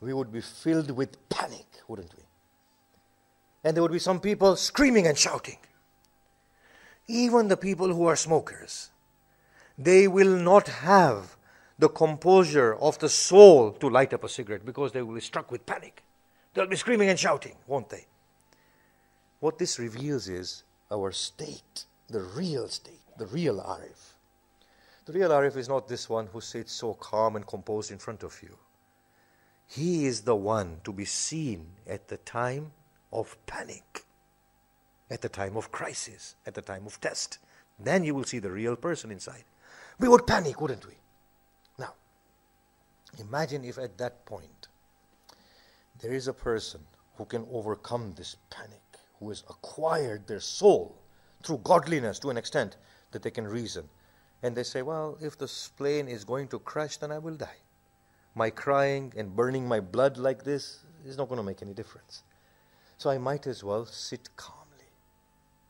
We 0.00 0.14
would 0.14 0.32
be 0.32 0.40
filled 0.40 0.90
with 0.92 1.28
panic, 1.28 1.66
wouldn't 1.88 2.14
we? 2.16 2.22
And 3.64 3.76
there 3.76 3.82
would 3.82 3.92
be 3.92 3.98
some 3.98 4.20
people 4.20 4.56
screaming 4.56 5.06
and 5.06 5.18
shouting. 5.18 5.58
Even 7.08 7.48
the 7.48 7.56
people 7.56 7.92
who 7.92 8.06
are 8.06 8.16
smokers, 8.16 8.90
they 9.76 10.06
will 10.06 10.36
not 10.36 10.68
have 10.68 11.36
the 11.78 11.88
composure 11.88 12.74
of 12.76 12.98
the 12.98 13.08
soul 13.08 13.72
to 13.72 13.88
light 13.88 14.14
up 14.14 14.22
a 14.22 14.28
cigarette 14.28 14.64
because 14.64 14.92
they 14.92 15.02
will 15.02 15.14
be 15.14 15.20
struck 15.20 15.50
with 15.50 15.66
panic. 15.66 16.02
They'll 16.54 16.66
be 16.66 16.76
screaming 16.76 17.08
and 17.08 17.18
shouting, 17.18 17.56
won't 17.66 17.88
they? 17.88 18.06
What 19.40 19.58
this 19.58 19.78
reveals 19.78 20.28
is 20.28 20.62
our 20.92 21.12
state, 21.12 21.86
the 22.08 22.20
real 22.20 22.68
state, 22.68 23.04
the 23.18 23.26
real 23.26 23.60
Arif. 23.60 24.14
The 25.06 25.12
real 25.12 25.30
Arif 25.30 25.56
is 25.56 25.68
not 25.68 25.88
this 25.88 26.08
one 26.08 26.26
who 26.26 26.40
sits 26.40 26.72
so 26.72 26.94
calm 26.94 27.36
and 27.36 27.46
composed 27.46 27.90
in 27.90 27.98
front 27.98 28.22
of 28.22 28.38
you. 28.42 28.56
He 29.66 30.06
is 30.06 30.22
the 30.22 30.36
one 30.36 30.80
to 30.84 30.92
be 30.92 31.04
seen 31.04 31.66
at 31.86 32.08
the 32.08 32.18
time 32.18 32.72
of 33.12 33.36
panic, 33.46 34.04
at 35.10 35.22
the 35.22 35.28
time 35.28 35.56
of 35.56 35.72
crisis, 35.72 36.34
at 36.46 36.54
the 36.54 36.62
time 36.62 36.86
of 36.86 37.00
test. 37.00 37.38
Then 37.78 38.04
you 38.04 38.14
will 38.14 38.24
see 38.24 38.40
the 38.40 38.50
real 38.50 38.76
person 38.76 39.10
inside. 39.10 39.44
We 39.98 40.08
would 40.08 40.26
panic, 40.26 40.60
wouldn't 40.60 40.86
we? 40.86 40.94
Now, 41.78 41.94
imagine 43.18 43.64
if 43.64 43.78
at 43.78 43.96
that 43.98 44.26
point 44.26 44.68
there 46.00 46.12
is 46.12 46.28
a 46.28 46.34
person 46.34 46.80
who 47.16 47.24
can 47.24 47.46
overcome 47.52 48.14
this 48.16 48.36
panic, 48.50 48.79
who 49.20 49.28
has 49.28 49.44
acquired 49.48 50.26
their 50.26 50.40
soul 50.40 50.96
through 51.42 51.58
godliness 51.58 52.18
to 52.18 52.30
an 52.30 52.36
extent 52.36 52.76
that 53.12 53.22
they 53.22 53.30
can 53.30 53.46
reason. 53.46 53.88
And 54.42 54.56
they 54.56 54.62
say, 54.62 54.82
Well, 54.82 55.18
if 55.20 55.38
this 55.38 55.68
plane 55.68 56.08
is 56.08 56.24
going 56.24 56.48
to 56.48 56.58
crash, 56.58 56.96
then 56.96 57.12
I 57.12 57.18
will 57.18 57.36
die. 57.36 57.60
My 58.34 58.50
crying 58.50 59.12
and 59.16 59.36
burning 59.36 59.68
my 59.68 59.80
blood 59.80 60.16
like 60.16 60.44
this 60.44 60.80
is 61.04 61.18
not 61.18 61.28
going 61.28 61.38
to 61.38 61.44
make 61.44 61.62
any 61.62 61.74
difference. 61.74 62.22
So 62.96 63.10
I 63.10 63.18
might 63.18 63.46
as 63.46 63.62
well 63.62 63.86
sit 63.86 64.34
calmly. 64.36 64.90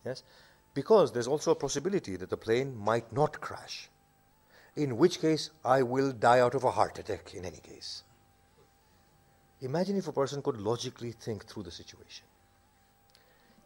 Yes? 0.05 0.22
Because 0.74 1.12
there's 1.12 1.27
also 1.27 1.51
a 1.51 1.56
possibility 1.56 2.16
that 2.16 2.31
the 2.31 2.36
plane 2.36 2.77
might 2.77 3.12
not 3.12 3.40
crash. 3.40 3.90
In 4.77 4.97
which 4.97 5.20
case, 5.20 5.51
I 5.64 5.82
will 5.82 6.12
die 6.12 6.39
out 6.39 6.55
of 6.55 6.64
a 6.64 6.70
heart 6.70 6.98
attack 6.98 7.35
in 7.35 7.44
any 7.44 7.59
case. 7.59 8.05
Imagine 9.60 9.97
if 9.97 10.09
a 10.09 10.12
person 10.12 10.43
could 10.43 10.60
logically 10.60 11.12
think 11.12 11.47
through 11.47 11.64
the 11.64 11.70
situation. 11.70 12.24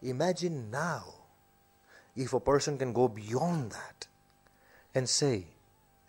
Imagine 0.04 0.70
now 0.70 1.14
if 2.14 2.34
a 2.34 2.40
person 2.40 2.76
can 2.76 2.92
go 2.92 3.08
beyond 3.08 3.72
that 3.72 4.06
and 4.94 5.08
say, 5.08 5.46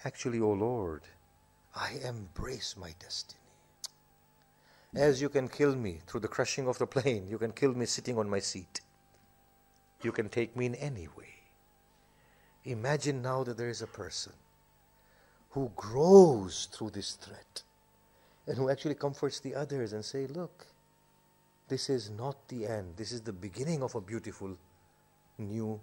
Actually, 0.03 0.39
O 0.39 0.51
Lord, 0.51 1.01
I 1.73 1.93
embrace 2.03 2.75
my 2.77 2.93
destiny. 2.99 3.39
As 4.93 5.21
you 5.21 5.29
can 5.29 5.47
kill 5.47 5.75
me 5.75 6.01
through 6.05 6.19
the 6.19 6.27
crushing 6.27 6.67
of 6.67 6.77
the 6.77 6.85
plane, 6.85 7.27
you 7.27 7.37
can 7.37 7.53
kill 7.53 7.73
me 7.73 7.85
sitting 7.85 8.17
on 8.17 8.29
my 8.29 8.39
seat. 8.39 8.81
You 10.03 10.11
can 10.11 10.29
take 10.29 10.55
me 10.55 10.67
in 10.67 10.75
any 10.75 11.07
way. 11.17 11.33
Imagine 12.65 13.21
now 13.21 13.43
that 13.43 13.57
there 13.57 13.69
is 13.69 13.81
a 13.81 13.87
person 13.87 14.33
who 15.51 15.71
grows 15.75 16.67
through 16.71 16.89
this 16.91 17.13
threat 17.13 17.63
and 18.45 18.57
who 18.57 18.69
actually 18.69 18.95
comforts 18.95 19.39
the 19.39 19.55
others 19.55 19.93
and 19.93 20.03
say, 20.03 20.27
look, 20.27 20.67
this 21.67 21.89
is 21.89 22.09
not 22.09 22.47
the 22.47 22.67
end. 22.67 22.93
This 22.95 23.11
is 23.11 23.21
the 23.21 23.33
beginning 23.33 23.81
of 23.81 23.95
a 23.95 24.01
beautiful 24.01 24.57
new 25.37 25.79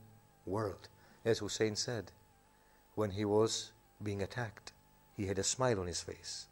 world. 0.46 0.88
As 1.24 1.38
Hussein 1.38 1.76
said, 1.76 2.12
when 2.94 3.10
he 3.10 3.24
was 3.24 3.72
being 4.02 4.22
attacked, 4.22 4.72
he 5.16 5.26
had 5.26 5.38
a 5.38 5.44
smile 5.44 5.80
on 5.80 5.86
his 5.86 6.00
face. 6.00 6.46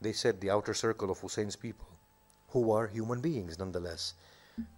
They 0.00 0.12
said 0.12 0.40
the 0.40 0.50
outer 0.50 0.74
circle 0.74 1.10
of 1.10 1.20
Hussein's 1.20 1.56
people, 1.56 1.88
who 2.48 2.70
are 2.70 2.86
human 2.86 3.20
beings 3.20 3.58
nonetheless, 3.58 4.14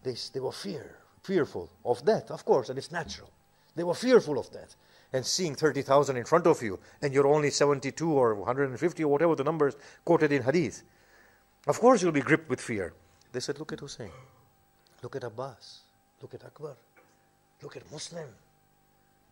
they, 0.02 0.16
they 0.32 0.40
were 0.40 0.52
fear, 0.52 0.96
fearful 1.22 1.70
of 1.84 2.04
death, 2.04 2.30
of 2.30 2.44
course, 2.44 2.68
and 2.68 2.78
it's 2.78 2.92
natural. 2.92 3.30
They 3.74 3.84
were 3.84 3.94
fearful 3.94 4.38
of 4.38 4.50
death. 4.50 4.74
And 5.12 5.24
seeing 5.24 5.54
30,000 5.54 6.16
in 6.16 6.24
front 6.24 6.46
of 6.46 6.62
you, 6.62 6.78
and 7.00 7.12
you're 7.12 7.26
only 7.26 7.50
72 7.50 8.10
or 8.10 8.34
150 8.34 9.04
or 9.04 9.08
whatever 9.08 9.34
the 9.34 9.44
numbers 9.44 9.76
quoted 10.04 10.32
in 10.32 10.42
Hadith, 10.42 10.82
of 11.66 11.78
course 11.78 12.02
you'll 12.02 12.12
be 12.12 12.20
gripped 12.20 12.48
with 12.48 12.60
fear. 12.60 12.92
They 13.36 13.40
said, 13.40 13.58
Look 13.58 13.74
at 13.74 13.80
Hussein. 13.80 14.12
Look 15.02 15.14
at 15.14 15.24
Abbas. 15.24 15.80
Look 16.22 16.32
at 16.32 16.42
Akbar. 16.42 16.74
Look 17.62 17.76
at 17.76 17.92
Muslim. 17.92 18.30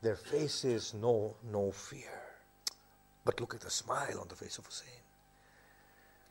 Their 0.03 0.17
faces 0.17 0.93
know 0.93 1.37
no 1.51 1.73
fear. 1.73 2.21
But 3.25 3.41
look 3.41 3.55
at 3.55 3.63
the 3.63 3.71
smile 3.71 4.21
on 4.21 4.29
the 4.29 4.35
face 4.35 4.59
of 4.59 4.67
Hussein. 4.67 5.01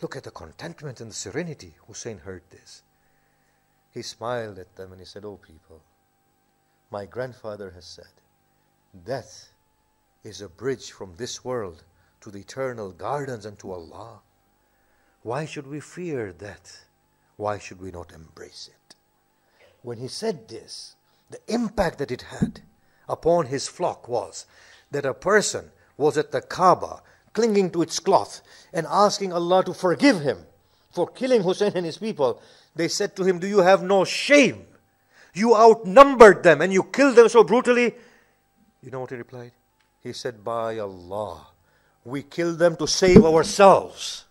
Look 0.01 0.15
at 0.15 0.23
the 0.23 0.29
contentment 0.29 1.01
and 1.01 1.09
the 1.09 1.15
serenity. 1.15 1.73
Hussein 1.87 2.19
heard 2.19 2.43
this. 2.51 2.83
He 3.89 4.03
smiled 4.03 4.59
at 4.59 4.75
them 4.75 4.91
and 4.91 5.01
he 5.01 5.07
said, 5.07 5.25
Oh, 5.25 5.37
people, 5.37 5.81
my 6.91 7.07
grandfather 7.07 7.71
has 7.71 7.85
said, 7.85 8.21
death 9.03 9.49
is 10.23 10.41
a 10.41 10.47
bridge 10.47 10.91
from 10.91 11.15
this 11.15 11.43
world 11.43 11.85
to 12.21 12.29
the 12.29 12.41
eternal 12.41 12.91
gardens 12.91 13.47
and 13.47 13.57
to 13.57 13.71
Allah. 13.71 14.21
Why 15.23 15.45
should 15.45 15.65
we 15.65 15.79
fear 15.79 16.31
death? 16.31 16.85
Why 17.43 17.59
should 17.59 17.81
we 17.81 17.91
not 17.91 18.13
embrace 18.13 18.69
it? 18.71 18.95
When 19.81 19.97
he 19.97 20.07
said 20.07 20.47
this, 20.47 20.95
the 21.29 21.41
impact 21.49 21.97
that 21.97 22.09
it 22.09 22.21
had 22.21 22.61
upon 23.09 23.47
his 23.47 23.67
flock 23.67 24.07
was 24.07 24.45
that 24.91 25.05
a 25.05 25.13
person 25.13 25.71
was 25.97 26.17
at 26.17 26.31
the 26.31 26.39
Kaaba 26.39 27.01
clinging 27.33 27.71
to 27.71 27.81
its 27.81 27.99
cloth 27.99 28.39
and 28.71 28.87
asking 28.89 29.33
Allah 29.33 29.61
to 29.65 29.73
forgive 29.73 30.21
him 30.21 30.37
for 30.93 31.05
killing 31.05 31.43
Hussein 31.43 31.73
and 31.75 31.85
his 31.85 31.97
people. 31.97 32.41
They 32.77 32.87
said 32.87 33.13
to 33.17 33.25
him, 33.25 33.39
Do 33.39 33.47
you 33.47 33.59
have 33.59 33.83
no 33.83 34.05
shame? 34.05 34.65
You 35.33 35.53
outnumbered 35.53 36.43
them 36.43 36.61
and 36.61 36.71
you 36.71 36.83
killed 36.83 37.17
them 37.17 37.27
so 37.27 37.43
brutally. 37.43 37.93
You 38.81 38.89
know 38.89 39.01
what 39.01 39.09
he 39.09 39.17
replied? 39.17 39.51
He 39.99 40.13
said, 40.13 40.45
By 40.45 40.79
Allah, 40.79 41.47
we 42.05 42.23
killed 42.23 42.59
them 42.59 42.77
to 42.77 42.87
save 42.87 43.25
ourselves. 43.25 44.23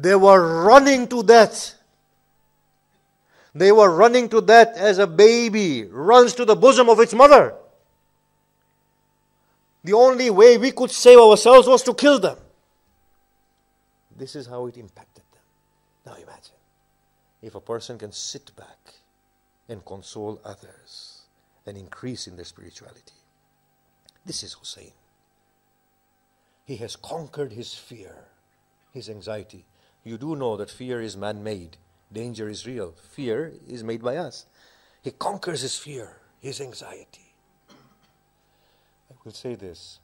They 0.00 0.14
were 0.14 0.64
running 0.64 1.08
to 1.08 1.24
death. 1.24 1.74
They 3.52 3.72
were 3.72 3.90
running 3.90 4.28
to 4.28 4.40
death 4.40 4.76
as 4.76 4.98
a 4.98 5.06
baby 5.06 5.84
runs 5.84 6.34
to 6.34 6.44
the 6.44 6.54
bosom 6.54 6.88
of 6.88 7.00
its 7.00 7.14
mother. 7.14 7.54
The 9.82 9.94
only 9.94 10.30
way 10.30 10.56
we 10.56 10.70
could 10.70 10.92
save 10.92 11.18
ourselves 11.18 11.66
was 11.66 11.82
to 11.82 11.94
kill 11.94 12.20
them. 12.20 12.36
This 14.16 14.36
is 14.36 14.46
how 14.46 14.66
it 14.66 14.76
impacted 14.76 15.24
them. 15.32 15.42
Now 16.06 16.14
imagine 16.14 16.54
if 17.42 17.56
a 17.56 17.60
person 17.60 17.98
can 17.98 18.12
sit 18.12 18.54
back 18.54 18.94
and 19.68 19.84
console 19.84 20.40
others 20.44 21.22
and 21.66 21.76
increase 21.76 22.28
in 22.28 22.36
their 22.36 22.44
spirituality. 22.44 23.18
This 24.24 24.44
is 24.44 24.52
Hussein. 24.52 24.92
He 26.64 26.76
has 26.76 26.94
conquered 26.94 27.52
his 27.52 27.74
fear, 27.74 28.14
his 28.92 29.08
anxiety. 29.08 29.64
You 30.08 30.16
do 30.16 30.36
know 30.36 30.56
that 30.56 30.70
fear 30.70 31.02
is 31.02 31.18
man 31.18 31.42
made, 31.42 31.76
danger 32.10 32.48
is 32.48 32.66
real. 32.66 32.94
Fear 33.10 33.52
is 33.68 33.84
made 33.84 34.02
by 34.02 34.16
us. 34.16 34.46
He 35.02 35.10
conquers 35.10 35.60
his 35.60 35.76
fear, 35.76 36.16
his 36.40 36.62
anxiety. 36.62 37.34
I 37.68 39.14
will 39.22 39.32
say 39.32 39.54
this 39.54 39.98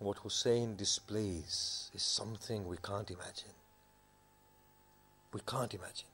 what 0.00 0.18
Hussein 0.18 0.74
displays 0.74 1.92
is 1.94 2.02
something 2.02 2.66
we 2.66 2.78
can't 2.78 3.08
imagine. 3.08 3.54
We 5.32 5.40
can't 5.46 5.72
imagine. 5.72 6.10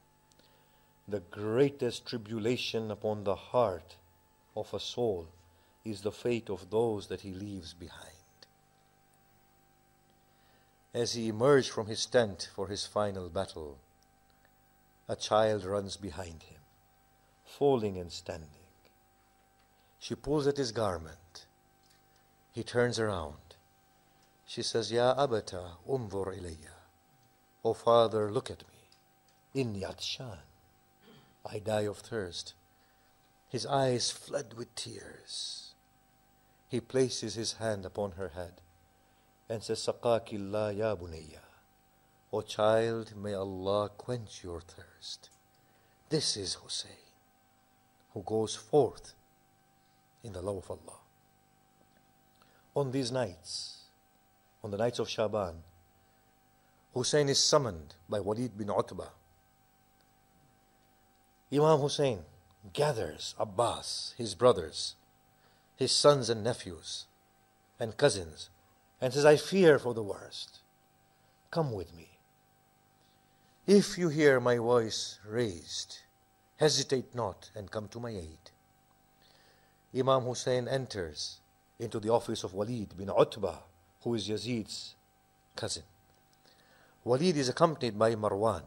The 1.08 1.20
greatest 1.20 2.04
tribulation 2.06 2.90
upon 2.90 3.24
the 3.24 3.36
heart 3.36 3.96
of 4.54 4.74
a 4.74 4.80
soul 4.80 5.28
is 5.82 6.02
the 6.02 6.12
fate 6.12 6.50
of 6.50 6.68
those 6.68 7.06
that 7.06 7.22
he 7.22 7.32
leaves 7.32 7.72
behind. 7.72 8.19
As 10.92 11.12
he 11.12 11.28
emerged 11.28 11.70
from 11.70 11.86
his 11.86 12.04
tent 12.04 12.50
for 12.52 12.66
his 12.66 12.84
final 12.84 13.28
battle, 13.28 13.78
a 15.08 15.14
child 15.14 15.64
runs 15.64 15.96
behind 15.96 16.42
him, 16.42 16.60
falling 17.44 17.96
and 17.96 18.10
standing. 18.10 18.48
She 20.00 20.16
pulls 20.16 20.48
at 20.48 20.56
his 20.56 20.72
garment. 20.72 21.46
He 22.50 22.64
turns 22.64 22.98
around. 22.98 23.54
She 24.46 24.62
says, 24.62 24.90
Ya 24.90 25.14
abata, 25.14 25.76
umvur 25.88 26.36
ilayya. 26.36 26.74
O 27.64 27.72
father, 27.72 28.32
look 28.32 28.50
at 28.50 28.64
me. 28.68 29.62
Inni 29.62 29.82
atshan. 29.82 30.38
I 31.46 31.60
die 31.60 31.82
of 31.82 31.98
thirst. 31.98 32.54
His 33.48 33.64
eyes 33.64 34.10
flood 34.10 34.54
with 34.54 34.74
tears. 34.74 35.74
He 36.68 36.80
places 36.80 37.34
his 37.34 37.54
hand 37.54 37.86
upon 37.86 38.12
her 38.12 38.30
head 38.30 38.60
and 39.51 39.62
says, 39.62 39.81
Saqakillah 39.81 40.77
ya 40.77 40.94
bunayya. 40.94 41.43
O 42.32 42.40
child, 42.40 43.12
may 43.16 43.35
Allah 43.35 43.90
quench 43.98 44.44
your 44.44 44.60
thirst. 44.60 45.28
This 46.09 46.36
is 46.36 46.55
Hussein, 46.55 47.10
who 48.14 48.22
goes 48.22 48.55
forth 48.55 49.12
in 50.22 50.32
the 50.32 50.40
love 50.40 50.59
of 50.59 50.70
Allah. 50.70 50.98
On 52.77 52.93
these 52.93 53.10
nights, 53.10 53.78
on 54.62 54.70
the 54.70 54.77
nights 54.77 55.01
of 55.01 55.09
Shaban, 55.09 55.56
Hussein 56.94 57.28
is 57.28 57.40
summoned 57.40 57.94
by 58.09 58.20
Walid 58.20 58.56
bin 58.56 58.70
Utbah. 58.70 59.10
Imam 61.52 61.81
Hussein 61.81 62.20
gathers 62.72 63.35
Abbas, 63.36 64.14
his 64.16 64.36
brothers, 64.36 64.94
his 65.77 65.90
sons 65.90 66.31
and 66.31 66.44
nephews, 66.44 67.06
and 67.81 67.97
cousins, 67.97 68.51
and 69.01 69.12
says, 69.12 69.24
I 69.24 69.36
fear 69.36 69.78
for 69.78 69.94
the 69.94 70.02
worst. 70.02 70.60
Come 71.51 71.72
with 71.72 71.94
me. 71.97 72.09
If 73.66 73.97
you 73.97 74.09
hear 74.09 74.40
my 74.40 74.59
voice 74.59 75.18
raised, 75.27 75.98
hesitate 76.56 77.14
not 77.14 77.51
and 77.55 77.70
come 77.70 77.89
to 77.89 78.01
my 78.01 78.10
aid. 78.10 78.51
Imam 79.97 80.22
Hussein 80.22 80.68
enters 80.68 81.40
into 81.78 81.98
the 81.98 82.10
office 82.10 82.44
of 82.44 82.55
Walid 82.55 82.97
bin 82.97 83.10
Utbah, 83.10 83.59
who 84.02 84.14
is 84.14 84.28
Yazid's 84.28 84.94
cousin. 85.56 85.82
Walid 87.05 87.36
is 87.36 87.48
accompanied 87.48 87.98
by 87.98 88.14
Marwan 88.14 88.62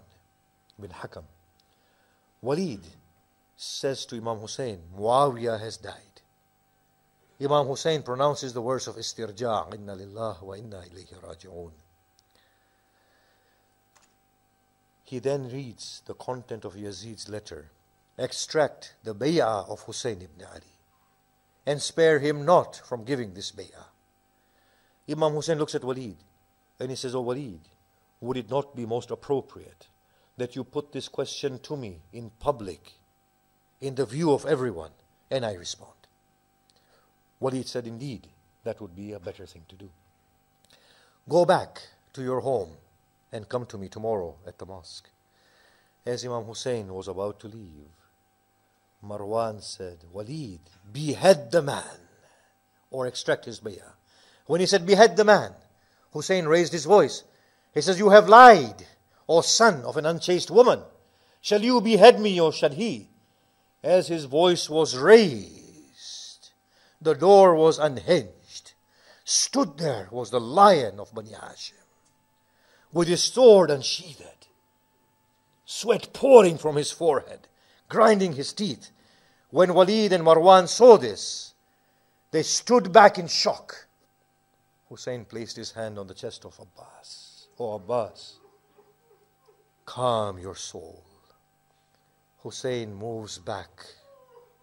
bin 0.79 0.89
Hakam. 0.89 1.23
Walid 2.41 2.81
says 3.55 4.05
to 4.05 4.17
Imam 4.17 4.39
Hussein, 4.39 4.79
Muawiyah 4.97 5.59
has 5.59 5.77
died. 5.77 6.12
Imam 7.43 7.67
Hussein 7.67 8.03
pronounces 8.03 8.53
the 8.53 8.61
words 8.61 8.87
of 8.87 8.95
istirja' 8.95 9.73
inna 9.73 9.95
lillah 9.95 10.37
wa 10.41 10.53
inna 10.53 10.77
ilayhi 10.77 11.19
raji'un. 11.21 11.71
He 15.03 15.19
then 15.19 15.49
reads 15.49 16.01
the 16.05 16.13
content 16.13 16.63
of 16.63 16.75
Yazid's 16.75 17.27
letter, 17.27 17.71
extract 18.17 18.95
the 19.03 19.13
bay'ah 19.13 19.69
of 19.69 19.81
Hussein 19.81 20.21
ibn 20.21 20.45
Ali, 20.45 20.77
and 21.65 21.81
spare 21.81 22.19
him 22.19 22.45
not 22.45 22.77
from 22.77 23.03
giving 23.03 23.33
this 23.33 23.51
bay'ah. 23.51 23.87
Imam 25.09 25.33
Hussein 25.33 25.57
looks 25.59 25.75
at 25.75 25.83
Walid 25.83 26.15
and 26.79 26.89
he 26.89 26.95
says, 26.95 27.13
Oh 27.13 27.21
Walid, 27.21 27.59
would 28.21 28.37
it 28.37 28.49
not 28.49 28.73
be 28.73 28.85
most 28.85 29.11
appropriate 29.11 29.87
that 30.37 30.55
you 30.55 30.63
put 30.63 30.93
this 30.93 31.09
question 31.09 31.59
to 31.59 31.75
me 31.75 31.99
in 32.13 32.31
public, 32.39 32.93
in 33.81 33.95
the 33.95 34.05
view 34.05 34.31
of 34.31 34.45
everyone? 34.45 34.91
And 35.29 35.45
I 35.45 35.55
respond. 35.55 36.02
Walid 37.43 37.67
said, 37.67 37.87
Indeed, 37.87 38.29
that 38.63 38.79
would 38.79 38.95
be 38.95 39.11
a 39.11 39.19
better 39.19 39.45
thing 39.45 39.65
to 39.67 39.75
do. 39.75 39.89
Go 41.27 41.43
back 41.43 41.81
to 42.13 42.23
your 42.23 42.39
home 42.39 42.69
and 43.33 43.49
come 43.49 43.65
to 43.65 43.77
me 43.77 43.89
tomorrow 43.89 44.37
at 44.47 44.57
the 44.57 44.65
mosque. 44.65 45.09
As 46.05 46.23
Imam 46.23 46.45
Hussein 46.45 46.93
was 46.93 47.09
about 47.09 47.41
to 47.41 47.49
leave, 47.49 47.91
Marwan 49.05 49.61
said, 49.61 49.97
Walid, 50.13 50.61
behead 50.93 51.51
the 51.51 51.61
man 51.61 51.99
or 52.89 53.07
extract 53.07 53.43
his 53.43 53.59
bayah. 53.59 53.91
When 54.45 54.61
he 54.61 54.65
said, 54.65 54.85
behead 54.85 55.17
the 55.17 55.25
man, 55.25 55.51
Hussein 56.13 56.45
raised 56.45 56.71
his 56.71 56.85
voice. 56.85 57.25
He 57.73 57.81
says, 57.81 57.99
You 57.99 58.09
have 58.11 58.29
lied, 58.29 58.85
O 59.27 59.41
son 59.41 59.81
of 59.83 59.97
an 59.97 60.05
unchaste 60.05 60.49
woman. 60.49 60.81
Shall 61.41 61.61
you 61.61 61.81
behead 61.81 62.21
me 62.21 62.39
or 62.39 62.53
shall 62.53 62.71
he? 62.71 63.09
As 63.83 64.07
his 64.07 64.23
voice 64.23 64.69
was 64.69 64.95
raised, 64.95 65.62
the 67.03 67.13
door 67.13 67.55
was 67.55 67.79
unhinged. 67.79 68.73
Stood 69.25 69.77
there 69.77 70.07
was 70.11 70.31
the 70.31 70.39
lion 70.39 70.99
of 70.99 71.13
Bani 71.13 71.31
Hashim 71.31 71.83
with 72.93 73.07
his 73.07 73.23
sword 73.23 73.71
unsheathed, 73.71 74.47
sweat 75.65 76.13
pouring 76.13 76.57
from 76.57 76.75
his 76.75 76.91
forehead, 76.91 77.47
grinding 77.89 78.33
his 78.33 78.53
teeth. 78.53 78.91
When 79.49 79.73
Walid 79.73 80.13
and 80.13 80.23
Marwan 80.23 80.67
saw 80.67 80.97
this, 80.97 81.53
they 82.31 82.43
stood 82.43 82.93
back 82.93 83.17
in 83.17 83.27
shock. 83.27 83.87
Hussein 84.89 85.25
placed 85.25 85.55
his 85.55 85.71
hand 85.71 85.97
on 85.97 86.07
the 86.07 86.13
chest 86.13 86.45
of 86.45 86.59
Abbas. 86.59 87.47
Oh, 87.59 87.73
Abbas, 87.73 88.37
calm 89.85 90.37
your 90.37 90.55
soul. 90.55 91.03
Hussein 92.39 92.93
moves 92.93 93.37
back 93.37 93.85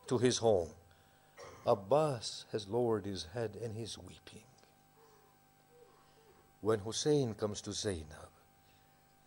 to 0.07 0.19
his 0.19 0.39
home. 0.39 0.71
Abbas 1.71 2.47
has 2.51 2.67
lowered 2.67 3.07
his 3.07 3.27
head 3.33 3.57
and 3.63 3.77
he's 3.77 3.97
weeping. 3.97 4.43
When 6.61 6.81
Hussein 6.81 7.35
comes 7.35 7.61
to 7.61 7.73
Zainab, 7.73 8.33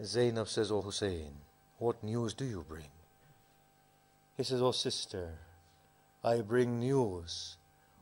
Zainab 0.04 0.50
says, 0.50 0.70
Oh 0.70 0.82
Hussein, 0.82 1.32
what 1.78 2.04
news 2.04 2.34
do 2.34 2.44
you 2.44 2.66
bring? 2.68 2.92
He 4.36 4.44
says, 4.44 4.62
Oh 4.62 4.74
sister, 4.74 5.40
I 6.22 6.42
bring 6.42 6.82
news 6.82 7.56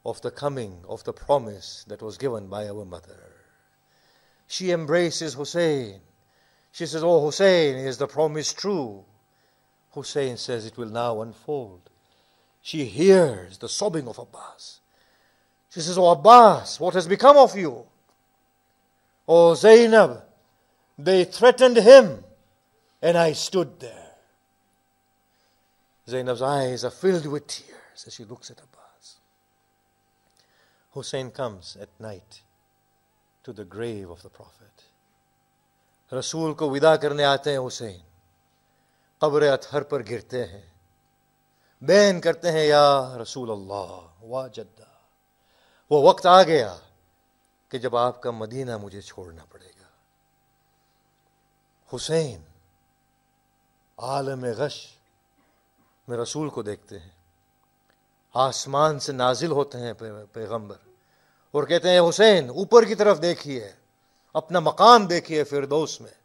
of 0.03 0.19
the 0.21 0.31
coming 0.31 0.85
of 0.89 1.03
the 1.03 1.13
promise 1.13 1.85
that 1.87 2.01
was 2.01 2.17
given 2.17 2.47
by 2.47 2.67
our 2.67 2.83
mother. 2.83 3.21
She 4.47 4.71
embraces 4.71 5.35
Hussein. 5.35 6.01
She 6.71 6.87
says, 6.87 7.03
Oh 7.03 7.23
Hussein, 7.23 7.75
is 7.75 7.99
the 7.99 8.07
promise 8.07 8.53
true? 8.53 9.05
Hussein 9.91 10.37
says, 10.37 10.65
It 10.65 10.77
will 10.77 10.89
now 10.89 11.21
unfold 11.21 11.90
She 12.62 12.84
hears 12.86 13.58
the 13.58 13.68
sobbing 13.68 14.08
of 14.08 14.18
Abbas. 14.18 14.80
She 15.70 15.80
says, 15.80 15.98
Oh 15.98 16.10
Abbas, 16.10 16.80
what 16.80 16.94
has 16.94 17.06
become 17.06 17.36
of 17.36 17.56
you? 17.56 17.84
Oh 19.28 19.54
Zainab, 19.54 20.22
they 20.98 21.24
threatened 21.24 21.76
him, 21.76 22.24
and 23.02 23.16
I 23.16 23.32
stood 23.32 23.80
there. 23.80 24.14
Zainab's 26.08 26.42
eyes 26.42 26.84
are 26.84 26.90
filled 26.90 27.26
with 27.26 27.46
tears 27.46 28.04
as 28.06 28.14
she 28.14 28.24
looks 28.24 28.50
at 28.50 28.58
Abbas. 28.58 29.16
Hussein 30.92 31.30
comes 31.30 31.76
at 31.80 31.88
night 32.00 32.42
to 33.42 33.52
the 33.52 33.64
grave 33.64 34.10
of 34.10 34.22
the 34.22 34.30
Prophet. 34.30 34.62
रसूल 36.12 36.52
को 36.54 36.68
विदा 36.70 36.96
करने 36.96 37.22
आते 37.24 37.50
हैं 37.50 37.58
हुसैन 37.58 38.02
कब्र 39.22 39.46
अतहर 39.58 39.82
पर 39.90 40.02
गिरते 40.02 40.42
हैं 40.42 40.69
بین 41.81 42.21
کرتے 42.21 42.51
ہیں، 42.51 42.63
یا 42.63 43.17
رسول 43.21 43.51
اللہ، 43.51 44.23
وا 44.23 44.47
جدہ۔ 44.47 44.83
وہ 45.89 46.09
وقت 46.09 46.25
آ 46.25 46.43
گیا 46.43 46.75
کہ 47.69 47.77
جب 47.77 47.95
آپ 47.95 48.21
کا 48.21 48.31
مدینہ 48.31 48.77
مجھے 48.77 49.01
چھوڑنا 49.01 49.45
پڑے 49.51 49.65
گا۔ 49.65 49.87
حسین، 51.95 52.41
عالم 53.97 54.45
غش 54.45 54.87
میں 56.07 56.17
رسول 56.17 56.49
کو 56.49 56.61
دیکھتے 56.61 56.99
ہیں۔ 56.99 57.09
آسمان 58.33 58.99
سے 58.99 59.11
نازل 59.11 59.51
ہوتے 59.51 59.77
ہیں 59.77 59.93
پیغمبر۔ 60.31 60.75
اور 61.51 61.63
کہتے 61.63 61.89
ہیں، 61.89 61.99
حسین، 62.09 62.49
اوپر 62.49 62.85
کی 62.85 62.95
طرف 62.95 63.21
دیکھیے، 63.21 63.71
اپنا 64.33 64.59
مقام 64.59 65.05
دیکھیے 65.05 65.43
فردوس 65.43 66.01
میں۔ 66.01 66.21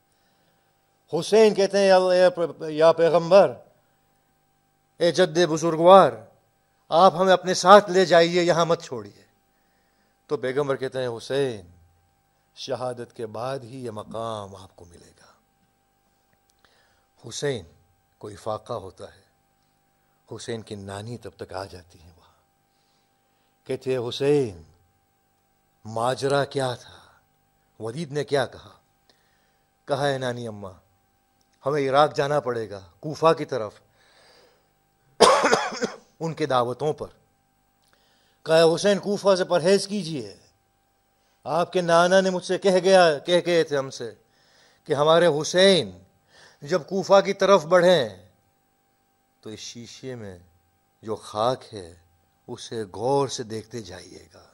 حسین 1.20 1.54
کہتے 1.54 1.78
ہیں 1.78 1.92
یا 2.68 2.92
پیغمبر 2.92 3.52
اے 4.98 5.12
جد 5.12 5.39
بزرگوار، 5.48 6.12
آپ 6.89 7.14
ہمیں 7.14 7.32
اپنے 7.32 7.55
ساتھ 7.55 7.90
لے 7.90 8.05
جائیے، 8.05 8.43
یہاں 8.43 8.64
مت 8.64 8.82
چھوڑیے۔ 8.82 9.23
تو 10.27 10.36
بیگمبر 10.36 10.77
کہتے 10.77 10.98
ہیں، 11.01 11.09
حسین، 11.18 11.66
شہادت 12.55 13.16
کے 13.16 13.27
بعد 13.27 13.59
ہی 13.59 13.85
یہ 13.85 13.90
مقام 13.90 14.56
آپ 14.56 14.77
کو 14.77 14.85
ملے 14.85 15.10
گا۔ 15.20 15.32
حسین 17.28 17.64
کو 18.18 18.28
افاقہ 18.28 18.73
ہوتا 18.73 19.14
ہے۔ 19.14 19.20
حسین 20.36 20.62
کی 20.62 20.74
نانی 20.74 21.18
تب 21.18 21.31
تک 21.36 21.52
آ 21.52 21.64
جاتی 21.64 22.02
ہے 22.02 22.10
وہاں۔ 22.16 22.32
کہتے 23.66 23.97
ہیں، 23.97 24.09
حسین، 24.09 24.62
ماجرا 25.85 26.44
کیا 26.44 26.74
تھا؟ 26.74 26.97
ودید 27.82 28.12
نے 28.12 28.24
کیا 28.24 28.47
کہا؟ 28.47 28.70
کہا 29.85 30.09
ہے، 30.09 30.18
نانی 30.18 30.48
اماں، 30.48 30.73
ہمیں 31.66 31.90
عراق 31.90 32.16
جانا 32.16 32.40
پڑے 32.40 32.70
گا، 32.70 32.81
کوفہ 33.01 33.32
کی 33.39 33.44
طرف۔ 33.44 33.81
ان 36.20 36.34
کے 36.34 36.47
دعوتوں 36.47 36.93
پر۔ 36.93 37.06
کہا 38.43 38.74
حسین 38.74 38.98
کوفہ 38.98 39.34
سے 39.34 39.44
پرہیز 39.44 39.88
کیجیے 39.88 40.36
آپ 41.44 41.72
کے 41.72 41.80
نانا 41.80 42.20
نے 42.20 42.30
مجھ 42.30 42.44
سے 42.44 42.59
کہہ 42.59 42.78
گیا، 42.84 43.18
کہہ 43.18 43.40
گئے 43.47 43.64
تھے 43.64 43.76
ہم 43.76 43.90
سے 43.90 44.14
کہ 44.84 44.93
ہمارے 44.93 45.26
حسین 45.26 45.98
جب 46.62 46.82
کوفہ 46.88 47.20
کی 47.24 47.32
طرف 47.32 47.64
بڑھیں 47.64 48.28
تو 49.40 49.51
اس 49.51 49.60
شیشے 49.60 50.14
میں 50.14 50.38
جو 51.02 51.16
خاک 51.16 51.74
ہے، 51.74 51.94
اسے 52.48 52.84
غور 52.93 53.28
سے 53.28 53.43
دیکھتے 53.43 53.82
جائیے 53.82 54.26
گا۔ 54.34 54.44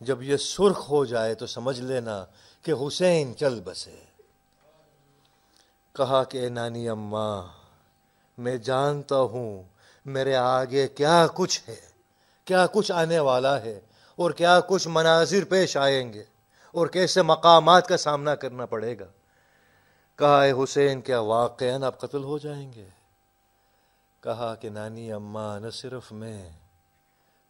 جب 0.00 0.22
یہ 0.22 0.36
سرخ 0.36 0.90
ہو 0.90 1.04
جائے 1.04 1.34
تو 1.34 1.46
سمجھ 1.46 1.80
لینا 1.80 2.24
کہ 2.62 2.72
حسین 2.86 3.36
چل 3.36 3.60
بسے۔ 3.60 3.96
کہا 5.92 6.24
کہ 6.24 6.38
اے 6.38 6.48
نانی 6.48 6.88
اماں، 6.88 7.46
میں 8.38 8.56
جانتا 8.56 9.16
ہوں 9.16 9.62
میرے 10.06 10.36
آگے 10.36 10.88
کیا 10.88 11.26
کچھ 11.34 11.60
ہے؟ 11.68 11.76
کیا 12.44 12.66
کچھ 12.72 12.92
آنے 12.92 13.18
والا 13.18 13.60
ہے؟ 13.60 13.80
اور 14.16 14.30
کیا 14.30 14.60
کچھ 14.60 14.88
مناظر 14.88 15.44
پیش 15.44 15.76
آئیں 15.76 16.12
گے؟ 16.12 16.24
اور 16.72 16.86
کیسے 16.86 17.22
مقامات 17.22 17.88
کا 17.88 17.96
سامنا 17.96 18.34
کرنا 18.34 18.66
پڑے 18.66 18.98
گا؟ 18.98 19.04
کہا، 20.16 20.42
اے 20.42 20.52
حسین، 20.52 21.00
کیا 21.00 21.20
واقع 21.20 21.64
آپ 21.86 22.00
قتل 22.00 22.24
ہو 22.24 22.38
جائیں 22.38 22.72
گے؟ 22.72 22.88
کہا 24.20 24.54
کہ 24.54 24.68
نانی 24.68 25.12
اماں، 25.12 25.60
نہ 25.60 25.70
صرف 25.70 26.12
میں، 26.12 26.50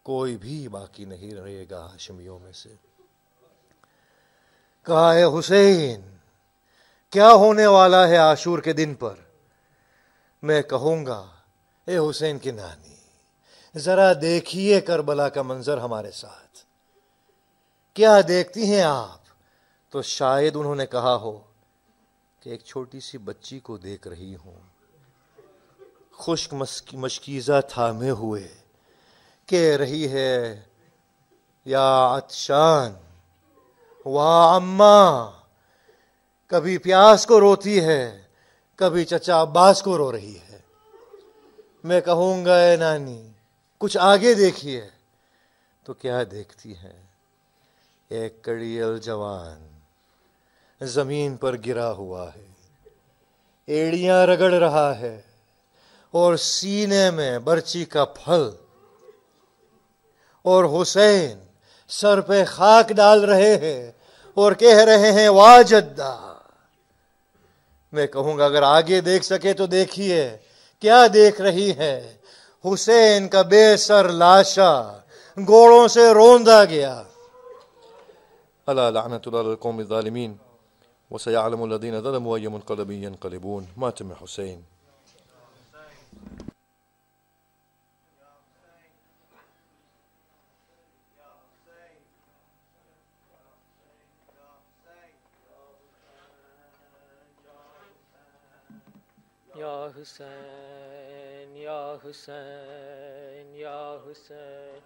کوئی 0.03 0.37
بھی 0.37 0.67
باقی 0.67 1.05
نہیں 1.05 1.31
رہے 1.31 1.65
گا 1.69 1.85
ہاشمیوں 1.85 2.39
میں 2.39 2.51
سے۔ 2.51 2.69
کہا، 4.83 5.11
اے 5.11 5.39
حسین، 5.39 6.01
کیا 7.09 7.31
ہونے 7.31 7.65
والا 7.65 8.07
ہے 8.07 8.17
عاشور 8.17 8.59
کے 8.59 8.73
دن 8.73 8.93
پر؟ 8.95 9.13
میں 10.41 10.61
کہوں 10.61 11.05
گا 11.05 11.25
اے 11.87 11.97
حسین 11.97 12.39
کی 12.39 12.51
نانی، 12.51 12.95
ذرا 13.75 14.13
دیکھیے 14.21 14.81
کربلا 14.81 15.29
کا 15.29 15.41
منظر 15.41 15.77
ہمارے 15.77 16.11
ساتھ۔ 16.11 16.57
کیا 17.93 18.21
دیکھتی 18.27 18.65
ہیں 18.65 18.81
آپ؟ 18.81 19.19
تو 19.89 20.01
شاید 20.01 20.55
انہوں 20.55 20.75
نے 20.75 20.85
کہا 20.85 21.15
ہو 21.15 21.39
کہ 22.39 22.49
ایک 22.49 22.61
چھوٹی 22.61 22.99
سی 22.99 23.17
بچی 23.17 23.59
کو 23.59 23.77
دیکھ 23.77 24.07
رہی 24.07 24.35
ہوں۔ 24.35 24.59
خشک 26.17 26.53
مشکیزہ 26.93 27.61
تھامے 27.69 28.09
ہوئے 28.09 28.47
کہہ 29.45 29.77
رہی 29.77 30.11
ہے، 30.11 30.61
یا 31.65 32.07
اتشان 32.07 32.93
واہ 34.05 34.55
اماں 34.55 35.31
کبھی 36.47 36.77
پیاس 36.77 37.25
کو 37.25 37.39
روتی 37.39 37.79
ہے، 37.79 38.21
کبھی 38.75 39.05
چچا 39.05 39.41
عباس 39.41 39.81
کو 39.81 39.97
رو 39.97 40.11
رہی 40.11 40.37
ہے۔ 40.39 40.46
میں 41.87 42.01
کہوں 42.01 42.45
گا، 42.45 42.57
اے 42.57 42.75
نانی، 42.75 43.29
کچھ 43.77 43.97
آگے 43.97 44.33
دیکھیے۔ 44.33 44.89
تو 45.83 45.93
کیا 45.93 46.23
دیکھتی 46.31 46.77
ہے؟ 46.77 47.01
ایک 48.09 48.43
کڑیل 48.43 48.97
جوان 48.97 49.79
زمین 50.81 51.37
پر 51.37 51.55
گرا 51.65 51.91
ہوا 51.91 52.29
ہے۔ 52.35 52.45
ایڑیاں 53.65 54.27
رگڑ 54.27 54.53
رہا 54.53 54.99
ہے 54.99 55.21
اور 56.11 56.35
سینے 56.35 57.11
میں 57.11 57.39
برچی 57.39 57.85
کا 57.85 58.05
پھل۔ 58.05 58.49
اور 60.41 60.81
حسین 60.81 61.39
سر 61.87 62.21
پہ 62.21 62.45
خاک 62.45 62.89
ڈال 62.89 63.23
رہے 63.23 63.57
ہیں 63.57 63.91
اور 64.33 64.51
کہہ 64.53 64.77
رہے 64.77 65.11
ہیں، 65.11 65.29
واجدہ! 65.29 66.37
میں 67.91 68.07
کہوں 68.07 68.37
گا، 68.37 68.45
اگر 68.45 68.63
آگے 68.63 69.01
دیکھ 69.01 69.25
سکے 69.25 69.53
تو 69.53 69.65
دیکھیے۔ 69.65 70.37
क्या 70.82 71.06
देख 71.08 71.40
रही 71.40 71.70
है 71.78 71.96
हुसैन 72.64 73.28
का 73.28 73.42
बेसर 73.42 74.10
लाशा 74.12 74.72
गोड़ों 75.36 75.86
से 75.88 76.12
रोंदा 76.12 76.64
गया 76.64 76.94
अला 78.68 78.88
लानतुल्लाह 78.90 79.54
ज़ालिमीन 79.84 80.38
वसयअलमु 81.10 81.64
الذين 81.66 82.00
ظلموا 82.00 82.36
أي 82.36 82.48
منقلب 82.48 82.90
ينقلبون 82.90 83.68
ماتم 83.76 84.14
حسين 84.14 84.64
Ya 101.67 101.99
Hussein, 102.01 103.51
Ya 103.53 103.99
Hussein, 103.99 104.79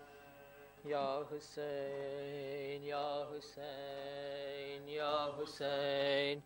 Ya 0.83 1.21
Hussein, 1.29 2.81
Ya 2.83 3.23
Hussein, 3.29 4.87
Ya 4.89 5.29
Hussein, 5.37 6.41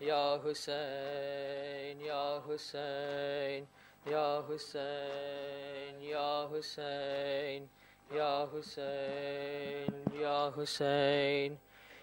Ya 0.00 0.38
Hussein, 0.42 2.00
Ya 2.02 2.40
Hussein, 2.42 3.66
Ya 4.10 4.42
Hussein, 4.42 6.02
Ya 6.02 6.48
Hussein, 6.50 7.68
Ya 8.10 8.46
Hussein, 8.50 9.92
Ya 10.18 10.50
Hussein, 10.50 11.58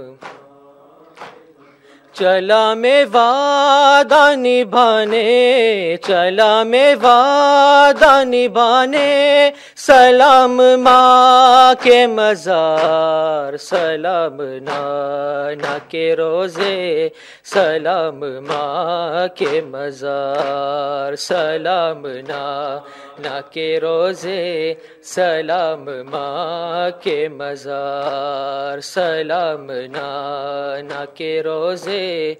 چلا 2.14 2.74
میں 2.74 3.04
وعدہ 3.04 4.36
نبھانے، 4.36 5.96
چلا 6.06 6.62
میں 6.62 6.94
وعدہ 7.02 8.12
نبھانے، 8.24 9.50
سلام 9.76 10.60
ماں 10.78 11.74
کے 11.82 12.06
مزار، 12.06 13.56
سلام 13.56 14.40
نانا 14.40 15.76
کے 15.88 16.14
روزے 16.16 17.08
سلام 17.44 18.20
ماں 18.20 19.28
کے 19.34 19.60
مزار، 19.60 21.16
سلام 21.16 22.06
نا 22.06 23.40
کے 23.50 23.80
روزے، 23.80 24.74
سلام 25.02 25.84
ماں 25.84 26.90
کے 27.02 27.28
مزار، 27.28 28.80
سلام 28.80 29.70
نا 29.70 31.04
کے 31.14 31.42
روزے۔ 31.42 32.34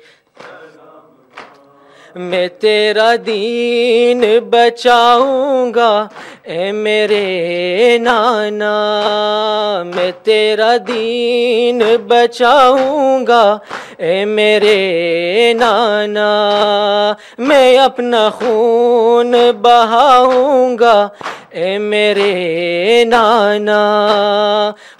میں 2.15 2.49
تیرا 2.49 3.11
دین 3.27 4.24
بچاؤں 4.51 5.74
گا، 5.74 6.07
اے 6.45 6.73
میرے 6.73 7.99
نانا، 7.99 8.73
میں 9.95 10.11
تیرا 10.23 10.77
دین 10.89 11.82
بچاؤں 12.09 13.27
گا، 13.27 13.59
اے 13.99 14.24
میرے 14.24 15.53
نانا، 15.53 16.31
میں 17.39 17.78
اپنا 17.78 18.28
خون 18.31 19.35
بہاؤں 19.62 20.78
گا 20.78 21.09
اے 21.55 21.77
میرے 21.79 23.05
نانا، 23.05 23.83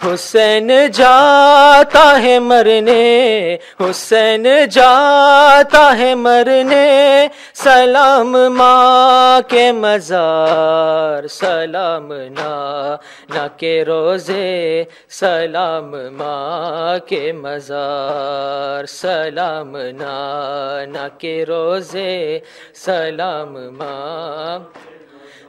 حسین 0.03 0.71
جاتا 0.93 2.05
ہے 2.23 2.39
مرنے، 2.39 3.57
حسین 3.81 4.47
جاتا 4.71 5.83
ہے 5.99 6.15
مرنے، 6.15 7.27
سلام 7.55 8.33
ماں 8.57 9.41
کے 9.51 9.71
مزار، 9.73 11.27
سلام 11.31 12.13
نانا 12.13 13.47
کے 13.57 13.75
روزے، 13.85 14.85
سلام 15.11 15.91
ماں 16.13 16.99
کے 17.09 17.33
مزار، 17.33 18.87
سلام 18.87 19.77
نانا 19.77 21.09
کے 21.19 21.45
روزے، 21.49 22.39
سلام 22.85 23.55
ماں 23.79 24.59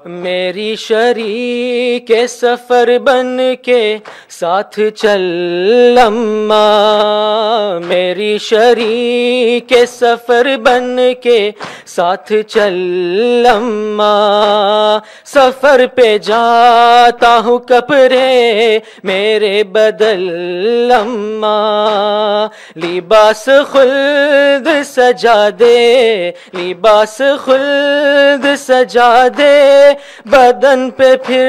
میری 0.05 0.75
شریک 0.75 2.11
سفر 2.29 2.89
بن 3.03 3.37
کے 3.63 3.97
ساتھ 4.29 4.79
چل 4.95 5.97
میری 5.97 7.79
میری 7.87 8.37
شریک 8.41 9.73
سفر 9.87 10.47
بن 10.65 10.97
کے 11.23 11.51
ساتھ 11.85 12.31
چل 12.47 13.47
اماں 13.49 14.99
سفر 15.25 15.85
پہ 15.95 16.17
جاتا 16.17 17.37
ہوں 17.45 17.59
کپڑے 17.59 18.79
میرے 19.03 19.63
بدل 19.63 20.91
اماں 20.99 22.47
لباس 22.75 23.49
خلد 23.71 24.67
سجا 24.85 25.49
دے، 25.59 26.31
لباس 26.53 27.21
خلد 27.45 28.45
سجا 28.57 29.27
دے۔ 29.37 29.93
بدن 30.25 30.89
پہ 30.91 31.15
پھر 31.23 31.45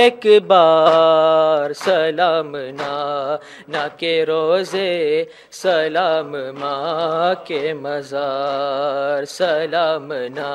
ایک 0.00 0.26
بار 0.46 1.72
سلام 1.72 2.56
نا 2.56 3.36
نہ 3.68 3.86
کے 3.96 4.24
روزے، 4.26 5.24
سلام، 5.52 6.36
ماں 6.58 7.34
کے 7.44 7.72
مزار، 7.74 9.24
سلام 9.24 10.12
نا 10.12 10.50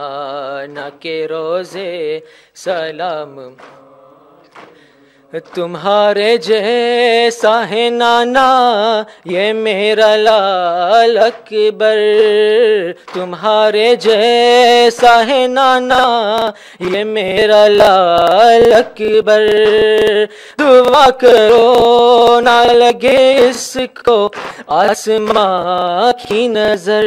نہ 0.69 0.90
کے 0.99 1.27
روزے، 1.27 2.19
سلام۔ 2.56 3.40
تمہارے 5.39 6.38
جیسا 6.38 7.69
ہے 7.69 7.89
نانا، 7.89 9.03
یہ 9.26 9.53
میرا 9.53 10.15
لال 10.15 11.18
اکبر۔ 11.18 11.97
تمہارے 13.14 13.95
جیسا 13.95 15.27
ہے 15.27 15.47
نانا، 15.47 16.51
یہ 16.80 17.03
میرا 17.03 17.68
لال 17.68 18.73
اکبر۔ 18.73 19.47
دعا 20.60 21.10
کرو 21.10 22.39
نہ 22.43 22.72
لگے 22.72 23.39
اس 23.49 23.77
کو 24.05 24.30
آسمان 24.68 26.27
کی 26.27 26.47
نظر۔ 26.47 27.05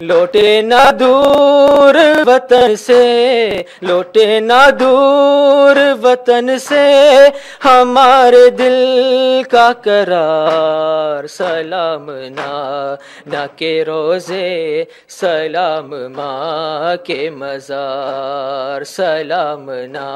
لوٹے 0.00 0.62
نہ 0.62 0.90
دور 0.98 1.94
وطن 2.26 2.76
سے، 2.76 3.62
لوٹے 3.82 4.40
نہ 4.40 4.70
دور 4.78 5.76
وطن 6.02 6.58
سے۔ 6.58 7.15
ہمارے 7.64 8.48
دل 8.50 9.42
کا 9.50 9.70
قرار، 9.84 11.26
سلام 11.26 12.10
نا 12.10 12.94
نہ 13.26 13.44
کے 13.56 13.84
روزے، 13.84 14.84
سلام 15.08 15.94
ماں 16.12 16.96
کے 17.04 17.30
مزار، 17.30 18.84
سلام 18.84 19.70
نا 19.90 20.10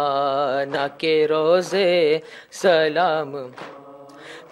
نہ 0.65 0.87
کے 0.99 1.27
روزے، 1.31 2.19
سلام 2.53 3.37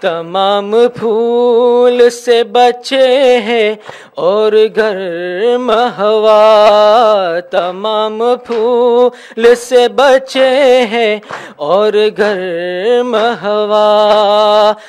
تمام 0.00 0.74
پھول 0.94 2.08
سے 2.10 2.42
بچے 2.52 3.06
ہیں 3.38 3.74
اور 4.16 4.52
گرم 4.76 5.70
ہوا 5.98 7.40
تمام 7.50 8.22
پھول 8.44 9.54
سے 9.56 9.86
بچے 9.94 10.48
ہیں 10.90 11.18
اور 11.68 11.92
گرم 12.18 13.14
ہوا 13.42 13.86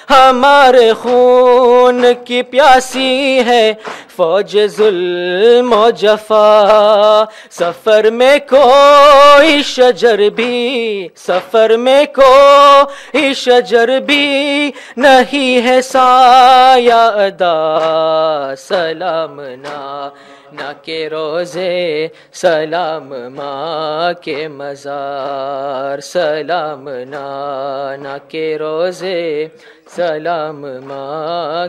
ہمارے 0.10 0.92
خون 1.02 2.04
کی 2.26 2.42
پیاسی 2.52 3.40
ہے 3.48 3.74
فوج 4.16 4.58
ظلم 4.68 5.74
و 5.74 5.90
جفا 5.98 7.24
سفر 7.52 8.10
میں 8.12 8.38
کوئی 8.50 9.62
شجر 9.66 10.28
بھی 10.36 11.08
سفر 11.18 11.76
میں 11.78 12.04
کوئی 12.16 13.34
شجر 13.36 14.00
بھی 14.08 14.72
نہیں 15.00 15.68
ہے 15.68 15.82
سایہ 15.82 16.94
ادا 16.94 18.54
سلام 18.58 19.40
نا 19.40 20.10
نہ 20.54 20.72
کہ 20.82 21.08
روزے، 21.08 22.08
سلام، 22.34 23.10
ماں 23.10 24.14
کے 24.22 24.48
مزار، 24.48 26.00
سلام 26.00 26.90
نا 26.90 27.96
نہ 28.02 28.18
کہ 28.28 28.58
روزے، 28.60 29.48
سلام، 29.96 30.62
ماں۔ 30.62 31.68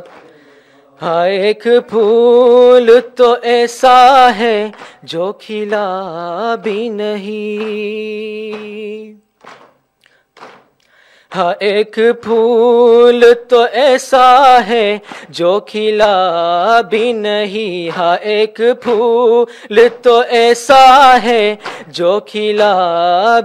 ہاں 1.02 1.26
ایک 1.26 1.66
پھول 1.88 2.90
تو 3.14 3.36
ایسا 3.42 4.30
ہے 4.38 4.70
جو 5.02 5.32
کھلا 5.32 6.54
بھی 6.62 6.88
نہیں۔ 6.88 8.10
ہاں 11.36 11.52
ایک 11.58 11.98
پھول 12.22 13.24
تو 13.48 13.64
ایسا 13.72 14.58
ہے 14.66 14.98
جو 15.28 15.60
کھلا 15.60 16.80
بھی 16.80 17.12
نہیں 17.12 17.98
ہاں 17.98 18.16
ایک 18.16 18.60
پھول 18.82 19.88
تو 20.02 20.22
ایسا 20.28 21.16
ہے 21.22 21.56
جو 21.88 22.20
کھلا 22.20 22.74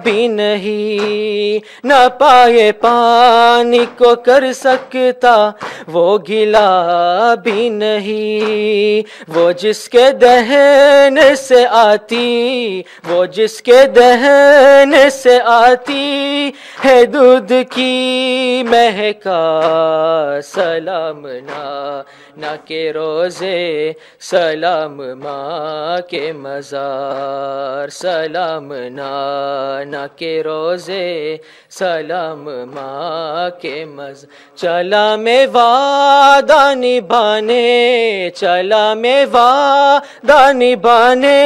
بھی 0.03 0.27
نہیں۔ 0.27 1.59
نہ 1.83 2.07
پائے 2.19 2.71
پانی 2.71 3.85
کو 3.97 4.15
کر 4.15 4.53
سکتا، 4.53 5.51
وہ 5.87 6.17
گلا 6.29 7.33
بھی 7.43 7.69
نہیں۔ 7.69 9.01
وہ 9.37 9.51
جس 9.51 9.89
کے 9.89 10.11
دہن 10.11 11.19
سے 11.37 11.65
آتی، 11.71 12.81
وہ 13.09 13.25
جس 13.25 13.61
کے 13.61 13.85
دہن 13.95 15.09
سے 15.11 15.39
آتی 15.45 16.51
ہے 16.85 17.05
دودھ 17.05 17.53
کی 17.75 18.63
مہکا 18.67 19.41
سلام 20.43 21.25
نا 21.45 22.01
نہ 22.37 22.55
کے 22.65 22.91
روزے 22.93 23.91
سلام، 24.21 24.97
ماں 25.19 25.97
کے 26.09 26.31
مزار 26.33 27.89
سلام، 27.89 28.73
نا 28.91 29.83
نہ 29.83 30.05
کے 30.15 30.41
روزے 30.43 31.37
سلام، 31.69 32.43
ماں 32.73 33.49
کے 33.61 33.85
مز، 33.85 34.25
چلا 34.55 35.15
میں 35.15 35.45
وعدہ 35.53 36.63
نبھانے، 36.75 38.29
چلا 38.35 38.93
میں 38.93 39.25
وعدہ 39.33 40.41
نبھانے، 40.53 41.43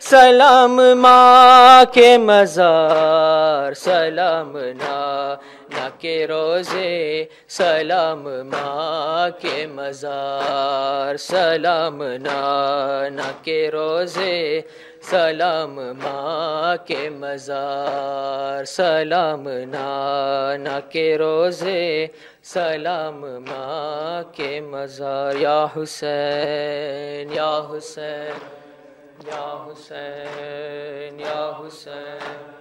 سلام، 0.00 0.80
ماں 0.96 1.84
کے 1.92 2.16
مزار 2.18 3.74
سلام، 3.74 4.56
نا 4.56 5.34
نہ 5.70 5.88
کہ 5.98 6.26
روزے، 6.28 7.24
سلام 7.48 8.22
ماں 8.22 9.30
کے 9.40 9.66
مزار، 9.66 11.16
سلام 11.16 12.02
نہ 12.02 13.30
کہ 13.42 13.68
روزے، 13.68 14.60
سلام 15.02 15.74
ماں 15.74 16.86
کے 16.86 17.08
مزار، 17.10 18.64
سلام 18.64 19.48
نانا 19.48 20.80
کے 20.80 21.18
روزے، 21.18 22.06
سلام 22.42 23.20
ماں 23.20 24.22
کے 24.32 24.60
مزار۔ 24.60 25.34
یا 25.36 25.66
حسین 25.76 27.32
یا 27.32 27.68
حسین 27.70 28.34
یا 29.26 29.64
حسین 29.66 31.20
یا 31.20 31.52
حسین۔ 31.60 32.57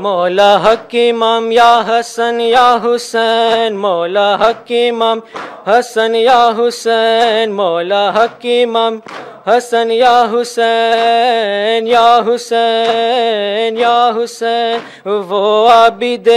مولا 0.00 0.56
حق 0.56 0.92
امام 0.92 1.50
یا 1.52 1.82
حسن 1.88 2.40
یا 2.40 2.78
حسین، 2.84 3.76
مولا 3.76 4.34
حق 4.34 4.72
امام 4.88 5.18
حسن 5.66 6.14
یا 6.14 6.50
حسین، 6.58 7.52
مولا 7.52 8.10
حق 8.10 8.46
امام 8.62 8.98
حسن 9.46 9.90
یا 9.90 10.26
حسین 10.32 11.86
یا 11.86 12.20
حسین 12.28 13.76
یا 13.76 14.10
حسین۔ 14.16 14.78
وہ 15.10 15.68
عابد 15.68 16.28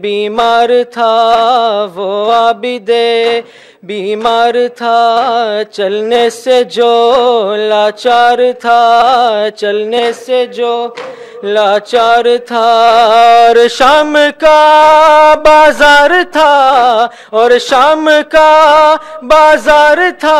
بیمار 0.00 0.70
تھا، 0.92 1.86
وہ 1.94 2.32
عابد 2.32 2.90
بیمار 3.82 4.54
تھا۔ 4.76 5.02
چلنے 5.72 6.30
سے 6.30 6.64
جو 6.64 6.90
لاچار 7.58 8.38
تھا، 8.60 8.82
چلنے 9.56 10.12
سے 10.12 10.46
جو 10.46 10.88
لاچار 11.42 12.24
تھا 12.46 12.66
اور 13.46 13.56
شام 13.68 14.16
کا 14.40 15.34
بازار 15.44 16.10
تھا، 16.32 17.06
اور 17.30 17.50
شام 17.58 18.08
کا 18.30 18.96
بازار 19.22 19.98
تھا، 20.20 20.38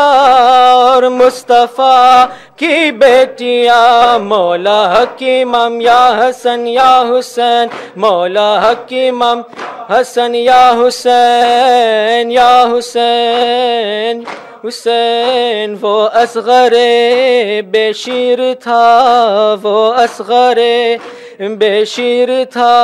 اور 0.73 1.03
مصطفیٰ 1.17 2.25
کی 2.57 2.91
بیٹیاں، 2.91 4.19
مولا 4.19 4.81
حکیم 4.93 5.55
یا 5.81 6.03
حسن 6.19 6.67
یا 6.67 6.91
حسین، 7.09 7.67
مولا 7.95 8.49
حکیم 8.61 9.23
حسن 9.91 10.35
یا 10.35 10.73
حسین 10.79 12.31
یا 12.31 12.65
حسین۔ 12.73 14.23
حسین 14.63 15.73
و 15.73 15.85
اصغر 15.85 16.69
بشیر 17.73 18.53
تا 18.53 19.59
و 19.63 19.67
اصغر 19.67 20.59
بے 21.39 21.85
شیر 21.85 22.29
تھا 22.53 22.75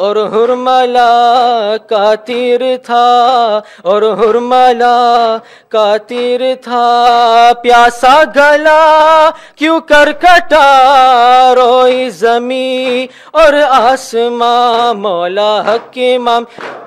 اور 0.00 0.16
حرملا 0.32 1.76
کا 1.88 2.14
تیر 2.14 2.60
تھا، 2.84 3.60
اور 3.82 4.02
حرملا 4.02 5.36
کا 5.68 5.96
تیر 6.06 6.40
تھا۔ 6.62 7.52
پیاسا 7.62 8.22
گلا 8.36 9.30
کیوں 9.56 9.80
کر 9.80 10.12
کٹا 10.12 11.52
روئی 11.56 12.08
زمیں 12.10 13.06
اور 13.30 13.52
آسماں۔ 13.68 14.94
مولا 14.94 15.52
حق 15.60 15.98
امام 16.14 16.44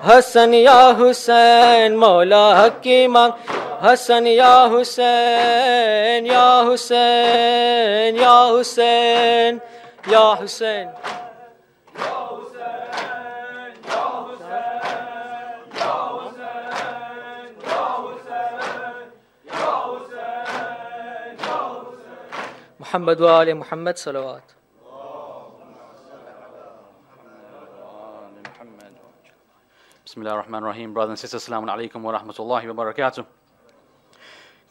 حسن 0.08 0.54
یا 0.54 0.92
حسین، 1.00 1.96
مولا 1.98 2.46
حق 2.62 2.88
امام 3.06 3.32
حسن 3.86 4.28
یا 4.28 4.68
حسین 4.74 6.26
یا 6.26 6.50
حسین 6.68 8.16
یا 8.16 8.38
حسین۔ 8.52 9.58
يا 10.08 10.36
حسين. 10.36 10.94
محمد 22.80 23.22
وآل 23.22 23.56
محمد 23.56 23.98
صلوات. 23.98 24.44
بسم 30.06 30.22
الله 30.22 30.34
الرحمن 30.34 30.60
الرحيم. 30.60 30.94
Brothers 30.94 31.10
and 31.10 31.18
sisters 31.18 31.36
السلام 31.36 31.70
عليكم 31.70 32.06
ورحمة 32.06 32.36
الله 32.40 32.70
وبركاته 32.70 33.26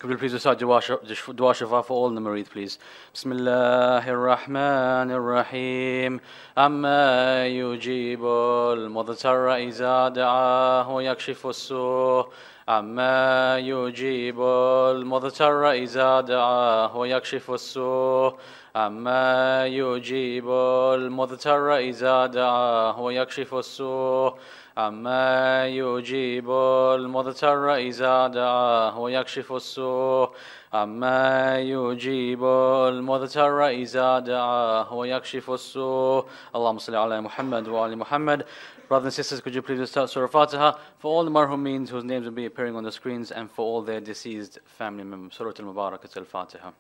Could 0.04 0.10
we 0.10 0.16
please 0.18 0.34
recite 0.34 0.58
dua 0.58 0.82
sh- 0.82 1.32
dua 1.34 1.54
shafa 1.54 1.82
for 1.82 1.94
all 1.94 2.10
the 2.10 2.20
Marid, 2.20 2.50
please? 2.50 2.78
Bismillah 3.14 4.04
ar-Rahman 4.06 5.10
ar-Rahim. 5.10 6.20
Amma 6.54 7.46
yujibu 7.48 8.74
al-mudhtarra 8.76 9.66
iza 9.66 10.12
da'ah 10.14 10.86
wa 10.86 11.00
yakshifu 11.00 11.48
as-su' 11.48 12.30
عما 12.68 13.58
يجيب 13.58 14.40
المضطر 14.40 15.70
إذا 15.70 16.20
دعاه 16.20 16.96
ويكشف 16.96 17.50
السوء 17.50 18.34
عما 18.76 19.66
يجيب 19.66 20.48
المضطر 20.94 21.76
إذا 21.76 22.26
دعاه 22.26 23.00
ويكشف 23.00 23.54
السوء 23.54 24.38
عما 24.77 25.67
يجيب 25.67 26.51
المضطر 26.95 27.75
إذا 27.75 28.27
دعاه 28.27 28.99
ويكشف 28.99 29.51
السوء 29.51 30.29
عما 30.73 31.59
يجيب 31.59 32.43
المضطر 32.43 33.67
إذا 33.67 34.19
دعاه 34.19 34.93
ويكشف 34.93 35.49
السوء 35.49 36.25
اللهم 36.55 36.77
صل 36.77 36.95
على 36.95 37.21
محمد 37.21 37.67
وآل 37.67 37.97
محمد 37.97 38.45
Brothers 38.89 39.05
and 39.05 39.13
sisters, 39.13 39.41
could 39.41 39.53
you 39.53 39.61
please 39.61 39.87
start 39.87 40.09
Surah 40.09 40.25
Fatiha 40.25 40.75
for 40.97 41.11
all 41.13 41.23
the 41.23 41.29
marhumeens 41.29 41.89
whose 41.89 42.03
names 42.03 42.25
will 42.25 42.31
be 42.31 42.47
appearing 42.47 42.75
on 42.75 42.83
the 42.83 42.91
screens 42.91 43.29
and 43.29 43.51
for 43.51 43.61
all 43.61 43.83
their 43.83 44.01
deceased 44.01 44.57
family 44.65 45.03
members. 45.03 45.35
Surah 45.35 45.51
Al-Mubarakat 45.59 46.17
Al-Fatiha. 46.17 46.71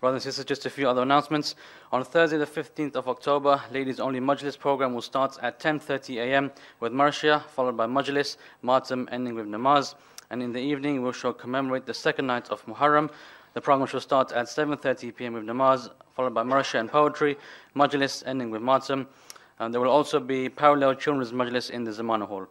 Brothers 0.00 0.24
and 0.24 0.32
sisters, 0.32 0.46
just 0.46 0.64
a 0.64 0.70
few 0.70 0.88
other 0.88 1.02
announcements. 1.02 1.56
On 1.92 2.02
Thursday, 2.02 2.38
the 2.38 2.46
15th 2.46 2.96
of 2.96 3.06
October, 3.06 3.60
Ladies 3.70 4.00
Only 4.00 4.18
Majlis 4.18 4.58
program 4.58 4.94
will 4.94 5.02
start 5.02 5.36
at 5.42 5.60
10.30 5.60 6.16
a.m. 6.16 6.50
with 6.80 6.90
Marshia, 6.90 7.44
followed 7.48 7.76
by 7.76 7.84
Majlis, 7.84 8.38
Matam, 8.62 9.10
ending 9.12 9.34
with 9.34 9.44
Namaz. 9.44 9.96
And 10.30 10.42
in 10.42 10.54
the 10.54 10.58
evening, 10.58 11.02
we 11.02 11.12
shall 11.12 11.34
commemorate 11.34 11.84
the 11.84 11.92
second 11.92 12.26
night 12.28 12.48
of 12.48 12.64
Muharram. 12.64 13.10
The 13.52 13.60
program 13.60 13.86
shall 13.86 14.00
start 14.00 14.32
at 14.32 14.46
7.30 14.46 15.14
p.m. 15.14 15.34
with 15.34 15.44
Namaz, 15.44 15.90
followed 16.16 16.32
by 16.32 16.44
Marshia 16.44 16.80
and 16.80 16.90
Poetry, 16.90 17.36
Majlis, 17.76 18.22
ending 18.24 18.50
with 18.50 18.62
Matam. 18.62 19.06
And 19.58 19.74
there 19.74 19.82
will 19.82 19.90
also 19.90 20.18
be 20.18 20.48
parallel 20.48 20.94
children's 20.94 21.32
Majlis 21.32 21.68
in 21.68 21.84
the 21.84 21.90
Zamana 21.90 22.26
Hall. 22.26 22.46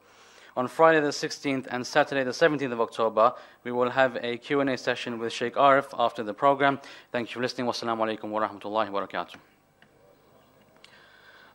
On 0.58 0.68
Friday 0.68 1.00
the 1.00 1.10
16th 1.10 1.68
and 1.70 1.86
Saturday 1.86 2.24
the 2.24 2.32
17th 2.32 2.72
of 2.72 2.82
October, 2.82 3.34
we 3.64 3.72
will 3.72 3.92
have 3.92 4.18
a 4.22 4.38
Q&A 4.38 4.78
session 4.78 5.20
with 5.20 5.32
Sheikh 5.32 5.56
Arif 5.56 5.88
after 5.98 6.24
the 6.24 6.34
program. 6.34 6.80
Thank 7.12 7.30
you 7.30 7.36
for 7.36 7.42
listening. 7.42 7.68
Wassalamu 7.68 8.00
alaikum 8.00 8.30
wa 8.30 8.48
rahmatullahi 8.48 8.90
wa 8.90 9.02
barakatuh. 9.02 9.36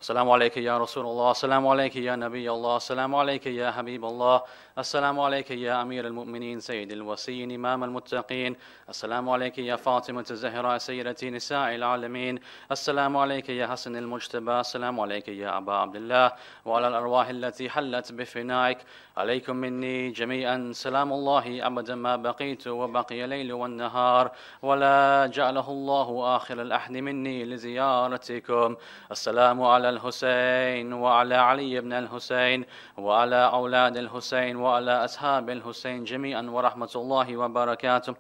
Assalamu 0.01 0.39
alaikum 0.39 0.63
ya 0.63 0.79
Rasulullah, 0.79 1.33
Assalamu 1.33 1.73
alaikum 1.75 2.03
ya 2.03 2.15
Nabi 2.15 2.47
Allah, 2.47 2.77
Assalamu 2.77 3.15
alaikum 3.15 3.55
ya 3.55 3.73
Habib 3.73 4.05
Allah. 4.05 4.43
السلام 4.79 5.21
عليك 5.21 5.51
يا 5.51 5.83
أمير 5.83 6.07
المؤمنين 6.07 6.61
سيد 6.61 6.93
الوصيين 6.93 7.53
إمام 7.53 7.85
المتقين. 7.85 8.57
السلام 8.89 9.31
عليك 9.31 9.59
يا 9.59 9.77
فاطمة 9.77 10.25
الزهراء 10.31 10.79
سيدة 10.79 11.17
نساء 11.25 11.75
العالمين. 11.75 12.39
السلام 12.73 13.17
عليك 13.17 13.49
يا 13.49 13.67
حسن 13.67 13.97
المجتبى. 13.97 14.61
السلام 14.61 15.01
عليك 15.01 15.29
يا 15.29 15.59
أبا 15.59 15.73
عبد 15.73 15.97
الله 15.97 16.33
وعلى 16.65 16.89
الأرواح 16.89 17.29
التي 17.29 17.71
حلت 17.71 18.13
بفنائك. 18.13 18.79
عليكم 19.17 19.57
مني 19.57 20.11
جميعا 20.11 20.71
سلام 20.73 21.13
الله 21.13 21.67
أبدا 21.67 21.95
ما 21.95 22.17
بقيت 22.17 22.67
وبقي 22.69 23.25
الليل 23.25 23.53
والنهار. 23.53 24.31
ولا 24.63 25.27
جعله 25.27 25.71
الله 25.71 26.37
آخر 26.37 26.63
الأحد 26.63 26.93
مني 26.93 27.45
لزيارتكم. 27.45 28.77
السلام 29.11 29.63
على 29.63 29.89
الحسين 29.89 30.93
وعلى 30.93 31.35
علي 31.35 31.81
بن 31.81 31.93
الحسين 31.93 32.65
وعلى 32.99 33.51
أولاد 33.53 33.97
الحسين 33.97 34.64
وعلى 34.65 35.05
أصحاب 35.05 35.51
الحسين 35.51 36.05
جميعا 36.05 36.43
ورحمة 36.43 36.93
الله 36.97 37.37
وبركاته. 37.37 38.15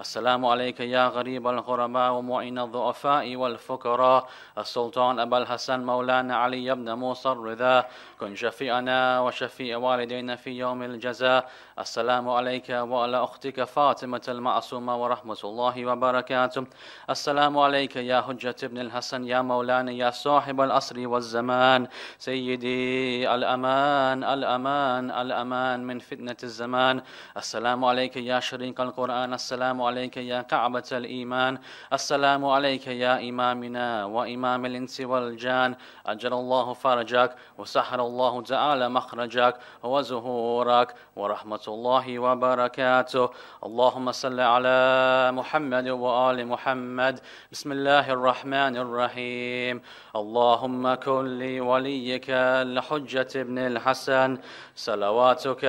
السلام 0.00 0.46
عليك 0.46 0.80
يا 0.80 1.08
غريب 1.08 1.48
الغرباء 1.48 2.12
ومعين 2.12 2.58
الضعفاء 2.58 3.36
والفقراء 3.36 4.28
السلطان 4.58 5.18
أبا 5.20 5.38
الحسن 5.38 5.80
مولانا 5.86 6.36
علي 6.36 6.74
بن 6.74 6.92
موسى 6.92 7.28
الرضا 7.28 7.84
كن 8.20 8.34
شفيعنا 8.36 9.20
وشفيع 9.20 9.76
والدينا 9.76 10.36
في 10.36 10.50
يوم 10.50 10.82
الجزاء 10.82 11.50
السلام 11.78 12.28
عليك 12.28 12.70
وعلى 12.70 13.24
أختك 13.24 13.64
فاطمة 13.64 14.22
المعصومة 14.28 15.02
ورحمة 15.02 15.36
الله 15.44 15.86
وبركاته 15.86 16.64
السلام 17.10 17.58
عليك 17.58 17.96
يا 17.96 18.20
حجة 18.20 18.56
ابن 18.62 18.78
الحسن 18.78 19.24
يا 19.24 19.42
مولانا 19.42 19.92
يا 19.92 20.10
صاحب 20.10 20.60
الأسر 20.60 21.08
والزمان 21.08 21.86
سيدي 22.18 23.34
الأمان 23.34 24.24
الأمان 24.24 25.10
الأمان 25.10 25.84
من 25.84 25.98
فتنة 25.98 26.36
الزمان 26.42 27.02
السلام 27.36 27.84
عليك 27.84 28.16
يا 28.16 28.40
شريك 28.40 28.80
القرآن 28.80 29.34
السلام 29.34 29.82
عليك 29.82 29.89
يا 30.16 30.42
كعبة 30.42 30.88
الإيمان. 30.92 31.58
السلام 31.92 32.44
عليك 32.44 32.86
يا 32.86 33.28
إمامنا 33.28 34.04
وإمام 34.04 34.66
الإنس 34.66 35.00
والجان. 35.00 35.74
أجل 36.06 36.32
الله 36.32 36.72
فرجك 36.72 37.34
وسحر 37.58 38.00
الله 38.00 38.42
تعالى 38.42 38.88
مخرجك 38.88 39.54
وزهورك 39.82 40.94
ورحمة 41.20 41.64
الله 41.68 42.18
وبركاته. 42.18 43.30
اللهم 43.66 44.12
صل 44.12 44.40
على 44.40 45.30
محمد 45.32 45.88
وآل 45.88 46.46
محمد. 46.46 47.20
بسم 47.52 47.72
الله 47.72 48.12
الرحمن 48.12 48.76
الرحيم. 48.76 49.82
اللهم 50.16 50.94
كن 50.94 51.38
لوليك 51.38 52.30
الحجة 52.30 53.32
ابن 53.36 53.58
الحسن. 53.58 54.38
صلواتك 54.76 55.64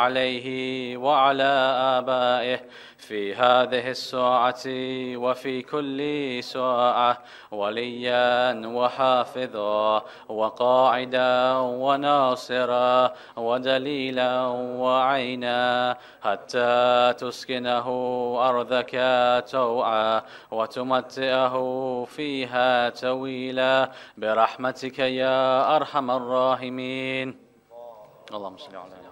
عليه 0.00 0.46
وعلى 0.96 1.52
آبائه. 1.98 2.60
في 2.98 3.34
هذه 3.34 3.90
الساعة 3.90 4.64
وفي 5.16 5.62
كل 5.62 5.98
ساعة. 6.44 7.18
وليا 7.52 8.66
وحافظا 8.66 10.02
وقاعدا 10.28 11.52
وناصرا 11.58 13.12
ودليلا 13.36 14.46
وعينا 14.86 15.62
حتى 16.26 16.72
تسكنه 17.22 17.86
أرضك 18.48 18.94
توعا 19.54 20.22
وتمتئه 20.50 21.54
فيها 22.16 22.70
تويلا 23.04 23.90
برحمتك 24.20 24.98
يا 24.98 25.76
أرحم 25.76 26.10
الراحمين. 26.10 27.28
اللهم 28.34 28.56
صل 28.64 28.76
على 28.76 29.05